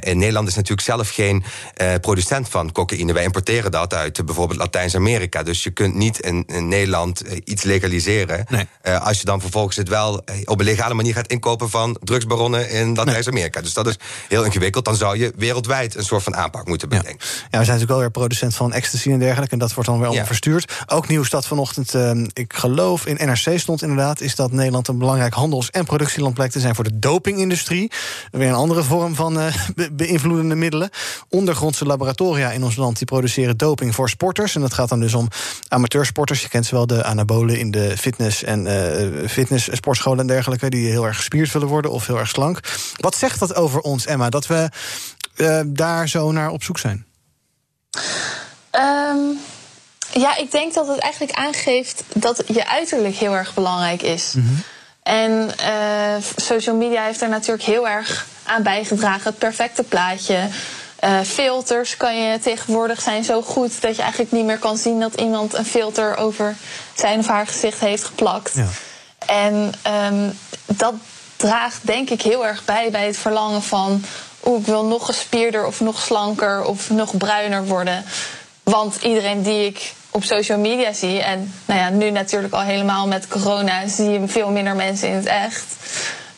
in 0.00 0.18
Nederland 0.18 0.48
is 0.48 0.54
natuurlijk 0.54 0.86
zelf 0.86 1.10
geen 1.12 1.44
eh, 1.74 1.94
producent 2.00 2.48
van 2.48 2.72
cocaïne. 2.72 3.12
Wij 3.12 3.24
importeren 3.24 3.70
dat 3.70 3.94
uit 3.94 4.18
eh, 4.18 4.24
bijvoorbeeld 4.24 4.58
Latijns-Amerika. 4.58 5.42
Dus 5.42 5.62
je 5.62 5.70
kunt 5.70 5.94
niet 5.94 6.20
in, 6.20 6.44
in 6.46 6.68
Nederland 6.68 7.20
eh, 7.20 7.38
iets 7.44 7.62
legaliseren. 7.62 8.46
als 8.82 9.18
je 9.18 9.24
dan 9.24 9.40
vervolgens 9.40 9.76
het 9.76 9.88
wel 9.88 10.24
op 10.44 10.58
een 10.58 10.64
legale 10.64 10.94
manier 10.94 11.14
gaat 11.14 11.26
inkopen 11.26 11.70
van 11.70 11.96
drugsbaronnen 12.02 12.70
in 12.70 12.94
Latijns-Amerika. 12.94 13.60
Dus 13.60 13.72
dat 13.72 13.86
is 13.86 13.96
heel 14.28 14.44
ingewikkeld. 14.44 14.84
Dan 14.84 14.96
zou 14.96 15.18
je 15.18 15.32
wereldwijd 15.36 15.94
een 15.94 16.04
soort 16.04 16.22
van 16.22 16.36
aanpak 16.36 16.66
moeten 16.66 16.88
bedenken. 16.88 17.18
Ja, 17.20 17.26
we 17.40 17.48
zijn 17.50 17.58
natuurlijk 17.58 17.90
wel 17.90 17.98
weer 17.98 18.10
producent 18.10 18.54
van 18.54 18.72
ecstasy 18.72 19.10
en 19.10 19.18
dergelijke. 19.18 19.52
En 19.52 19.58
dat 19.58 19.74
wordt 19.74 19.88
dan 19.88 19.98
weer 19.98 20.08
allemaal 20.08 20.26
verstuurd. 20.26 20.72
Ook 20.86 21.08
nieuws 21.08 21.30
dat 21.30 21.46
vanochtend, 21.46 21.94
ik 22.32 22.52
geloof 22.52 23.06
in 23.06 23.26
NRC 23.26 23.58
stond 23.58 23.82
inderdaad... 23.82 24.20
is 24.20 24.34
dat 24.34 24.52
Nederland 24.52 24.88
een 24.88 24.98
belangrijk 24.98 25.34
handels- 25.34 25.70
en 25.70 25.84
productieland 25.84 26.34
blijkt 26.34 26.52
te 26.52 26.60
zijn... 26.60 26.74
voor 26.74 26.84
de 26.84 26.98
dopingindustrie. 26.98 27.90
Weer 28.30 28.48
een 28.48 28.54
andere 28.54 28.82
vorm 28.82 29.14
van 29.14 29.34
be- 29.74 29.92
beïnvloedende 29.92 30.54
middelen. 30.54 30.90
Ondergrondse 31.28 31.84
laboratoria 31.84 32.50
in 32.50 32.64
ons 32.64 32.76
land 32.76 32.96
die 32.96 33.06
produceren 33.06 33.56
doping 33.56 33.94
voor 33.94 34.08
sporters. 34.08 34.54
En 34.54 34.60
dat 34.60 34.74
gaat 34.74 34.88
dan 34.88 35.00
dus 35.00 35.14
om 35.14 35.28
amateursporters. 35.68 36.42
Je 36.42 36.48
kent 36.48 36.66
ze 36.66 36.74
wel, 36.74 36.86
de 36.86 37.04
anabolen 37.04 37.58
in 37.58 37.70
de 37.70 37.96
fitness- 37.96 38.42
en 38.44 38.66
eh 38.66 39.28
fitness, 39.28 39.68
sportscholen 39.72 40.20
en 40.20 40.26
dergelijke... 40.26 40.70
die 40.70 40.88
heel 40.88 41.06
erg 41.06 41.16
gespierd 41.16 41.52
willen 41.52 41.68
worden 41.68 41.90
of 41.90 42.06
heel 42.06 42.18
erg 42.18 42.28
slank. 42.28 42.60
Wat 42.96 43.16
zegt 43.16 43.38
dat 43.38 43.54
over 43.54 43.80
ons, 43.80 44.06
Emma, 44.06 44.28
dat 44.28 44.46
we 44.46 44.68
eh, 45.36 45.60
daar 45.66 46.08
zo 46.08 46.32
naar 46.32 46.50
op 46.50 46.62
zoek 46.62 46.78
zijn? 46.78 47.06
Ehm, 48.70 49.18
ja, 50.12 50.36
ik 50.36 50.50
denk 50.50 50.74
dat 50.74 50.88
het 50.88 50.98
eigenlijk 50.98 51.32
aangeeft 51.32 52.04
dat 52.14 52.42
je 52.46 52.68
uiterlijk 52.68 53.14
heel 53.14 53.34
erg 53.34 53.54
belangrijk 53.54 54.02
is. 54.02 54.34
En 55.02 55.58
eh, 55.58 56.14
social 56.36 56.76
media 56.76 57.04
heeft 57.04 57.20
er 57.20 57.28
natuurlijk 57.28 57.62
heel 57.62 57.88
erg 57.88 58.26
aan 58.44 58.62
bijgedragen. 58.62 59.30
Het 59.30 59.38
perfecte 59.38 59.82
plaatje. 59.82 60.48
Eh, 61.02 61.20
filters 61.20 61.96
kan 61.96 62.16
je 62.16 62.38
tegenwoordig 62.38 63.00
zijn 63.00 63.24
zo 63.24 63.42
goed 63.42 63.80
dat 63.80 63.96
je 63.96 64.02
eigenlijk 64.02 64.32
niet 64.32 64.44
meer 64.44 64.58
kan 64.58 64.76
zien 64.76 65.00
dat 65.00 65.14
iemand 65.14 65.54
een 65.54 65.64
filter 65.64 66.16
over 66.16 66.56
zijn 66.94 67.18
of 67.18 67.26
haar 67.26 67.46
gezicht 67.46 67.80
heeft 67.80 68.04
geplakt. 68.04 68.54
En 69.26 69.72
ehm, 69.82 70.30
dat 70.66 70.94
draagt 71.36 71.86
denk 71.86 72.10
ik 72.10 72.22
heel 72.22 72.46
erg 72.46 72.64
bij 72.64 72.90
bij 72.90 73.06
het 73.06 73.16
verlangen 73.16 73.62
van... 73.62 74.04
oeh, 74.44 74.60
ik 74.60 74.66
wil 74.66 74.84
nog 74.84 75.06
gespierder 75.06 75.66
of 75.66 75.80
nog 75.80 76.00
slanker 76.00 76.64
of 76.64 76.90
nog 76.90 77.16
bruiner 77.16 77.66
worden. 77.66 78.04
Want 78.62 78.96
iedereen 79.02 79.42
die 79.42 79.66
ik 79.66 79.92
op 80.10 80.24
social 80.24 80.58
media 80.58 80.92
zie... 80.92 81.22
en 81.22 81.54
nou 81.64 81.80
ja, 81.80 81.88
nu 81.88 82.10
natuurlijk 82.10 82.54
al 82.54 82.60
helemaal 82.60 83.06
met 83.06 83.28
corona... 83.28 83.88
zie 83.88 84.10
je 84.10 84.28
veel 84.28 84.50
minder 84.50 84.76
mensen 84.76 85.08
in 85.08 85.14
het 85.14 85.26
echt... 85.26 85.76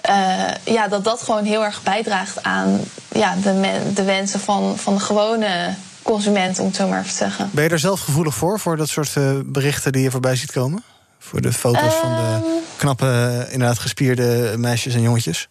eh, 0.04 0.44
ja, 0.64 0.88
dat 0.88 1.04
dat 1.04 1.22
gewoon 1.22 1.44
heel 1.44 1.64
erg 1.64 1.82
bijdraagt 1.82 2.42
aan 2.42 2.80
ja, 3.12 3.34
de, 3.42 3.52
men- 3.52 3.94
de 3.94 4.02
wensen 4.04 4.40
van, 4.40 4.78
van 4.78 4.94
de 4.94 5.00
gewone 5.00 5.74
consument, 6.02 6.58
om 6.58 6.66
het 6.66 6.76
zo 6.76 6.88
maar 6.88 6.98
even 6.98 7.10
te 7.10 7.16
zeggen. 7.16 7.50
Ben 7.52 7.64
je 7.64 7.70
er 7.70 7.78
zelf 7.78 8.00
gevoelig 8.00 8.34
voor, 8.34 8.60
voor 8.60 8.76
dat 8.76 8.88
soort 8.88 9.16
eh, 9.16 9.30
berichten 9.44 9.92
die 9.92 10.02
je 10.02 10.10
voorbij 10.10 10.36
ziet 10.36 10.52
komen? 10.52 10.82
Voor 11.18 11.40
de 11.40 11.52
foto's 11.52 11.94
van 11.94 12.10
de 12.14 12.58
knappe, 12.76 13.06
eh, 13.46 13.52
inderdaad 13.52 13.78
gespierde 13.78 14.54
meisjes 14.56 14.94
en 14.94 15.02
jongetjes? 15.02 15.48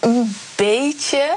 een 0.00 0.36
beetje. 0.56 1.36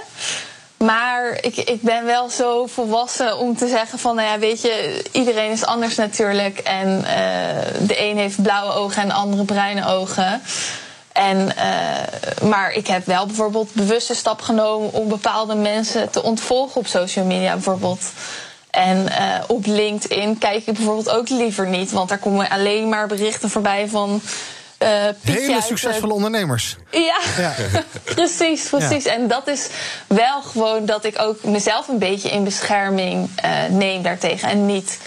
Maar 0.78 1.38
ik, 1.42 1.56
ik 1.56 1.82
ben 1.82 2.06
wel 2.06 2.30
zo 2.30 2.66
volwassen 2.66 3.38
om 3.38 3.58
te 3.58 3.68
zeggen 3.68 4.00
van, 4.00 4.16
nou 4.16 4.28
ja, 4.28 4.40
weet 4.40 4.62
je, 4.62 5.04
iedereen 5.12 5.52
is 5.52 5.66
anders 5.66 5.96
natuurlijk. 5.96 6.58
En 6.60 7.04
eh, 7.06 7.88
de 7.88 8.02
een 8.02 8.18
heeft 8.18 8.42
blauwe 8.42 8.74
ogen 8.74 9.02
en 9.02 9.08
de 9.08 9.14
andere 9.14 9.44
bruine 9.44 9.86
ogen. 9.88 10.42
En, 11.12 11.38
uh, 11.38 12.50
maar 12.50 12.72
ik 12.72 12.88
heb 12.88 13.06
wel 13.06 13.26
bijvoorbeeld 13.26 13.74
bewuste 13.74 14.14
stap 14.16 14.42
genomen 14.42 14.94
om 14.94 15.08
bepaalde 15.08 15.56
mensen 15.56 16.10
te 16.10 16.24
ontvolgen 16.24 16.76
op 16.76 16.88
social 16.88 17.26
media 17.26 17.54
bijvoorbeeld. 17.54 18.02
En 18.70 18.98
uh, 18.98 19.36
op 19.48 19.66
LinkedIn 19.66 20.38
kijk 20.38 20.68
ik 20.68 20.74
bijvoorbeeld 20.74 21.10
ook 21.10 21.30
liever 21.30 21.68
niet, 21.68 21.92
want 21.92 22.10
daar 22.10 22.18
komen 22.18 22.50
alleen 22.50 22.90
maar 22.90 23.08
berichten 23.08 23.50
voorbij 23.50 23.88
van. 23.88 24.22
Uh, 24.84 24.90
Hele 25.22 25.62
succesvolle 25.62 26.14
ondernemers. 26.14 26.76
Ja, 26.92 27.20
ja. 27.38 27.54
precies, 28.04 28.70
precies. 28.78 29.04
Ja. 29.04 29.12
En 29.12 29.28
dat 29.28 29.48
is 29.48 29.68
wel 30.08 30.42
gewoon 30.42 30.86
dat 30.86 31.06
ik 31.06 31.22
ook 31.22 31.44
mezelf 31.44 31.88
een 31.88 32.00
beetje 32.00 32.30
in 32.30 32.44
bescherming 32.44 33.30
neem 33.70 34.02
daartegen. 34.02 34.50
En 34.50 34.66
niet 34.66 34.98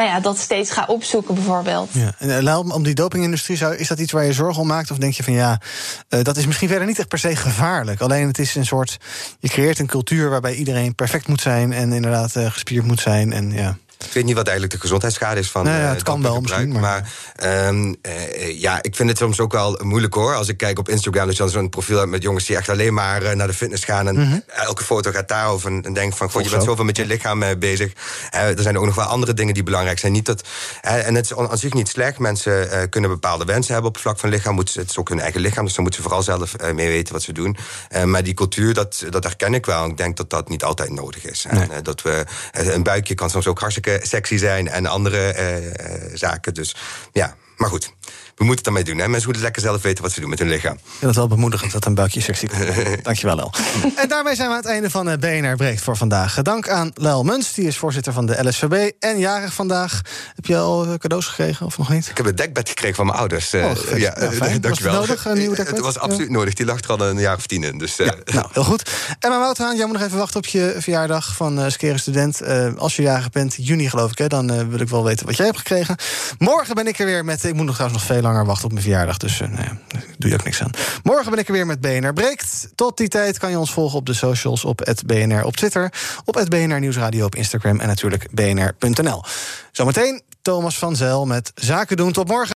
nou 0.00 0.12
ja, 0.12 0.20
dat 0.20 0.38
steeds 0.38 0.70
ga 0.70 0.84
opzoeken, 0.86 1.34
bijvoorbeeld. 1.34 1.88
Ja. 1.92 2.14
En 2.18 2.44
uh, 2.44 2.58
om 2.58 2.82
die 2.82 2.94
dopingindustrie, 2.94 3.56
zou, 3.56 3.76
is 3.76 3.88
dat 3.88 3.98
iets 3.98 4.12
waar 4.12 4.24
je 4.24 4.32
zorgen 4.32 4.62
om 4.62 4.68
maakt? 4.68 4.90
Of 4.90 4.98
denk 4.98 5.12
je 5.12 5.22
van 5.22 5.32
ja, 5.32 5.60
uh, 6.08 6.22
dat 6.22 6.36
is 6.36 6.46
misschien 6.46 6.68
verder 6.68 6.86
niet 6.86 6.98
echt 6.98 7.08
per 7.08 7.18
se 7.18 7.36
gevaarlijk. 7.36 8.00
Alleen 8.00 8.26
het 8.26 8.38
is 8.38 8.54
een 8.54 8.66
soort. 8.66 8.96
Je 9.38 9.48
creëert 9.48 9.78
een 9.78 9.86
cultuur 9.86 10.30
waarbij 10.30 10.54
iedereen 10.54 10.94
perfect 10.94 11.28
moet 11.28 11.40
zijn 11.40 11.72
en 11.72 11.92
inderdaad 11.92 12.36
uh, 12.36 12.50
gespierd 12.50 12.86
moet 12.86 13.00
zijn. 13.00 13.32
En 13.32 13.52
ja. 13.52 13.76
Ik 14.04 14.12
weet 14.12 14.24
niet 14.24 14.34
wat 14.34 14.46
eigenlijk 14.46 14.74
de 14.76 14.80
gezondheidsschade 14.80 15.40
is 15.40 15.50
van. 15.50 15.64
Nou 15.64 15.80
ja, 15.80 15.88
het 15.88 16.02
kan 16.02 16.22
wel 16.22 16.40
misschien. 16.40 16.72
Maar, 16.72 17.10
maar 17.38 17.68
um, 17.68 17.96
uh, 18.02 18.60
ja, 18.60 18.82
ik 18.82 18.96
vind 18.96 19.08
het 19.08 19.18
soms 19.18 19.40
ook 19.40 19.52
wel 19.52 19.78
moeilijk 19.82 20.14
hoor. 20.14 20.34
Als 20.34 20.48
ik 20.48 20.56
kijk 20.56 20.78
op 20.78 20.88
Instagram, 20.88 21.26
dus 21.26 21.36
dan 21.36 21.48
zo'n 21.48 21.68
profiel 21.68 21.98
hebt 21.98 22.10
met 22.10 22.22
jongens 22.22 22.46
die 22.46 22.56
echt 22.56 22.68
alleen 22.68 22.94
maar 22.94 23.22
uh, 23.22 23.32
naar 23.32 23.46
de 23.46 23.54
fitness 23.54 23.84
gaan. 23.84 24.08
En 24.08 24.14
mm 24.14 24.30
-hmm. 24.30 24.42
elke 24.46 24.84
foto 24.84 25.10
gaat 25.10 25.28
daarover. 25.28 25.72
En 25.84 25.92
denk 25.92 26.16
van, 26.16 26.30
god, 26.30 26.44
je 26.44 26.50
bent 26.50 26.62
zoveel 26.62 26.84
met 26.84 26.96
je 26.96 27.06
lichaam 27.06 27.42
uh, 27.42 27.48
bezig. 27.58 27.92
er 28.30 28.62
zijn 28.62 28.78
ook 28.78 28.84
nog 28.84 28.94
wel 28.94 29.04
andere 29.04 29.34
dingen 29.34 29.54
die 29.54 29.62
belangrijk 29.62 29.98
zijn. 29.98 30.12
Niet 30.12 30.26
dat, 30.26 30.48
en 30.80 31.14
het 31.14 31.24
is 31.24 31.36
aan 31.36 31.58
zich 31.58 31.72
niet 31.72 31.88
slecht. 31.88 32.18
Mensen 32.18 32.88
kunnen 32.90 33.10
bepaalde 33.10 33.44
wensen 33.44 33.72
hebben 33.72 33.88
op 33.88 33.94
het 33.94 34.04
vlak 34.04 34.18
van 34.18 34.28
lichaam. 34.28 34.58
Het 34.58 34.76
is 34.76 34.98
ook 34.98 35.08
hun 35.08 35.20
eigen 35.20 35.40
lichaam, 35.40 35.64
dus 35.64 35.74
dan 35.74 35.82
moeten 35.82 36.02
ze 36.02 36.08
vooral 36.08 36.24
zelf 36.24 36.72
mee 36.74 36.88
weten 36.88 37.12
wat 37.12 37.22
ze 37.22 37.32
doen. 37.32 37.56
maar 38.04 38.22
die 38.22 38.34
cultuur, 38.34 38.74
dat, 38.74 39.04
dat 39.10 39.24
herken 39.24 39.54
ik 39.54 39.66
wel. 39.66 39.86
Ik 39.86 39.96
denk 39.96 40.16
dat 40.16 40.30
dat 40.30 40.48
niet 40.48 40.64
altijd 40.64 40.90
nodig 40.90 41.24
is. 41.24 41.46
Nee. 41.50 41.68
En 41.68 41.82
dat 41.82 42.02
we, 42.02 42.24
een 42.52 42.82
buikje 42.82 43.14
kan 43.14 43.30
soms 43.30 43.46
ook 43.46 43.58
hartstikke 43.58 43.89
sexy 44.02 44.36
zijn 44.36 44.68
en 44.68 44.86
andere 44.86 45.34
uh, 45.38 46.16
zaken. 46.16 46.54
Dus 46.54 46.76
ja, 47.12 47.36
maar 47.56 47.68
goed. 47.68 47.92
We 48.40 48.46
moeten 48.46 48.64
het 48.64 48.76
ermee 48.76 48.94
doen. 48.94 49.02
Hè? 49.02 49.08
Mensen 49.08 49.24
moeten 49.24 49.42
lekker 49.42 49.62
zelf 49.62 49.82
weten 49.82 50.02
wat 50.02 50.12
ze 50.12 50.20
doen 50.20 50.30
met 50.30 50.38
hun 50.38 50.48
lichaam. 50.48 50.74
Ik 50.74 50.80
vind 50.88 51.00
het 51.00 51.14
wel 51.14 51.28
bemoedigend 51.28 51.72
dat 51.72 51.86
een 51.86 51.94
buikje 51.94 52.20
sexy 52.20 52.46
kan 52.46 52.58
Dankjewel, 53.02 53.36
Lel. 53.36 53.52
en 53.96 54.08
daarmee 54.08 54.34
zijn 54.34 54.48
we 54.48 54.54
aan 54.54 54.60
het 54.60 54.70
einde 54.70 54.90
van 54.90 55.18
BNR 55.18 55.56
Breekt 55.56 55.80
voor 55.80 55.96
vandaag. 55.96 56.42
Dank 56.42 56.68
aan 56.68 56.90
Lel 56.94 57.22
Muns, 57.22 57.54
die 57.54 57.66
is 57.66 57.76
voorzitter 57.76 58.12
van 58.12 58.26
de 58.26 58.48
LSVB. 58.48 58.90
En 58.98 59.18
jarig 59.18 59.52
vandaag. 59.52 60.00
Heb 60.34 60.46
je 60.46 60.56
al 60.56 60.98
cadeaus 60.98 61.26
gekregen 61.26 61.66
of 61.66 61.78
nog 61.78 61.90
niet? 61.90 62.08
Ik 62.08 62.16
heb 62.16 62.26
een 62.26 62.34
dekbed 62.34 62.68
gekregen 62.68 62.96
van 62.96 63.06
mijn 63.06 63.18
ouders. 63.18 63.54
Oh, 63.54 63.72
ja, 63.96 63.96
ja, 63.96 64.32
fijn. 64.32 64.60
dankjewel. 64.66 64.92
Was 64.92 65.00
het 65.00 65.08
nodig, 65.08 65.24
een 65.24 65.38
nieuwe 65.38 65.56
dekbed? 65.56 65.74
Het 65.74 65.84
was 65.84 65.98
absoluut 65.98 66.28
ja. 66.28 66.34
nodig. 66.34 66.54
Die 66.54 66.66
lag 66.66 66.80
er 66.80 66.90
al 66.90 67.00
een 67.00 67.18
jaar 67.18 67.36
of 67.36 67.46
tien 67.46 67.64
in. 67.64 67.78
Dus, 67.78 67.96
ja, 67.96 68.04
nou, 68.34 68.46
heel 68.52 68.64
goed. 68.64 68.90
Emma 69.18 69.38
Wouthaan, 69.38 69.76
jij 69.76 69.86
moet 69.86 69.96
nog 69.96 70.06
even 70.06 70.18
wachten 70.18 70.36
op 70.36 70.46
je 70.46 70.74
verjaardag 70.78 71.36
van 71.36 71.58
uh, 71.58 71.68
Skere 71.68 71.98
Student. 71.98 72.42
Uh, 72.42 72.68
als 72.76 72.96
je 72.96 73.02
jarig 73.02 73.30
bent, 73.30 73.54
juni 73.58 73.88
geloof 73.88 74.10
ik, 74.10 74.18
hè, 74.18 74.26
dan 74.26 74.52
uh, 74.52 74.60
wil 74.68 74.80
ik 74.80 74.88
wel 74.88 75.04
weten 75.04 75.26
wat 75.26 75.36
jij 75.36 75.46
hebt 75.46 75.58
gekregen. 75.58 75.96
Morgen 76.38 76.74
ben 76.74 76.86
ik 76.86 76.98
er 76.98 77.06
weer 77.06 77.24
met... 77.24 77.44
Ik 77.44 77.54
moet 77.54 77.66
nog 77.66 77.74
trouwens 77.74 78.02
nog 78.02 78.16
veel 78.16 78.28
wachten 78.34 78.64
op 78.64 78.72
mijn 78.72 78.82
verjaardag. 78.82 79.16
Dus 79.16 79.40
uh, 79.40 79.48
nou 79.48 79.62
ja, 79.62 80.00
doe 80.18 80.30
je 80.30 80.36
ook 80.36 80.44
niks 80.44 80.62
aan. 80.62 80.70
Morgen 81.02 81.30
ben 81.30 81.40
ik 81.40 81.46
er 81.46 81.52
weer 81.52 81.66
met 81.66 81.80
BNR 81.80 82.12
Breekt. 82.12 82.68
Tot 82.74 82.96
die 82.96 83.08
tijd 83.08 83.38
kan 83.38 83.50
je 83.50 83.58
ons 83.58 83.72
volgen 83.72 83.98
op 83.98 84.06
de 84.06 84.14
socials, 84.14 84.64
op 84.64 84.82
BNR 85.06 85.44
op 85.44 85.56
Twitter... 85.56 85.92
op 86.24 86.34
het 86.34 86.48
BNR 86.48 86.80
Nieuwsradio 86.80 87.24
op 87.24 87.34
Instagram 87.34 87.80
en 87.80 87.86
natuurlijk 87.86 88.28
bnr.nl. 88.30 89.24
Zometeen 89.72 90.22
Thomas 90.42 90.78
van 90.78 90.96
Zel 90.96 91.26
met 91.26 91.52
Zaken 91.54 91.96
doen. 91.96 92.12
Tot 92.12 92.28
morgen. 92.28 92.59